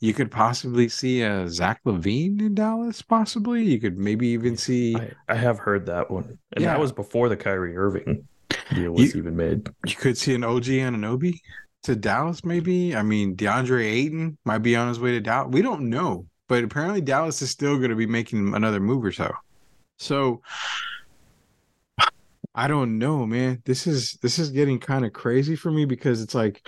you 0.00 0.12
could 0.12 0.30
possibly 0.30 0.88
see 0.88 1.22
a 1.22 1.48
Zach 1.48 1.80
LaVine 1.86 2.40
in 2.40 2.54
Dallas. 2.54 3.00
Possibly, 3.00 3.64
you 3.64 3.80
could 3.80 3.96
maybe 3.96 4.28
even 4.28 4.56
see. 4.56 4.94
I, 4.96 5.12
I 5.28 5.34
have 5.34 5.58
heard 5.58 5.86
that 5.86 6.10
one, 6.10 6.38
and 6.52 6.62
yeah. 6.62 6.72
that 6.72 6.80
was 6.80 6.92
before 6.92 7.28
the 7.28 7.36
Kyrie 7.36 7.76
Irving 7.76 8.26
deal 8.74 8.92
was 8.92 9.14
you, 9.14 9.20
even 9.20 9.36
made. 9.36 9.68
You 9.86 9.96
could 9.96 10.18
see 10.18 10.34
an 10.34 10.44
OG 10.44 10.64
Anunoby 10.64 11.40
to 11.84 11.96
Dallas, 11.96 12.44
maybe. 12.44 12.94
I 12.94 13.02
mean, 13.02 13.36
DeAndre 13.36 13.84
Ayton 13.84 14.36
might 14.44 14.58
be 14.58 14.76
on 14.76 14.88
his 14.88 15.00
way 15.00 15.12
to 15.12 15.20
Dallas. 15.20 15.52
We 15.52 15.62
don't 15.62 15.88
know, 15.88 16.26
but 16.48 16.64
apparently 16.64 17.00
Dallas 17.00 17.40
is 17.42 17.50
still 17.50 17.76
going 17.78 17.90
to 17.90 17.96
be 17.96 18.06
making 18.06 18.54
another 18.54 18.80
move 18.80 19.04
or 19.04 19.12
so. 19.12 19.32
So 19.98 20.42
I 22.54 22.66
don't 22.68 22.98
know, 22.98 23.26
man. 23.26 23.62
This 23.64 23.86
is 23.86 24.14
this 24.22 24.38
is 24.38 24.50
getting 24.50 24.78
kind 24.78 25.04
of 25.04 25.12
crazy 25.12 25.54
for 25.54 25.70
me 25.70 25.84
because 25.84 26.22
it's 26.22 26.34
like 26.34 26.66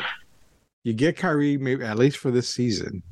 you 0.84 0.92
get 0.92 1.16
Kyrie 1.16 1.56
maybe 1.56 1.84
at 1.84 1.98
least 1.98 2.18
for 2.18 2.30
this 2.30 2.48
season, 2.48 3.02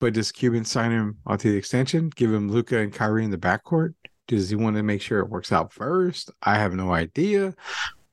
but 0.00 0.14
does 0.14 0.32
Cuban 0.32 0.64
sign 0.64 0.90
him 0.90 1.18
onto 1.26 1.50
the 1.50 1.56
extension? 1.56 2.10
Give 2.14 2.32
him 2.32 2.50
Luka 2.50 2.78
and 2.78 2.92
Kyrie 2.92 3.24
in 3.24 3.30
the 3.30 3.38
backcourt? 3.38 3.94
Does 4.26 4.50
he 4.50 4.56
want 4.56 4.76
to 4.76 4.82
make 4.82 5.02
sure 5.02 5.20
it 5.20 5.28
works 5.28 5.52
out 5.52 5.72
first? 5.72 6.30
I 6.42 6.56
have 6.56 6.74
no 6.74 6.92
idea. 6.92 7.54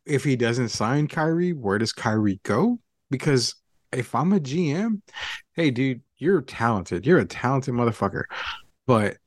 If 0.05 0.23
he 0.23 0.35
doesn't 0.35 0.69
sign 0.69 1.07
Kyrie, 1.07 1.53
where 1.53 1.77
does 1.77 1.93
Kyrie 1.93 2.39
go? 2.43 2.79
Because 3.09 3.55
if 3.91 4.15
I'm 4.15 4.33
a 4.33 4.39
GM, 4.39 5.01
hey, 5.53 5.71
dude, 5.71 6.01
you're 6.17 6.41
talented. 6.41 7.05
You're 7.05 7.19
a 7.19 7.25
talented 7.25 7.73
motherfucker, 7.73 8.23
but 8.85 9.17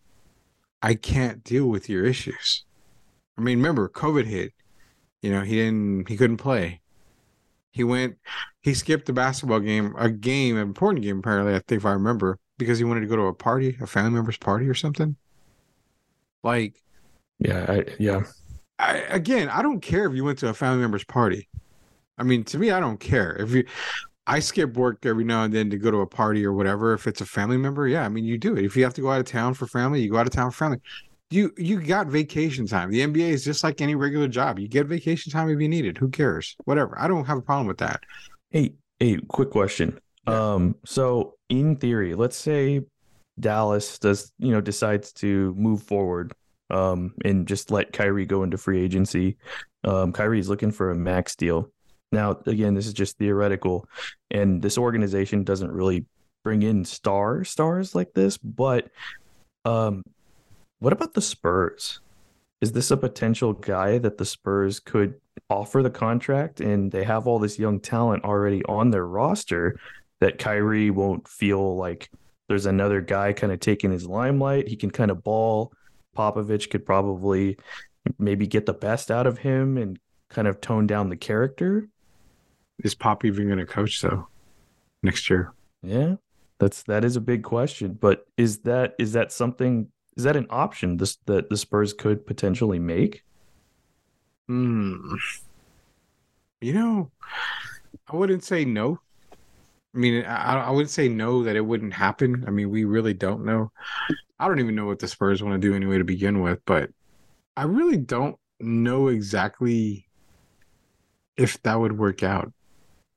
I 0.82 0.94
can't 0.94 1.42
deal 1.44 1.66
with 1.66 1.88
your 1.88 2.04
issues. 2.04 2.64
I 3.36 3.40
mean, 3.40 3.58
remember, 3.58 3.88
COVID 3.88 4.24
hit. 4.24 4.52
You 5.22 5.30
know, 5.30 5.40
he 5.40 5.56
didn't, 5.56 6.08
he 6.08 6.16
couldn't 6.16 6.36
play. 6.36 6.80
He 7.70 7.82
went, 7.82 8.18
he 8.60 8.74
skipped 8.74 9.06
the 9.06 9.12
basketball 9.12 9.60
game, 9.60 9.94
a 9.98 10.10
game, 10.10 10.56
an 10.56 10.62
important 10.62 11.02
game, 11.02 11.18
apparently, 11.18 11.54
I 11.54 11.60
think 11.66 11.80
if 11.80 11.86
I 11.86 11.92
remember, 11.92 12.38
because 12.58 12.78
he 12.78 12.84
wanted 12.84 13.00
to 13.00 13.06
go 13.06 13.16
to 13.16 13.22
a 13.22 13.34
party, 13.34 13.76
a 13.80 13.86
family 13.86 14.12
member's 14.12 14.36
party 14.36 14.68
or 14.68 14.74
something. 14.74 15.16
Like, 16.42 16.80
yeah, 17.38 17.66
I, 17.68 17.84
yeah. 17.98 18.22
I, 18.78 18.98
again, 18.98 19.48
I 19.48 19.62
don't 19.62 19.80
care 19.80 20.06
if 20.06 20.14
you 20.14 20.24
went 20.24 20.38
to 20.40 20.48
a 20.48 20.54
family 20.54 20.80
member's 20.82 21.04
party. 21.04 21.48
I 22.18 22.22
mean, 22.22 22.44
to 22.44 22.58
me, 22.58 22.70
I 22.70 22.78
don't 22.78 23.00
care 23.00 23.34
if 23.36 23.50
you. 23.52 23.64
I 24.26 24.38
skip 24.38 24.74
work 24.74 25.04
every 25.04 25.24
now 25.24 25.42
and 25.42 25.52
then 25.52 25.68
to 25.70 25.76
go 25.76 25.90
to 25.90 25.98
a 25.98 26.06
party 26.06 26.46
or 26.46 26.52
whatever. 26.52 26.94
If 26.94 27.06
it's 27.06 27.20
a 27.20 27.26
family 27.26 27.58
member, 27.58 27.86
yeah, 27.86 28.04
I 28.04 28.08
mean, 28.08 28.24
you 28.24 28.38
do 28.38 28.56
it. 28.56 28.64
If 28.64 28.76
you 28.76 28.84
have 28.84 28.94
to 28.94 29.02
go 29.02 29.10
out 29.10 29.20
of 29.20 29.26
town 29.26 29.52
for 29.52 29.66
family, 29.66 30.00
you 30.00 30.10
go 30.10 30.16
out 30.16 30.26
of 30.26 30.32
town 30.32 30.50
for 30.50 30.56
family. 30.56 30.78
You 31.34 31.52
you 31.56 31.80
got 31.80 32.06
vacation 32.06 32.64
time. 32.66 32.90
The 32.90 33.00
NBA 33.00 33.30
is 33.30 33.44
just 33.44 33.64
like 33.64 33.80
any 33.80 33.96
regular 33.96 34.28
job. 34.28 34.60
You 34.60 34.68
get 34.68 34.86
vacation 34.86 35.32
time 35.32 35.50
if 35.50 35.60
you 35.60 35.68
need 35.68 35.84
it. 35.84 35.98
Who 35.98 36.08
cares? 36.08 36.54
Whatever. 36.64 36.96
I 36.96 37.08
don't 37.08 37.24
have 37.24 37.38
a 37.38 37.42
problem 37.42 37.66
with 37.66 37.78
that. 37.78 38.04
Hey, 38.50 38.74
hey, 39.00 39.18
quick 39.28 39.50
question. 39.50 39.98
Yeah. 40.28 40.52
Um, 40.52 40.76
so 40.84 41.34
in 41.48 41.74
theory, 41.74 42.14
let's 42.14 42.36
say 42.36 42.82
Dallas 43.40 43.98
does, 43.98 44.30
you 44.38 44.52
know, 44.52 44.60
decides 44.60 45.12
to 45.14 45.52
move 45.56 45.82
forward 45.82 46.32
um 46.70 47.12
and 47.24 47.46
just 47.48 47.70
let 47.70 47.92
Kyrie 47.92 48.26
go 48.26 48.44
into 48.44 48.56
free 48.56 48.80
agency. 48.80 49.36
Um 49.82 50.12
Kyrie's 50.12 50.48
looking 50.48 50.70
for 50.70 50.92
a 50.92 50.94
max 50.94 51.34
deal. 51.34 51.70
Now, 52.12 52.38
again, 52.46 52.74
this 52.74 52.86
is 52.86 52.92
just 52.92 53.18
theoretical, 53.18 53.88
and 54.30 54.62
this 54.62 54.78
organization 54.78 55.42
doesn't 55.42 55.72
really 55.72 56.06
bring 56.44 56.62
in 56.62 56.84
star 56.84 57.42
stars 57.42 57.92
like 57.92 58.12
this. 58.14 58.38
But 58.38 58.88
um, 59.64 60.04
what 60.84 60.92
about 60.92 61.14
the 61.14 61.22
Spurs? 61.22 62.00
Is 62.60 62.72
this 62.72 62.90
a 62.90 62.96
potential 62.98 63.54
guy 63.54 63.96
that 63.96 64.18
the 64.18 64.26
Spurs 64.26 64.80
could 64.80 65.14
offer 65.48 65.82
the 65.82 65.90
contract, 65.90 66.60
and 66.60 66.92
they 66.92 67.04
have 67.04 67.26
all 67.26 67.38
this 67.38 67.58
young 67.58 67.80
talent 67.80 68.22
already 68.22 68.62
on 68.66 68.90
their 68.90 69.06
roster 69.06 69.80
that 70.20 70.38
Kyrie 70.38 70.90
won't 70.90 71.26
feel 71.26 71.76
like 71.76 72.10
there's 72.48 72.66
another 72.66 73.00
guy 73.00 73.32
kind 73.32 73.50
of 73.50 73.60
taking 73.60 73.92
his 73.92 74.06
limelight. 74.06 74.68
He 74.68 74.76
can 74.76 74.90
kind 74.90 75.10
of 75.10 75.24
ball. 75.24 75.72
Popovich 76.14 76.68
could 76.68 76.84
probably 76.84 77.56
maybe 78.18 78.46
get 78.46 78.66
the 78.66 78.74
best 78.74 79.10
out 79.10 79.26
of 79.26 79.38
him 79.38 79.78
and 79.78 79.98
kind 80.28 80.46
of 80.46 80.60
tone 80.60 80.86
down 80.86 81.08
the 81.08 81.16
character. 81.16 81.88
Is 82.80 82.94
Pop 82.94 83.24
even 83.24 83.46
going 83.46 83.58
to 83.58 83.64
coach 83.64 84.02
though 84.02 84.28
next 85.02 85.30
year? 85.30 85.54
Yeah, 85.82 86.16
that's 86.58 86.82
that 86.82 87.06
is 87.06 87.16
a 87.16 87.22
big 87.22 87.42
question. 87.42 87.96
But 87.98 88.26
is 88.36 88.58
that 88.58 88.94
is 88.98 89.14
that 89.14 89.32
something? 89.32 89.88
Is 90.16 90.24
that 90.24 90.36
an 90.36 90.46
option 90.50 90.96
this 90.96 91.16
that 91.26 91.50
the 91.50 91.56
Spurs 91.56 91.92
could 91.92 92.26
potentially 92.26 92.78
make? 92.78 93.22
Hmm. 94.48 95.14
You 96.60 96.72
know, 96.72 97.10
I 98.08 98.16
wouldn't 98.16 98.44
say 98.44 98.64
no. 98.64 99.00
I 99.32 99.98
mean, 99.98 100.24
I, 100.24 100.54
I 100.54 100.70
wouldn't 100.70 100.90
say 100.90 101.08
no 101.08 101.44
that 101.44 101.56
it 101.56 101.60
wouldn't 101.60 101.92
happen. 101.92 102.44
I 102.46 102.50
mean, 102.50 102.70
we 102.70 102.84
really 102.84 103.14
don't 103.14 103.44
know. 103.44 103.70
I 104.38 104.48
don't 104.48 104.60
even 104.60 104.74
know 104.74 104.86
what 104.86 104.98
the 104.98 105.08
Spurs 105.08 105.42
want 105.42 105.60
to 105.60 105.68
do 105.68 105.74
anyway 105.74 105.98
to 105.98 106.04
begin 106.04 106.40
with, 106.40 106.60
but 106.64 106.90
I 107.56 107.64
really 107.64 107.96
don't 107.96 108.36
know 108.60 109.08
exactly 109.08 110.08
if 111.36 111.62
that 111.62 111.78
would 111.78 111.96
work 111.98 112.22
out 112.22 112.52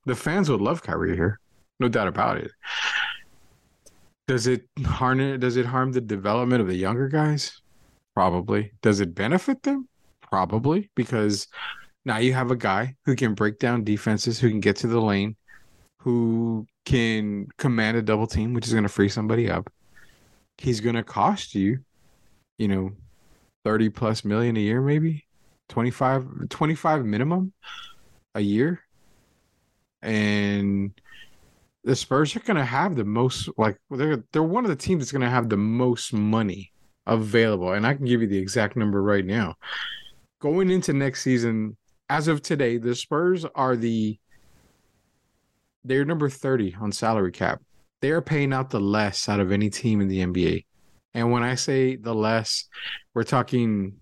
the 0.08 0.16
fans 0.16 0.50
would 0.50 0.62
love 0.62 0.82
Kyrie 0.82 1.16
here, 1.16 1.40
no 1.80 1.90
doubt 1.90 2.08
about 2.08 2.38
it. 2.38 2.52
Does 4.28 4.48
it 4.48 4.68
harm? 4.86 5.40
Does 5.40 5.58
it 5.58 5.66
harm 5.66 5.92
the 5.92 6.02
development 6.02 6.62
of 6.62 6.68
the 6.68 6.76
younger 6.76 7.08
guys? 7.08 7.62
Probably. 8.14 8.72
Does 8.82 9.00
it 9.00 9.16
benefit 9.16 9.64
them? 9.64 9.88
Probably, 10.22 10.90
because 10.96 11.48
now 12.06 12.18
you 12.18 12.34
have 12.34 12.52
a 12.52 12.56
guy 12.56 12.96
who 13.06 13.16
can 13.16 13.34
break 13.34 13.60
down 13.60 13.84
defenses, 13.84 14.40
who 14.40 14.50
can 14.50 14.60
get 14.60 14.76
to 14.78 14.88
the 14.88 15.00
lane, 15.00 15.36
who 16.00 16.68
can 16.86 17.48
command 17.58 17.98
a 17.98 18.02
double 18.02 18.28
team, 18.28 18.54
which 18.54 18.68
is 18.68 18.74
going 18.74 18.84
to 18.84 18.90
free 18.90 19.10
somebody 19.10 19.50
up. 19.50 19.72
He's 20.58 20.82
going 20.82 20.96
to 20.96 21.04
cost 21.04 21.56
you, 21.56 21.80
you 22.58 22.68
know, 22.68 22.92
30 23.64 23.90
plus 23.90 24.26
million 24.26 24.58
a 24.58 24.62
year, 24.62 24.82
maybe 24.82 25.26
25, 25.70 26.50
25 26.50 27.06
minimum 27.06 27.54
a 28.36 28.42
year 28.42 28.82
and 30.02 30.92
the 31.84 31.96
Spurs 31.96 32.36
are 32.36 32.42
going 32.42 32.58
to 32.58 32.66
have 32.66 32.96
the 32.96 33.06
most 33.06 33.50
like 33.58 33.78
they're 33.90 34.24
they're 34.32 34.44
one 34.44 34.66
of 34.66 34.70
the 34.70 34.76
teams 34.76 35.02
that's 35.02 35.12
going 35.12 35.22
to 35.22 35.30
have 35.30 35.50
the 35.50 35.58
most 35.58 36.14
money 36.14 36.72
available, 37.06 37.74
and 37.74 37.86
I 37.86 37.94
can 37.94 38.06
give 38.06 38.22
you 38.22 38.28
the 38.28 38.38
exact 38.38 38.76
number 38.76 39.02
right 39.02 39.26
now. 39.26 39.56
Going 40.40 40.70
into 40.70 40.94
next 40.94 41.24
season, 41.24 41.78
as 42.10 42.28
of 42.28 42.42
today, 42.42 42.78
the 42.78 42.96
Spurs 42.96 43.46
are 43.56 43.76
the 43.76 44.20
they're 45.84 46.06
number 46.06 46.30
30 46.30 46.76
on 46.82 46.92
salary 46.92 47.32
cap. 47.32 47.62
They 48.02 48.12
are 48.12 48.22
paying 48.22 48.54
out 48.54 48.70
the 48.70 48.80
less 48.80 49.30
out 49.30 49.40
of 49.40 49.52
any 49.52 49.70
team 49.70 50.02
in 50.02 50.08
the 50.10 50.20
NBA. 50.20 50.66
And 51.14 51.32
when 51.32 51.44
I 51.44 51.56
say 51.56 51.96
the 51.96 52.14
less, 52.14 52.66
we're 53.14 53.24
talking 53.24 53.94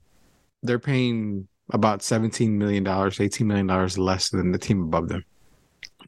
they're 0.64 0.80
paying 0.80 1.48
about 1.72 2.00
$17 2.00 2.50
million, 2.52 2.84
$18 2.84 3.42
million 3.42 3.68
less 3.98 4.30
than 4.30 4.52
the 4.52 4.58
team 4.58 4.84
above 4.84 5.08
them 5.08 5.24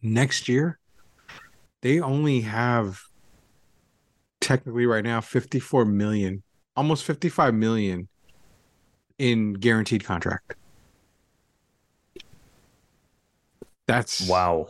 next 0.02 0.48
year, 0.48 0.80
they 1.82 2.00
only 2.00 2.42
have 2.42 3.00
technically 4.42 4.86
right 4.86 5.04
now 5.04 5.22
54 5.22 5.86
million, 5.86 6.44
almost 6.76 7.04
55 7.04 7.54
million 7.54 8.08
in 9.18 9.54
guaranteed 9.54 10.04
contract. 10.04 10.56
That's 13.88 14.28
wow. 14.28 14.68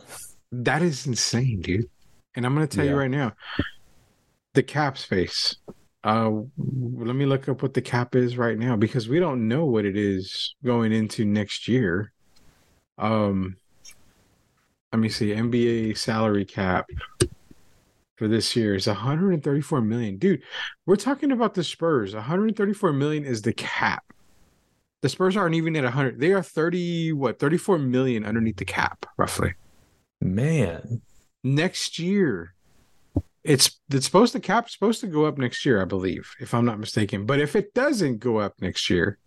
That 0.52 0.82
is 0.82 1.06
insane, 1.06 1.60
dude. 1.60 1.86
And 2.34 2.46
I'm 2.46 2.54
going 2.54 2.66
to 2.66 2.76
tell 2.76 2.84
yeah. 2.84 2.92
you 2.92 2.96
right 2.96 3.10
now 3.10 3.32
the 4.54 4.62
cap 4.62 4.96
space. 4.96 5.56
Uh, 6.04 6.30
let 6.56 7.16
me 7.16 7.26
look 7.26 7.48
up 7.48 7.62
what 7.62 7.74
the 7.74 7.82
cap 7.82 8.14
is 8.14 8.38
right 8.38 8.56
now 8.56 8.76
because 8.76 9.08
we 9.08 9.18
don't 9.18 9.48
know 9.48 9.64
what 9.64 9.84
it 9.84 9.96
is 9.96 10.54
going 10.64 10.92
into 10.92 11.24
next 11.24 11.68
year. 11.68 12.12
Um, 12.96 13.56
let 14.92 15.00
me 15.00 15.08
see 15.08 15.30
NBA 15.30 15.96
salary 15.96 16.44
cap 16.44 16.88
for 18.16 18.26
this 18.26 18.56
year 18.56 18.74
is 18.74 18.86
134 18.86 19.80
million. 19.80 20.16
Dude, 20.16 20.42
we're 20.86 20.96
talking 20.96 21.30
about 21.30 21.54
the 21.54 21.62
Spurs. 21.62 22.14
134 22.14 22.92
million 22.92 23.24
is 23.24 23.42
the 23.42 23.52
cap. 23.52 24.04
The 25.02 25.08
Spurs 25.08 25.36
aren't 25.36 25.54
even 25.54 25.76
at 25.76 25.84
100. 25.84 26.18
They 26.18 26.32
are 26.32 26.42
30 26.42 27.12
what? 27.12 27.38
34 27.38 27.78
million 27.78 28.24
underneath 28.24 28.56
the 28.56 28.64
cap 28.64 29.06
roughly. 29.16 29.54
Man, 30.20 31.02
next 31.44 31.98
year 31.98 32.54
it's 33.44 33.80
it's 33.90 34.04
supposed 34.04 34.32
to 34.32 34.40
cap 34.40 34.68
supposed 34.68 35.00
to 35.00 35.06
go 35.06 35.24
up 35.24 35.38
next 35.38 35.64
year, 35.64 35.80
I 35.80 35.84
believe, 35.84 36.34
if 36.40 36.52
I'm 36.52 36.64
not 36.64 36.78
mistaken. 36.78 37.24
But 37.24 37.40
if 37.40 37.56
it 37.56 37.72
doesn't 37.72 38.18
go 38.18 38.38
up 38.38 38.54
next 38.60 38.90
year 38.90 39.18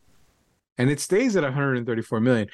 and 0.77 0.89
it 0.89 0.99
stays 0.99 1.35
at 1.35 1.43
134 1.43 2.19
million, 2.19 2.47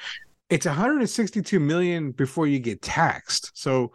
it's 0.50 0.66
162 0.66 1.60
million 1.60 2.12
before 2.12 2.46
you 2.46 2.58
get 2.58 2.82
taxed. 2.82 3.50
So 3.54 3.92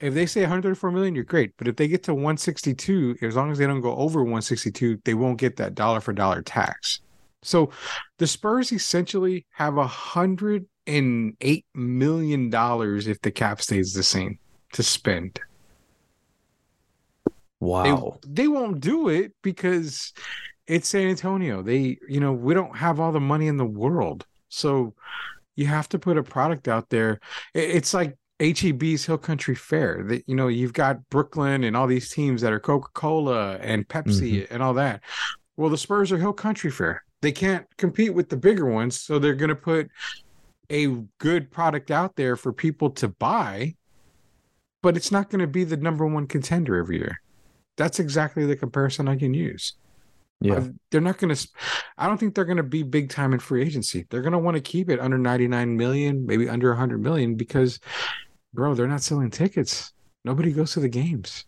if 0.00 0.14
they 0.14 0.26
say 0.26 0.40
134 0.40 0.90
million, 0.90 1.14
you're 1.14 1.24
great. 1.24 1.52
But 1.56 1.68
if 1.68 1.76
they 1.76 1.86
get 1.86 2.02
to 2.04 2.14
162, 2.14 3.18
as 3.22 3.36
long 3.36 3.52
as 3.52 3.58
they 3.58 3.66
don't 3.66 3.80
go 3.80 3.94
over 3.96 4.20
162, 4.20 5.00
they 5.04 5.14
won't 5.14 5.38
get 5.38 5.56
that 5.56 5.74
dollar 5.74 6.00
for 6.00 6.12
dollar 6.12 6.42
tax. 6.42 7.00
So 7.42 7.70
the 8.18 8.26
Spurs 8.26 8.72
essentially 8.72 9.46
have 9.50 9.76
a 9.76 9.86
hundred 9.86 10.66
and 10.86 11.36
eight 11.40 11.66
million 11.74 12.50
dollars 12.50 13.06
if 13.06 13.20
the 13.20 13.30
cap 13.30 13.60
stays 13.60 13.94
the 13.94 14.02
same 14.02 14.38
to 14.72 14.82
spend. 14.82 15.40
Wow. 17.60 18.18
They, 18.22 18.42
they 18.42 18.48
won't 18.48 18.80
do 18.80 19.08
it 19.08 19.32
because 19.42 20.12
it's 20.66 20.88
San 20.88 21.08
Antonio. 21.08 21.62
They, 21.62 21.98
you 22.08 22.18
know, 22.18 22.32
we 22.32 22.54
don't 22.54 22.76
have 22.76 22.98
all 22.98 23.12
the 23.12 23.20
money 23.20 23.46
in 23.46 23.56
the 23.56 23.64
world. 23.64 24.26
So 24.48 24.94
you 25.56 25.66
have 25.66 25.88
to 25.90 25.98
put 25.98 26.16
a 26.16 26.22
product 26.22 26.68
out 26.68 26.88
there. 26.90 27.20
It's 27.54 27.94
like 27.94 28.16
HEB's 28.40 29.04
Hill 29.04 29.18
Country 29.18 29.54
Fare. 29.54 30.02
That 30.04 30.24
you 30.26 30.34
know, 30.34 30.48
you've 30.48 30.72
got 30.72 31.08
Brooklyn 31.10 31.64
and 31.64 31.76
all 31.76 31.86
these 31.86 32.10
teams 32.10 32.42
that 32.42 32.52
are 32.52 32.60
Coca 32.60 32.88
Cola 32.94 33.56
and 33.56 33.86
Pepsi 33.86 34.42
mm-hmm. 34.42 34.54
and 34.54 34.62
all 34.62 34.74
that. 34.74 35.02
Well, 35.56 35.70
the 35.70 35.78
Spurs 35.78 36.10
are 36.12 36.18
Hill 36.18 36.32
Country 36.32 36.70
Fare. 36.70 37.04
They 37.20 37.32
can't 37.32 37.66
compete 37.76 38.14
with 38.14 38.30
the 38.30 38.36
bigger 38.36 38.66
ones, 38.66 39.00
so 39.00 39.18
they're 39.18 39.34
going 39.34 39.50
to 39.50 39.54
put 39.54 39.88
a 40.70 40.86
good 41.18 41.50
product 41.50 41.90
out 41.90 42.16
there 42.16 42.34
for 42.34 42.52
people 42.52 42.90
to 42.90 43.08
buy, 43.08 43.74
but 44.82 44.96
it's 44.96 45.12
not 45.12 45.30
going 45.30 45.40
to 45.40 45.46
be 45.46 45.64
the 45.64 45.76
number 45.76 46.06
one 46.06 46.26
contender 46.26 46.76
every 46.76 46.98
year. 46.98 47.20
That's 47.76 48.00
exactly 48.00 48.46
the 48.46 48.56
comparison 48.56 49.06
I 49.06 49.16
can 49.16 49.34
use. 49.34 49.74
Yeah. 50.44 50.68
They're 50.90 51.00
not 51.00 51.18
going 51.18 51.34
to, 51.34 51.48
I 51.98 52.06
don't 52.06 52.18
think 52.18 52.34
they're 52.34 52.44
going 52.44 52.56
to 52.56 52.62
be 52.62 52.82
big 52.82 53.10
time 53.10 53.32
in 53.32 53.38
free 53.38 53.62
agency. 53.62 54.06
They're 54.10 54.22
going 54.22 54.32
to 54.32 54.38
want 54.38 54.56
to 54.56 54.60
keep 54.60 54.90
it 54.90 55.00
under 55.00 55.18
99 55.18 55.76
million, 55.76 56.26
maybe 56.26 56.48
under 56.48 56.68
100 56.70 57.02
million 57.02 57.34
because, 57.36 57.80
bro, 58.52 58.74
they're 58.74 58.88
not 58.88 59.02
selling 59.02 59.30
tickets. 59.30 59.92
Nobody 60.24 60.52
goes 60.52 60.72
to 60.72 60.80
the 60.80 60.88
games. 60.88 61.44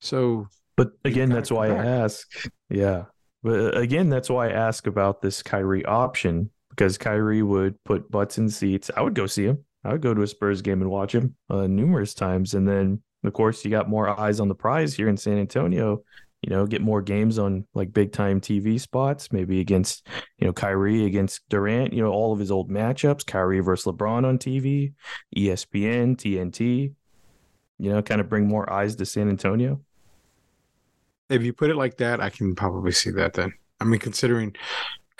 So, 0.00 0.48
But 0.76 0.92
again, 1.04 1.28
that's 1.28 1.50
why 1.50 1.68
I 1.68 1.84
ask. 1.84 2.28
Yeah. 2.68 3.04
But 3.42 3.76
uh, 3.76 3.78
again, 3.78 4.08
that's 4.08 4.30
why 4.30 4.48
I 4.48 4.52
ask 4.52 4.86
about 4.86 5.22
this 5.22 5.42
Kyrie 5.42 5.84
option 5.84 6.50
because 6.70 6.98
Kyrie 6.98 7.42
would 7.42 7.82
put 7.84 8.10
butts 8.10 8.38
in 8.38 8.48
seats. 8.48 8.90
I 8.96 9.02
would 9.02 9.14
go 9.14 9.26
see 9.26 9.44
him. 9.44 9.64
I 9.84 9.92
would 9.92 10.02
go 10.02 10.14
to 10.14 10.22
a 10.22 10.26
Spurs 10.26 10.62
game 10.62 10.82
and 10.82 10.90
watch 10.90 11.14
him 11.14 11.34
uh, 11.48 11.66
numerous 11.66 12.14
times. 12.14 12.54
And 12.54 12.68
then, 12.68 13.02
of 13.24 13.32
course, 13.32 13.64
you 13.64 13.70
got 13.70 13.88
more 13.88 14.18
eyes 14.18 14.40
on 14.40 14.48
the 14.48 14.54
prize 14.54 14.94
here 14.94 15.08
in 15.08 15.16
San 15.16 15.38
Antonio. 15.38 16.02
You 16.42 16.50
know, 16.50 16.66
get 16.66 16.80
more 16.80 17.02
games 17.02 17.38
on 17.38 17.66
like 17.74 17.92
big 17.92 18.12
time 18.12 18.40
TV 18.40 18.80
spots, 18.80 19.30
maybe 19.30 19.60
against, 19.60 20.06
you 20.38 20.46
know, 20.46 20.52
Kyrie 20.52 21.04
against 21.04 21.46
Durant, 21.50 21.92
you 21.92 22.02
know, 22.02 22.10
all 22.10 22.32
of 22.32 22.38
his 22.38 22.50
old 22.50 22.70
matchups, 22.70 23.26
Kyrie 23.26 23.60
versus 23.60 23.92
LeBron 23.92 24.24
on 24.26 24.38
TV, 24.38 24.94
ESPN, 25.36 26.16
TNT, 26.16 26.94
you 27.78 27.92
know, 27.92 28.00
kind 28.00 28.20
of 28.20 28.28
bring 28.28 28.48
more 28.48 28.70
eyes 28.72 28.96
to 28.96 29.04
San 29.04 29.28
Antonio. 29.28 29.80
if 31.28 31.42
you 31.42 31.52
put 31.52 31.70
it 31.70 31.76
like 31.76 31.98
that, 31.98 32.20
I 32.20 32.30
can 32.30 32.54
probably 32.54 32.92
see 32.92 33.10
that 33.10 33.34
then. 33.34 33.52
I 33.80 33.84
mean, 33.84 34.00
considering 34.00 34.54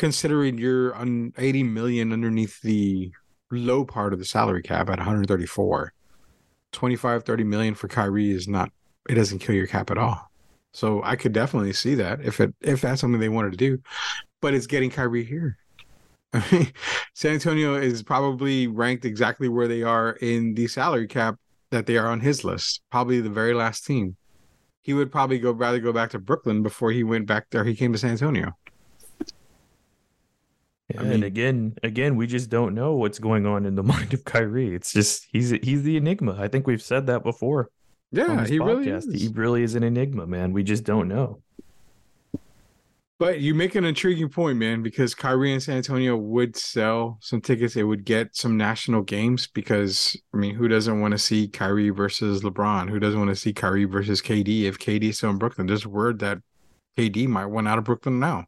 considering 0.01 0.57
you're 0.57 0.95
on 0.95 1.35
80 1.37 1.63
million 1.65 2.13
underneath 2.13 2.63
the 2.63 3.13
low 3.51 3.85
part 3.85 4.15
of 4.15 4.19
the 4.19 4.25
salary 4.25 4.63
cap 4.63 4.89
at 4.89 4.99
134, 4.99 5.93
25, 6.73 7.25
30 7.25 7.45
million 7.45 7.75
for 7.75 7.89
Kyrie 7.89 8.31
is 8.31 8.49
not, 8.49 8.71
it 9.09 9.15
doesn't 9.15 9.41
kill 9.41 9.55
your 9.55 9.67
cap 9.67 9.91
at 9.91 9.99
all. 9.99 10.30
So 10.73 11.03
I 11.03 11.17
could 11.17 11.33
definitely 11.33 11.73
see 11.73 11.97
that 11.97 12.21
if 12.21 12.41
it 12.41 12.55
if 12.61 12.81
that's 12.81 13.01
something 13.01 13.21
they 13.21 13.29
wanted 13.29 13.53
to 13.53 13.57
do, 13.57 13.79
but 14.41 14.55
it's 14.55 14.67
getting 14.67 14.91
Kyrie 14.91 15.25
here. 15.25 15.59
I 16.33 16.45
mean, 16.53 16.73
San 17.15 17.35
Antonio 17.35 17.75
is 17.75 18.03
probably 18.03 18.69
ranked 18.69 19.05
exactly 19.05 19.49
where 19.49 19.67
they 19.67 19.83
are 19.83 20.13
in 20.21 20.55
the 20.55 20.69
salary 20.69 21.09
cap 21.09 21.37
that 21.71 21.87
they 21.87 21.97
are 21.97 22.07
on 22.07 22.21
his 22.21 22.45
list, 22.45 22.83
probably 22.91 23.21
the 23.21 23.31
very 23.31 23.55
last 23.55 23.85
team 23.85 24.17
he 24.83 24.95
would 24.95 25.13
probably 25.13 25.39
go 25.39 25.53
rather 25.53 25.79
go 25.79 25.93
back 25.93 26.11
to 26.11 26.19
Brooklyn 26.19 26.63
before 26.63 26.91
he 26.91 27.05
went 27.05 27.27
back 27.27 27.47
there. 27.51 27.65
He 27.65 27.75
came 27.75 27.93
to 27.93 27.99
San 27.99 28.13
Antonio. 28.13 28.57
Yeah, 30.93 31.01
I 31.01 31.03
mean- 31.03 31.13
and 31.13 31.25
again, 31.25 31.77
again, 31.83 32.17
we 32.17 32.27
just 32.27 32.51
don't 32.51 32.75
know 32.75 32.95
what's 32.95 33.19
going 33.19 33.47
on 33.47 33.67
in 33.67 33.75
the 33.75 33.83
mind 33.95 34.15
of 34.15 34.25
Kyrie. 34.25 34.75
It's 34.75 34.93
just 34.93 35.27
he's 35.33 35.51
he's 35.51 35.83
the 35.83 35.97
enigma. 35.97 36.37
I 36.39 36.49
think 36.49 36.67
we've 36.67 36.83
said 36.83 37.07
that 37.07 37.23
before. 37.23 37.71
Yeah, 38.13 38.47
he 38.47 38.59
really 38.59 38.89
is. 38.89 39.05
He 39.13 39.29
really 39.29 39.63
is 39.63 39.75
an 39.75 39.83
enigma, 39.83 40.27
man. 40.27 40.53
We 40.53 40.63
just 40.63 40.85
don't 40.85 41.09
know. 41.09 41.43
But 43.21 43.41
you 43.41 43.55
make 43.55 43.75
an 43.75 43.85
intriguing 43.85 44.31
point, 44.31 44.57
man, 44.57 44.83
because 44.83 45.15
Kyrie 45.15 45.53
and 45.53 45.63
San 45.63 45.77
Antonio 45.77 46.17
would 46.17 46.57
sell 46.57 47.19
some 47.21 47.43
tickets. 47.43 47.77
It 47.77 47.83
would 47.83 48.07
get 48.07 48.35
some 48.35 48.57
national 48.57 49.03
games 49.03 49.47
because 49.47 50.17
I 50.33 50.39
mean, 50.39 50.55
who 50.55 50.69
doesn't 50.69 51.01
want 51.03 51.13
to 51.13 51.19
see 51.19 51.47
Kyrie 51.47 51.91
versus 51.91 52.41
LeBron? 52.41 52.89
Who 52.89 52.99
doesn't 52.99 53.19
want 53.19 53.29
to 53.29 53.37
see 53.37 53.53
Kyrie 53.53 53.85
versus 53.85 54.23
KD 54.23 54.63
if 54.63 54.79
KD 54.79 55.11
is 55.11 55.19
still 55.19 55.29
in 55.29 55.37
Brooklyn? 55.37 55.67
There's 55.67 55.87
word 55.87 56.19
that 56.21 56.39
KD 56.97 57.29
might 57.29 57.47
want 57.47 57.69
out 57.69 57.77
of 57.77 57.85
Brooklyn 57.85 58.19
now. 58.21 58.47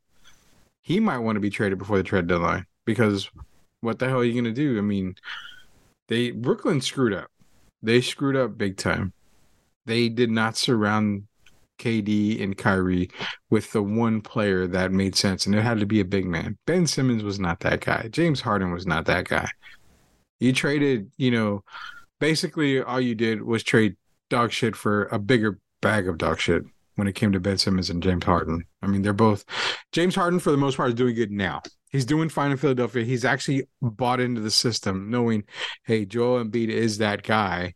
He 0.80 1.00
might 1.00 1.18
want 1.18 1.36
to 1.36 1.40
be 1.40 1.50
traded 1.50 1.78
before 1.78 1.98
the 1.98 2.02
trade 2.02 2.26
deadline 2.26 2.64
because 2.86 3.30
what 3.82 3.98
the 3.98 4.08
hell 4.08 4.20
are 4.20 4.24
you 4.24 4.40
gonna 4.40 4.54
do? 4.54 4.78
I 4.78 4.80
mean, 4.80 5.16
they 6.08 6.30
Brooklyn 6.30 6.80
screwed 6.80 7.12
up. 7.12 7.30
They 7.82 8.00
screwed 8.00 8.36
up 8.36 8.56
big 8.56 8.78
time. 8.78 9.12
They 9.86 10.08
did 10.08 10.30
not 10.30 10.56
surround 10.56 11.24
KD 11.78 12.42
and 12.42 12.56
Kyrie 12.56 13.10
with 13.50 13.72
the 13.72 13.82
one 13.82 14.20
player 14.20 14.66
that 14.68 14.92
made 14.92 15.16
sense, 15.16 15.46
and 15.46 15.54
it 15.54 15.62
had 15.62 15.80
to 15.80 15.86
be 15.86 16.00
a 16.00 16.04
big 16.04 16.26
man. 16.26 16.56
Ben 16.66 16.86
Simmons 16.86 17.24
was 17.24 17.40
not 17.40 17.60
that 17.60 17.80
guy. 17.80 18.08
James 18.10 18.40
Harden 18.40 18.72
was 18.72 18.86
not 18.86 19.06
that 19.06 19.28
guy. 19.28 19.50
You 20.38 20.52
traded, 20.52 21.10
you 21.16 21.30
know, 21.30 21.64
basically 22.20 22.80
all 22.80 23.00
you 23.00 23.14
did 23.14 23.42
was 23.42 23.62
trade 23.62 23.96
dog 24.30 24.52
shit 24.52 24.76
for 24.76 25.04
a 25.06 25.18
bigger 25.18 25.58
bag 25.80 26.08
of 26.08 26.18
dog 26.18 26.38
shit 26.38 26.62
when 26.94 27.08
it 27.08 27.14
came 27.14 27.32
to 27.32 27.40
Ben 27.40 27.58
Simmons 27.58 27.90
and 27.90 28.02
James 28.02 28.24
Harden. 28.24 28.64
I 28.82 28.86
mean, 28.86 29.02
they're 29.02 29.12
both 29.12 29.44
James 29.92 30.14
Harden 30.14 30.38
for 30.38 30.50
the 30.50 30.56
most 30.56 30.76
part 30.76 30.90
is 30.90 30.94
doing 30.94 31.14
good 31.14 31.30
now. 31.30 31.62
He's 31.90 32.04
doing 32.04 32.28
fine 32.28 32.50
in 32.50 32.56
Philadelphia. 32.56 33.04
He's 33.04 33.24
actually 33.24 33.64
bought 33.82 34.20
into 34.20 34.40
the 34.40 34.50
system, 34.50 35.10
knowing, 35.10 35.44
hey, 35.84 36.06
Joel 36.06 36.44
Embiid 36.44 36.68
is 36.68 36.98
that 36.98 37.22
guy 37.22 37.74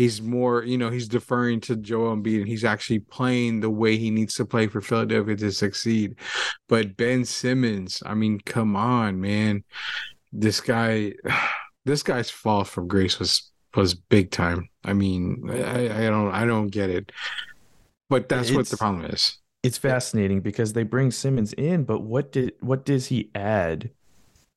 he's 0.00 0.22
more, 0.22 0.64
you 0.64 0.78
know, 0.78 0.88
he's 0.88 1.08
deferring 1.08 1.60
to 1.60 1.76
Joel 1.76 2.16
Embiid 2.16 2.38
and 2.38 2.48
he's 2.48 2.64
actually 2.64 3.00
playing 3.00 3.60
the 3.60 3.68
way 3.68 3.98
he 3.98 4.10
needs 4.10 4.34
to 4.36 4.46
play 4.46 4.66
for 4.66 4.80
Philadelphia 4.80 5.36
to 5.36 5.52
succeed. 5.52 6.16
But 6.70 6.96
Ben 6.96 7.26
Simmons, 7.26 8.02
I 8.06 8.14
mean, 8.14 8.40
come 8.40 8.76
on, 8.76 9.20
man. 9.20 9.62
This 10.32 10.62
guy, 10.62 11.12
this 11.84 12.02
guy's 12.02 12.30
fall 12.30 12.64
from 12.64 12.88
grace 12.88 13.18
was 13.18 13.50
was 13.76 13.92
big 13.92 14.30
time. 14.30 14.70
I 14.84 14.94
mean, 14.94 15.44
I, 15.50 16.06
I 16.06 16.08
don't 16.08 16.32
I 16.32 16.46
don't 16.46 16.68
get 16.68 16.88
it. 16.88 17.12
But 18.08 18.30
that's 18.30 18.50
what 18.50 18.68
the 18.68 18.78
problem 18.78 19.04
is. 19.04 19.36
It's 19.62 19.76
fascinating 19.76 20.40
because 20.40 20.72
they 20.72 20.82
bring 20.82 21.10
Simmons 21.10 21.52
in, 21.52 21.84
but 21.84 22.00
what 22.00 22.32
did 22.32 22.54
what 22.60 22.86
does 22.86 23.08
he 23.08 23.30
add 23.34 23.90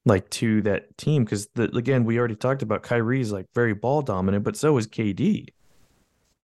like 0.06 0.30
to 0.32 0.62
that 0.64 0.98
team? 0.98 1.24
Because 1.24 1.48
again, 1.56 2.04
we 2.06 2.20
already 2.20 2.36
talked 2.36 2.62
about 2.62 2.84
Kyrie's 2.84 3.32
like 3.32 3.48
very 3.54 3.74
ball 3.74 4.02
dominant, 4.02 4.44
but 4.44 4.58
so 4.58 4.78
is 4.78 4.88
KD. 4.88 5.48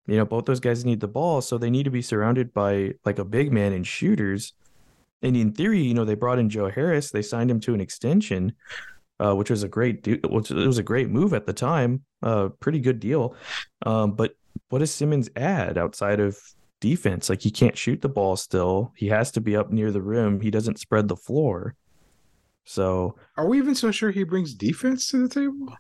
You 0.07 0.17
know, 0.17 0.25
both 0.25 0.45
those 0.45 0.59
guys 0.59 0.85
need 0.85 1.01
the 1.01 1.07
ball, 1.07 1.41
so 1.41 1.57
they 1.57 1.69
need 1.69 1.83
to 1.83 1.91
be 1.91 2.01
surrounded 2.01 2.53
by 2.53 2.93
like 3.05 3.19
a 3.19 3.25
big 3.25 3.51
man 3.51 3.73
and 3.73 3.85
shooters. 3.85 4.53
And 5.21 5.35
in 5.37 5.51
theory, 5.51 5.81
you 5.81 5.93
know, 5.93 6.05
they 6.05 6.15
brought 6.15 6.39
in 6.39 6.49
Joe 6.49 6.69
Harris, 6.69 7.11
they 7.11 7.21
signed 7.21 7.51
him 7.51 7.59
to 7.61 7.73
an 7.73 7.81
extension, 7.81 8.53
uh, 9.19 9.35
which 9.35 9.49
was 9.49 9.63
a 9.63 9.67
great 9.67 10.01
deal. 10.01 10.17
Which 10.23 10.49
it 10.49 10.55
was 10.55 10.77
a 10.77 10.83
great 10.83 11.09
move 11.09 11.33
at 11.33 11.45
the 11.45 11.53
time, 11.53 12.03
uh, 12.23 12.49
pretty 12.59 12.79
good 12.79 12.99
deal. 12.99 13.35
Um, 13.85 14.13
but 14.13 14.35
what 14.69 14.79
does 14.79 14.91
Simmons 14.91 15.29
add 15.35 15.77
outside 15.77 16.19
of 16.19 16.37
defense? 16.79 17.29
Like 17.29 17.41
he 17.41 17.51
can't 17.51 17.77
shoot 17.77 18.01
the 18.01 18.09
ball 18.09 18.35
still. 18.35 18.93
He 18.95 19.07
has 19.07 19.31
to 19.31 19.41
be 19.41 19.55
up 19.55 19.71
near 19.71 19.91
the 19.91 20.01
rim. 20.01 20.39
He 20.39 20.51
doesn't 20.51 20.79
spread 20.79 21.07
the 21.07 21.17
floor. 21.17 21.75
So, 22.65 23.15
Are 23.37 23.47
we 23.47 23.57
even 23.57 23.75
so 23.75 23.91
sure 23.91 24.11
he 24.11 24.23
brings 24.23 24.53
defense 24.53 25.09
to 25.09 25.27
the 25.27 25.29
table? 25.29 25.75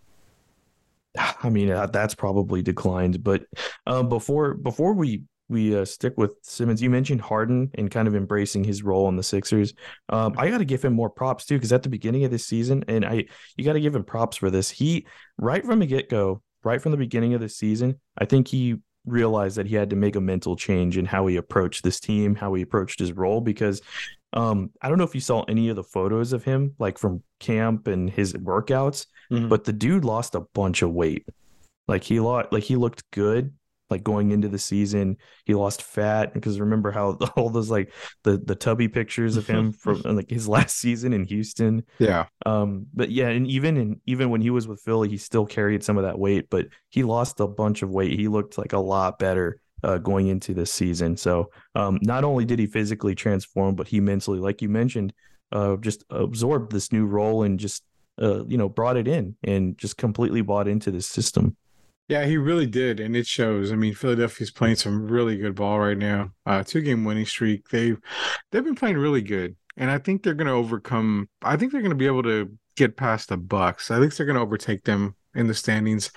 I 1.43 1.49
mean, 1.49 1.69
uh, 1.69 1.87
that's 1.87 2.15
probably 2.15 2.61
declined. 2.61 3.23
But 3.23 3.43
um, 3.87 4.09
before 4.09 4.55
before 4.55 4.93
we 4.93 5.23
we 5.49 5.75
uh, 5.75 5.83
stick 5.83 6.13
with 6.17 6.35
Simmons, 6.43 6.81
you 6.81 6.89
mentioned 6.89 7.21
Harden 7.21 7.71
and 7.73 7.89
kind 7.89 8.07
of 8.07 8.15
embracing 8.15 8.63
his 8.63 8.83
role 8.83 9.09
in 9.09 9.15
the 9.15 9.23
Sixers. 9.23 9.73
Um, 10.09 10.35
I 10.37 10.49
got 10.49 10.59
to 10.59 10.65
give 10.65 10.83
him 10.85 10.93
more 10.93 11.09
props 11.09 11.45
too, 11.45 11.55
because 11.55 11.73
at 11.73 11.83
the 11.83 11.89
beginning 11.89 12.23
of 12.23 12.31
this 12.31 12.45
season, 12.45 12.85
and 12.87 13.03
I 13.03 13.25
you 13.57 13.65
got 13.65 13.73
to 13.73 13.81
give 13.81 13.95
him 13.95 14.03
props 14.03 14.37
for 14.37 14.49
this. 14.49 14.69
He 14.69 15.07
right 15.37 15.65
from 15.65 15.79
the 15.79 15.87
get 15.87 16.09
go, 16.09 16.41
right 16.63 16.81
from 16.81 16.91
the 16.91 16.97
beginning 16.97 17.33
of 17.33 17.41
the 17.41 17.49
season, 17.49 17.99
I 18.17 18.25
think 18.25 18.47
he 18.47 18.77
realized 19.05 19.57
that 19.57 19.65
he 19.65 19.75
had 19.75 19.89
to 19.89 19.95
make 19.95 20.15
a 20.15 20.21
mental 20.21 20.55
change 20.55 20.97
in 20.97 21.05
how 21.05 21.25
he 21.25 21.37
approached 21.37 21.83
this 21.83 21.99
team, 21.99 22.35
how 22.35 22.53
he 22.53 22.61
approached 22.61 22.99
his 22.99 23.13
role. 23.13 23.41
Because 23.41 23.81
um, 24.33 24.71
I 24.81 24.89
don't 24.89 24.97
know 24.97 25.03
if 25.03 25.15
you 25.15 25.21
saw 25.21 25.43
any 25.43 25.69
of 25.69 25.75
the 25.75 25.83
photos 25.83 26.33
of 26.33 26.43
him, 26.43 26.75
like 26.79 26.97
from 26.97 27.23
camp 27.39 27.87
and 27.87 28.09
his 28.09 28.33
workouts, 28.33 29.05
Mhm. 29.31 29.49
but 29.49 29.63
the 29.63 29.73
dude 29.73 30.05
lost 30.05 30.35
a 30.35 30.41
bunch 30.53 30.81
of 30.81 30.91
weight. 30.91 31.27
Like 31.87 32.03
he 32.03 32.19
lost, 32.19 32.51
like 32.51 32.63
he 32.63 32.75
looked 32.75 33.09
good. 33.11 33.53
Like 33.91 34.03
going 34.03 34.29
into 34.29 34.47
the 34.47 34.59
season, 34.59 35.17
he 35.45 35.55
lost 35.55 35.81
fat 35.81 36.31
because 36.35 36.59
remember 36.59 36.91
how 36.91 37.13
all 37.35 37.49
those 37.49 37.71
like 37.71 37.91
the 38.23 38.37
the 38.37 38.53
tubby 38.53 38.87
pictures 38.87 39.35
of 39.35 39.47
him 39.47 39.71
from 39.71 40.01
like 40.05 40.29
his 40.29 40.47
last 40.47 40.77
season 40.77 41.11
in 41.11 41.23
Houston. 41.23 41.83
Yeah. 41.97 42.25
Um, 42.45 42.85
but 42.93 43.09
yeah, 43.09 43.29
and 43.29 43.47
even 43.47 43.77
and 43.77 43.99
even 44.05 44.29
when 44.29 44.41
he 44.41 44.51
was 44.51 44.67
with 44.67 44.79
Philly, 44.81 45.09
he 45.09 45.17
still 45.17 45.47
carried 45.47 45.83
some 45.83 45.97
of 45.97 46.03
that 46.03 46.19
weight, 46.19 46.51
but 46.51 46.67
he 46.89 47.01
lost 47.01 47.39
a 47.39 47.47
bunch 47.47 47.81
of 47.81 47.89
weight. 47.89 48.11
He 48.19 48.27
looked 48.27 48.59
like 48.59 48.73
a 48.73 48.77
lot 48.79 49.17
better 49.17 49.59
uh, 49.83 49.97
going 49.97 50.27
into 50.27 50.53
this 50.53 50.71
season. 50.71 51.17
So 51.17 51.49
um, 51.75 51.99
not 52.01 52.23
only 52.23 52.45
did 52.45 52.59
he 52.59 52.67
physically 52.67 53.15
transform, 53.15 53.75
but 53.75 53.87
he 53.87 53.99
mentally, 53.99 54.39
like 54.39 54.61
you 54.61 54.69
mentioned, 54.69 55.13
uh, 55.51 55.77
just 55.77 56.03
absorbed 56.09 56.71
this 56.71 56.91
new 56.91 57.05
role 57.05 57.43
and 57.43 57.59
just 57.59 57.83
uh, 58.21 58.45
you 58.45 58.57
know 58.57 58.69
brought 58.69 58.97
it 58.97 59.07
in 59.07 59.35
and 59.43 59.77
just 59.77 59.97
completely 59.97 60.41
bought 60.41 60.67
into 60.67 60.91
this 60.91 61.07
system. 61.07 61.55
Yeah, 62.07 62.25
he 62.25 62.37
really 62.37 62.65
did, 62.65 62.99
and 62.99 63.15
it 63.15 63.27
shows. 63.27 63.71
I 63.71 63.75
mean, 63.75 63.93
Philadelphia's 63.93 64.49
playing 64.49 64.77
some 64.77 65.07
really 65.07 65.37
good 65.37 65.53
ball 65.55 65.79
right 65.79 65.97
now. 65.97 66.31
Uh, 66.45 66.63
two 66.63 66.81
game 66.81 67.05
winning 67.05 67.25
streak. 67.25 67.69
They've 67.69 67.99
they've 68.51 68.63
been 68.63 68.75
playing 68.75 68.97
really 68.97 69.21
good, 69.21 69.55
and 69.77 69.91
I 69.91 69.99
think 69.99 70.23
they're 70.23 70.33
going 70.33 70.47
to 70.47 70.53
overcome. 70.53 71.29
I 71.43 71.55
think 71.55 71.71
they're 71.71 71.81
going 71.81 71.91
to 71.91 71.95
be 71.95 72.07
able 72.07 72.23
to 72.23 72.51
get 72.75 72.97
past 72.97 73.29
the 73.29 73.37
Bucks. 73.37 73.91
I 73.91 73.99
think 73.99 74.15
they're 74.15 74.25
going 74.25 74.37
to 74.37 74.41
overtake 74.41 74.83
them 74.83 75.15
in 75.35 75.47
the 75.47 75.53
standings. 75.53 76.11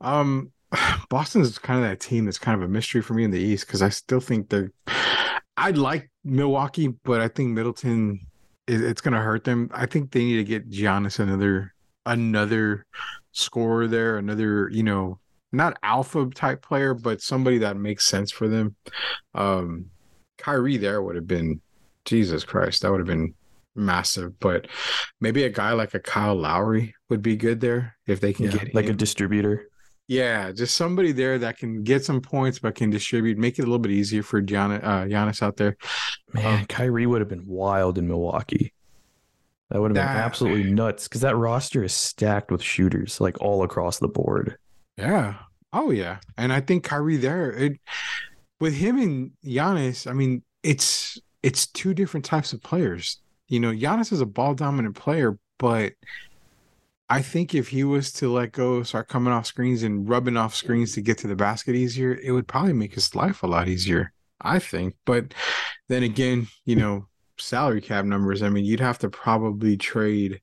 Um, 0.00 0.52
Boston's 1.08 1.58
kind 1.58 1.82
of 1.82 1.88
that 1.88 2.00
team 2.00 2.24
that's 2.24 2.38
kind 2.38 2.60
of 2.60 2.68
a 2.68 2.70
mystery 2.70 3.02
for 3.02 3.14
me 3.14 3.24
in 3.24 3.30
the 3.30 3.40
East 3.40 3.66
because 3.66 3.82
I 3.82 3.88
still 3.88 4.20
think 4.20 4.48
they're. 4.48 4.70
I 5.56 5.70
like 5.70 6.10
Milwaukee, 6.24 6.88
but 6.88 7.20
I 7.20 7.28
think 7.28 7.50
Middleton 7.50 8.20
it, 8.66 8.80
it's 8.82 9.00
going 9.00 9.14
to 9.14 9.20
hurt 9.20 9.44
them. 9.44 9.70
I 9.72 9.86
think 9.86 10.10
they 10.10 10.24
need 10.24 10.36
to 10.36 10.44
get 10.44 10.70
Giannis 10.70 11.18
another 11.18 11.72
another 12.06 12.86
scorer 13.32 13.86
there, 13.86 14.18
another 14.18 14.68
you 14.70 14.82
know 14.82 15.18
not 15.52 15.78
alpha 15.82 16.28
type 16.34 16.62
player, 16.62 16.94
but 16.94 17.20
somebody 17.20 17.58
that 17.58 17.76
makes 17.76 18.06
sense 18.06 18.32
for 18.32 18.48
them. 18.48 18.74
Um, 19.34 19.86
Kyrie 20.38 20.76
there 20.76 21.00
would 21.00 21.14
have 21.14 21.28
been 21.28 21.60
Jesus 22.04 22.44
Christ, 22.44 22.82
that 22.82 22.90
would 22.90 23.00
have 23.00 23.06
been 23.06 23.34
massive. 23.76 24.38
But 24.40 24.66
maybe 25.20 25.44
a 25.44 25.50
guy 25.50 25.72
like 25.72 25.94
a 25.94 26.00
Kyle 26.00 26.34
Lowry 26.34 26.94
would 27.08 27.22
be 27.22 27.36
good 27.36 27.60
there 27.60 27.96
if 28.06 28.20
they 28.20 28.32
can 28.32 28.46
Yeah, 28.46 28.52
get 28.52 28.74
like 28.74 28.88
a 28.88 28.92
distributor. 28.92 29.68
Yeah, 30.06 30.52
just 30.52 30.76
somebody 30.76 31.12
there 31.12 31.38
that 31.38 31.56
can 31.56 31.82
get 31.82 32.04
some 32.04 32.20
points 32.20 32.58
but 32.58 32.74
can 32.74 32.90
distribute, 32.90 33.38
make 33.38 33.58
it 33.58 33.62
a 33.62 33.64
little 33.64 33.78
bit 33.78 33.92
easier 33.92 34.22
for 34.22 34.42
Gian, 34.42 34.72
uh, 34.72 35.04
Giannis 35.08 35.42
out 35.42 35.56
there. 35.56 35.76
Man, 36.34 36.60
Um, 36.60 36.66
Kyrie 36.66 37.06
would 37.06 37.20
have 37.22 37.28
been 37.28 37.46
wild 37.46 37.96
in 37.96 38.06
Milwaukee. 38.06 38.72
That 39.70 39.80
would 39.80 39.90
have 39.90 39.94
been 39.94 40.04
That- 40.14 40.24
absolutely 40.24 40.70
nuts 40.72 41.08
because 41.08 41.22
that 41.22 41.36
roster 41.36 41.82
is 41.82 41.94
stacked 41.94 42.50
with 42.50 42.62
shooters 42.62 43.18
like 43.20 43.40
all 43.40 43.62
across 43.62 43.98
the 43.98 44.08
board. 44.08 44.58
Yeah. 44.98 45.36
Oh 45.72 45.90
yeah. 45.90 46.18
And 46.36 46.52
I 46.52 46.60
think 46.60 46.84
Kyrie 46.84 47.16
there, 47.16 47.50
it 47.50 47.80
with 48.60 48.74
him 48.74 48.98
and 48.98 49.30
Giannis, 49.44 50.08
I 50.08 50.12
mean, 50.12 50.42
it's 50.62 51.18
it's 51.42 51.66
two 51.66 51.94
different 51.94 52.24
types 52.26 52.52
of 52.52 52.62
players. 52.62 53.20
You 53.48 53.58
know, 53.60 53.72
Giannis 53.72 54.12
is 54.12 54.20
a 54.20 54.26
ball 54.26 54.54
dominant 54.54 54.96
player, 54.96 55.38
but 55.58 55.94
I 57.08 57.20
think 57.22 57.54
if 57.54 57.68
he 57.68 57.84
was 57.84 58.12
to 58.14 58.32
let 58.32 58.52
go, 58.52 58.82
start 58.82 59.08
coming 59.08 59.32
off 59.32 59.46
screens 59.46 59.82
and 59.82 60.08
rubbing 60.08 60.36
off 60.36 60.54
screens 60.54 60.92
to 60.94 61.02
get 61.02 61.18
to 61.18 61.26
the 61.26 61.36
basket 61.36 61.74
easier, 61.74 62.14
it 62.22 62.30
would 62.32 62.48
probably 62.48 62.72
make 62.72 62.94
his 62.94 63.14
life 63.14 63.42
a 63.42 63.46
lot 63.46 63.68
easier. 63.68 64.12
I 64.40 64.58
think. 64.58 64.94
But 65.04 65.32
then 65.88 66.02
again, 66.02 66.48
you 66.64 66.76
know, 66.76 67.06
salary 67.38 67.80
cap 67.80 68.04
numbers, 68.04 68.42
I 68.42 68.48
mean, 68.48 68.64
you'd 68.64 68.80
have 68.80 68.98
to 69.00 69.08
probably 69.10 69.76
trade 69.76 70.40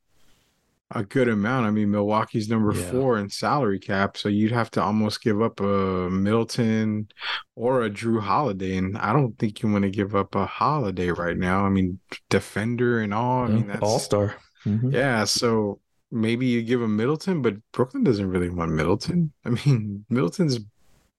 a 0.94 1.04
good 1.04 1.28
amount. 1.30 1.66
I 1.66 1.72
mean, 1.72 1.90
Milwaukee's 1.92 2.50
number 2.50 2.74
Yeah. 2.74 2.92
four 2.92 3.18
in 3.18 3.30
salary 3.30 3.80
cap, 3.80 4.18
so 4.18 4.28
you'd 4.28 4.52
have 4.52 4.72
to 4.72 4.82
almost 4.82 5.22
give 5.24 5.42
up 5.42 5.60
a 5.62 6.10
Middleton 6.10 7.08
or 7.56 7.84
a 7.84 7.90
Jrue 7.90 8.22
Holiday, 8.22 8.76
and 8.78 8.98
I 8.98 9.14
don't 9.14 9.38
think 9.40 9.62
you 9.62 9.72
want 9.72 9.84
to 9.84 9.90
give 9.90 10.16
up 10.16 10.36
a 10.36 10.46
Holiday 10.46 11.10
right 11.12 11.38
now. 11.38 11.66
I 11.66 11.70
mean, 11.70 12.00
defender 12.30 13.00
and 13.00 13.14
all. 13.14 13.44
I 13.46 13.48
mean, 13.48 13.68
that's 13.68 13.82
all 13.82 14.00
star. 14.00 14.36
Mm-hmm. 14.66 14.92
yeah. 14.92 15.24
So 15.26 15.80
maybe 16.12 16.46
you 16.46 16.62
give 16.62 16.82
him 16.82 16.96
Middleton, 16.96 17.42
but 17.42 17.56
Brooklyn 17.72 18.04
doesn't 18.04 18.30
really 18.30 18.50
want 18.50 18.72
Middleton. 18.72 19.32
I 19.46 19.50
mean, 19.50 20.06
Middleton's 20.10 20.60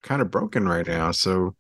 kind 0.02 0.22
of 0.22 0.30
broken 0.30 0.68
right 0.68 0.86
now, 0.86 1.12
so 1.12 1.54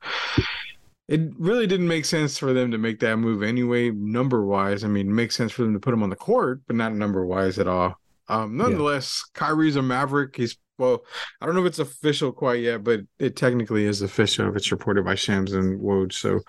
it 1.08 1.20
really 1.38 1.66
didn't 1.66 1.88
make 1.88 2.04
sense 2.04 2.38
for 2.38 2.52
them 2.52 2.70
to 2.70 2.78
make 2.78 3.00
that 3.00 3.16
move 3.16 3.42
anyway, 3.42 3.90
number 3.90 4.44
wise. 4.44 4.84
I 4.84 4.88
mean, 4.88 5.08
it 5.08 5.12
makes 5.12 5.36
sense 5.36 5.52
for 5.52 5.62
them 5.62 5.74
to 5.74 5.80
put 5.80 5.94
him 5.94 6.02
on 6.02 6.10
the 6.10 6.16
court, 6.16 6.60
but 6.66 6.76
not 6.76 6.94
number 6.94 7.24
wise 7.26 7.58
at 7.58 7.68
all. 7.68 7.96
Um, 8.28 8.56
nonetheless, 8.56 9.24
Kyrie's 9.34 9.76
a 9.76 9.82
Maverick. 9.82 10.36
He's 10.36 10.56
well, 10.78 11.04
I 11.40 11.46
don't 11.46 11.54
know 11.54 11.60
if 11.60 11.66
it's 11.66 11.78
official 11.78 12.32
quite 12.32 12.60
yet, 12.60 12.82
but 12.82 13.00
it 13.18 13.36
technically 13.36 13.84
is 13.84 14.02
official 14.02 14.48
if 14.48 14.56
it's 14.56 14.72
reported 14.72 15.04
by 15.04 15.14
Shams 15.14 15.52
and 15.52 15.80
Woj. 15.80 16.12
So 16.12 16.40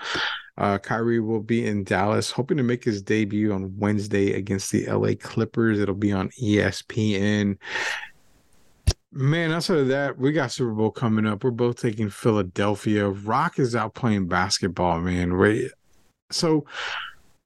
uh, 0.58 0.78
Kyrie 0.78 1.20
will 1.20 1.41
be 1.41 1.66
in 1.66 1.84
Dallas, 1.84 2.32
hoping 2.32 2.58
to 2.58 2.64
make 2.64 2.84
his 2.84 3.01
debut 3.01 3.51
on 3.51 3.78
Wednesday 3.78 4.34
against 4.34 4.72
the 4.72 4.86
LA 4.86 5.14
Clippers. 5.20 5.80
It'll 5.80 5.95
be 5.95 6.12
on 6.12 6.30
ESPN. 6.41 7.58
Man, 9.12 9.51
outside 9.51 9.78
of 9.78 9.88
that, 9.89 10.18
we 10.18 10.32
got 10.32 10.51
Super 10.51 10.74
Bowl 10.74 10.91
coming 10.91 11.26
up. 11.26 11.43
We're 11.43 11.51
both 11.51 11.80
taking 11.80 12.10
Philadelphia. 12.10 13.10
Rock 13.10 13.60
is 13.60 13.76
out 13.76 13.93
playing 13.93 14.28
basketball, 14.28 15.01
man. 15.01 15.34
Right. 15.34 15.66
So 16.32 16.66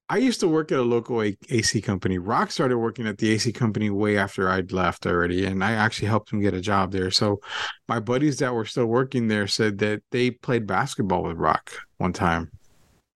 I 0.09 0.17
used 0.17 0.39
to 0.39 0.47
work 0.47 0.71
at 0.71 0.79
a 0.79 0.83
local 0.83 1.21
A- 1.21 1.37
AC 1.49 1.81
company. 1.81 2.17
Rock 2.17 2.51
started 2.51 2.77
working 2.77 3.05
at 3.07 3.17
the 3.17 3.29
AC 3.31 3.51
company 3.51 3.89
way 3.89 4.17
after 4.17 4.49
I'd 4.49 4.71
left 4.71 5.05
already, 5.05 5.45
and 5.45 5.61
I 5.61 5.73
actually 5.73 6.07
helped 6.07 6.31
him 6.31 6.39
get 6.39 6.53
a 6.53 6.61
job 6.61 6.93
there. 6.93 7.11
So 7.11 7.41
my 7.89 7.99
buddies 7.99 8.37
that 8.39 8.53
were 8.53 8.63
still 8.63 8.85
working 8.85 9.27
there 9.27 9.47
said 9.47 9.79
that 9.79 10.03
they 10.11 10.31
played 10.31 10.65
basketball 10.67 11.23
with 11.23 11.37
Rock 11.37 11.73
one 11.97 12.13
time, 12.13 12.49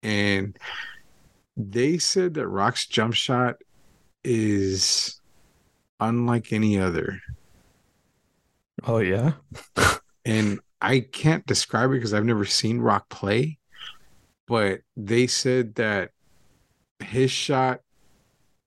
and 0.04 0.58
they 1.58 1.98
said 1.98 2.34
that 2.36 2.48
Rock's 2.48 2.86
jump 2.86 3.14
shot 3.14 3.58
is 4.24 5.20
unlike 6.00 6.54
any 6.54 6.80
other. 6.80 7.22
Oh 8.84 9.00
yeah. 9.00 9.34
and 10.26 10.60
I 10.82 11.02
can't 11.02 11.46
describe 11.46 11.92
it 11.92 11.96
because 11.96 12.14
I've 12.14 12.26
never 12.26 12.46
seen 12.46 12.80
Rock 12.80 13.10
play, 13.10 13.60
but 14.48 14.82
they 14.98 15.28
said 15.28 15.76
that 15.76 16.12
his 17.00 17.32
shot 17.32 17.82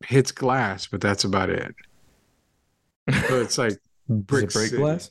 hits 0.04 0.32
glass, 0.32 0.86
but 0.86 1.00
that's 1.00 1.24
about 1.24 1.50
it. 1.50 1.74
So 3.28 3.40
it's 3.40 3.58
like 3.58 3.78
brick 4.08 4.44
it 4.44 4.52
break 4.52 4.72
glass? 4.72 5.10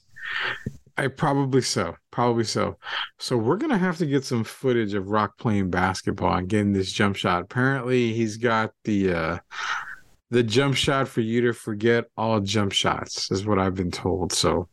I 0.97 1.07
probably 1.07 1.61
so, 1.61 1.95
probably 2.11 2.43
so. 2.43 2.77
So 3.17 3.35
we're 3.35 3.57
gonna 3.57 3.77
have 3.77 3.97
to 3.97 4.05
get 4.05 4.25
some 4.25 4.43
footage 4.43 4.93
of 4.93 5.09
Rock 5.09 5.37
playing 5.37 5.69
basketball 5.69 6.35
and 6.35 6.47
getting 6.47 6.73
this 6.73 6.91
jump 6.91 7.15
shot. 7.15 7.41
Apparently, 7.43 8.13
he's 8.13 8.37
got 8.37 8.71
the 8.83 9.13
uh 9.13 9.37
the 10.29 10.43
jump 10.43 10.75
shot 10.75 11.07
for 11.07 11.21
you 11.21 11.41
to 11.41 11.53
forget 11.53 12.05
all 12.17 12.39
jump 12.39 12.71
shots, 12.71 13.31
is 13.31 13.45
what 13.45 13.59
I've 13.59 13.75
been 13.75 13.91
told. 13.91 14.33
So 14.33 14.67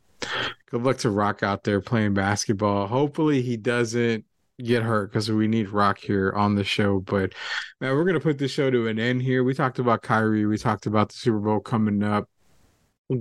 good 0.71 0.83
luck 0.83 0.99
to 0.99 1.11
Rock 1.11 1.43
out 1.43 1.65
there 1.65 1.81
playing 1.81 2.15
basketball. 2.15 2.87
Hopefully, 2.87 3.43
he 3.43 3.57
doesn't 3.57 4.25
get 4.63 4.83
hurt 4.83 5.11
because 5.11 5.31
we 5.31 5.49
need 5.49 5.71
Rock 5.71 5.99
here 5.99 6.33
on 6.33 6.55
the 6.55 6.65
show. 6.65 7.01
But 7.01 7.35
man, 7.81 7.95
we're 7.95 8.05
gonna 8.05 8.21
put 8.21 8.39
the 8.39 8.49
show 8.49 8.71
to 8.71 8.89
an 8.89 8.99
end 8.99 9.23
here. 9.23 9.45
We 9.45 9.55
talked 9.55 9.79
about 9.79 10.03
Kyrie, 10.03 10.47
we 10.47 10.59
talked 10.59 10.87
about 10.87 11.09
the 11.09 11.17
Super 11.17 11.41
Bowl 11.41 11.61
coming 11.61 12.03
up. 12.03 12.29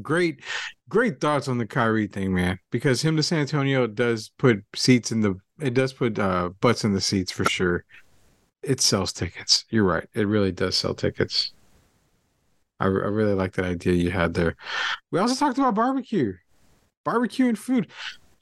Great, 0.01 0.41
great 0.87 1.19
thoughts 1.19 1.47
on 1.47 1.57
the 1.57 1.65
Kyrie 1.65 2.07
thing, 2.07 2.33
man. 2.33 2.59
Because 2.69 3.01
him 3.01 3.15
to 3.17 3.23
San 3.23 3.39
Antonio 3.39 3.87
does 3.87 4.29
put 4.37 4.63
seats 4.75 5.11
in 5.11 5.21
the 5.21 5.35
it 5.59 5.73
does 5.73 5.93
put 5.93 6.19
uh 6.19 6.49
butts 6.61 6.83
in 6.83 6.93
the 6.93 7.01
seats 7.01 7.31
for 7.31 7.43
sure. 7.45 7.85
It 8.61 8.81
sells 8.81 9.13
tickets. 9.13 9.65
You're 9.69 9.85
right. 9.85 10.07
It 10.13 10.27
really 10.27 10.51
does 10.51 10.77
sell 10.77 10.93
tickets. 10.93 11.53
I, 12.79 12.85
I 12.85 12.87
really 12.87 13.33
like 13.33 13.53
that 13.53 13.65
idea 13.65 13.93
you 13.93 14.11
had 14.11 14.33
there. 14.33 14.55
We 15.11 15.19
also 15.19 15.35
talked 15.35 15.57
about 15.57 15.75
barbecue, 15.75 16.33
barbecue 17.03 17.47
and 17.47 17.57
food. 17.57 17.87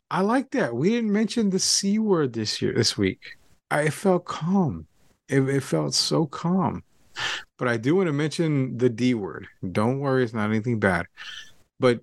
I 0.09 0.21
like 0.21 0.51
that. 0.51 0.75
We 0.75 0.89
didn't 0.89 1.11
mention 1.11 1.49
the 1.49 1.59
c 1.59 1.99
word 1.99 2.33
this 2.33 2.61
year, 2.61 2.73
this 2.73 2.97
week. 2.97 3.37
I 3.71 3.89
felt 3.89 4.25
calm. 4.25 4.87
It, 5.27 5.41
it 5.49 5.63
felt 5.63 5.93
so 5.93 6.25
calm. 6.25 6.83
But 7.57 7.67
I 7.67 7.77
do 7.77 7.95
want 7.95 8.05
to 8.05 8.13
mention 8.13 8.77
the 8.77 8.87
D 8.87 9.15
word. 9.15 9.47
Don't 9.71 9.99
worry, 9.99 10.23
it's 10.23 10.31
not 10.33 10.51
anything 10.51 10.79
bad. 10.79 11.07
But 11.79 12.01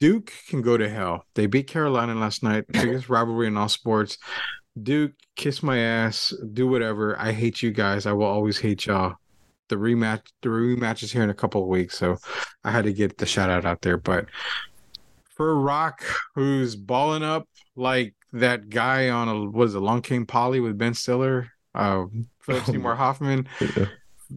Duke 0.00 0.32
can 0.48 0.62
go 0.62 0.76
to 0.76 0.88
hell. 0.88 1.24
They 1.34 1.46
beat 1.46 1.68
Carolina 1.68 2.14
last 2.16 2.42
night. 2.42 2.64
Biggest 2.72 3.08
rivalry 3.08 3.46
in 3.46 3.56
all 3.56 3.68
sports. 3.68 4.18
Duke, 4.82 5.12
kiss 5.36 5.62
my 5.62 5.78
ass, 5.78 6.34
do 6.52 6.66
whatever. 6.66 7.18
I 7.18 7.32
hate 7.32 7.62
you 7.62 7.70
guys. 7.70 8.04
I 8.04 8.12
will 8.12 8.26
always 8.26 8.58
hate 8.58 8.86
y'all. 8.86 9.14
The 9.68 9.76
rematch, 9.76 10.22
the 10.42 10.48
rematch 10.48 11.02
is 11.02 11.12
here 11.12 11.22
in 11.22 11.30
a 11.30 11.34
couple 11.34 11.62
of 11.62 11.68
weeks, 11.68 11.96
so 11.96 12.16
I 12.62 12.70
had 12.70 12.84
to 12.84 12.92
get 12.92 13.18
the 13.18 13.26
shout 13.26 13.48
out 13.48 13.64
out 13.64 13.82
there. 13.82 13.96
But 13.96 14.26
for 15.36 15.58
Rock, 15.58 16.02
who's 16.34 16.76
balling 16.76 17.22
up 17.22 17.48
like 17.74 18.14
that 18.32 18.68
guy 18.68 19.08
on 19.08 19.28
a 19.28 19.50
what 19.50 19.68
is 19.68 19.74
it, 19.74 19.80
Long 19.80 20.02
Came 20.02 20.26
Polly 20.26 20.60
with 20.60 20.78
Ben 20.78 20.94
Stiller, 20.94 21.50
uh, 21.74 22.04
Philip 22.40 22.64
Seymour 22.66 22.94
Hoffman. 22.94 23.48
Yeah. 23.60 23.86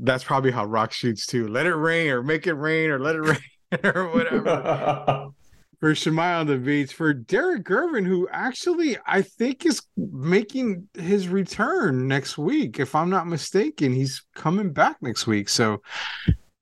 That's 0.02 0.24
probably 0.24 0.52
how 0.52 0.66
Rock 0.66 0.92
shoots 0.92 1.26
too. 1.26 1.48
Let 1.48 1.66
it 1.66 1.76
rain 1.76 2.10
or 2.10 2.24
make 2.24 2.48
it 2.48 2.54
rain 2.54 2.90
or 2.90 3.00
let 3.00 3.16
it 3.16 3.22
rain 3.22 3.84
or 3.96 4.10
whatever. 4.10 5.32
for 5.80 5.94
Shemai 5.94 6.40
on 6.42 6.48
the 6.48 6.58
beats 6.58 6.92
for 6.92 7.14
Derek 7.14 7.64
Gervin, 7.64 8.06
who 8.06 8.28
actually 8.32 8.98
I 9.06 9.22
think 9.22 9.66
is 9.66 9.82
making 9.96 10.90
his 10.94 11.28
return 11.28 12.08
next 12.08 12.38
week. 12.38 12.80
If 12.80 12.96
I'm 12.96 13.10
not 13.10 13.28
mistaken, 13.28 13.94
he's 13.94 14.24
coming 14.36 14.74
back 14.74 14.98
next 15.02 15.26
week. 15.26 15.48
So 15.48 15.82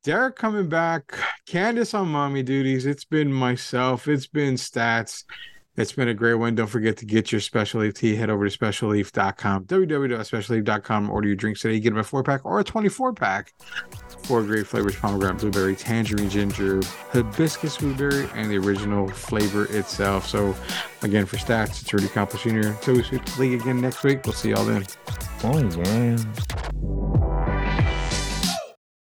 Derek 0.04 0.36
coming 0.36 0.70
back, 0.70 1.18
Candace 1.48 1.94
on 1.94 2.10
mommy 2.10 2.44
duties. 2.44 2.86
It's 2.86 3.06
been 3.06 3.34
myself, 3.34 4.08
it's 4.08 4.28
been 4.28 4.54
stats. 4.54 5.24
It's 5.78 5.92
been 5.92 6.08
a 6.08 6.14
great 6.14 6.34
one. 6.34 6.56
Don't 6.56 6.68
forget 6.68 6.98
to 6.98 7.06
get 7.06 7.32
your 7.32 7.40
special 7.40 7.82
leaf 7.82 7.94
tea. 7.94 8.16
Head 8.16 8.32
over 8.32 8.50
to 8.50 8.58
specialleaf.com, 8.58 9.66
www.specialleaf.com. 9.66 11.10
Order 11.12 11.28
your 11.28 11.36
drinks 11.36 11.62
today. 11.62 11.76
You 11.76 11.80
get 11.80 11.92
them 11.92 12.00
a 12.00 12.04
four 12.04 12.24
pack 12.24 12.44
or 12.46 12.60
a 12.60 12.64
24 12.64 13.14
pack. 13.14 13.54
Four 14.24 14.42
great 14.42 14.66
flavors 14.66 14.96
pomegranate, 14.96 15.40
blueberry, 15.40 15.76
tangerine, 15.76 16.32
ginger, 16.32 16.82
hibiscus, 17.12 17.78
blueberry, 17.78 18.28
and 18.34 18.50
the 18.50 18.58
original 18.58 19.08
flavor 19.08 19.66
itself. 19.66 20.28
So, 20.28 20.56
again, 21.04 21.28
for 21.28 21.38
stats, 21.38 21.82
it's 21.82 21.94
Rudy 21.94 22.08
Campos 22.08 22.42
Jr. 22.42 22.72
So 22.82 22.94
we 22.94 23.04
sweep 23.04 23.24
the 23.24 23.40
league 23.40 23.62
again 23.62 23.80
next 23.80 24.04
week. 24.04 24.26
We'll 24.26 24.34
see 24.34 24.50
y'all 24.50 24.66
then. 24.66 24.86
Oh 25.44 25.60
yeah. 25.60 26.18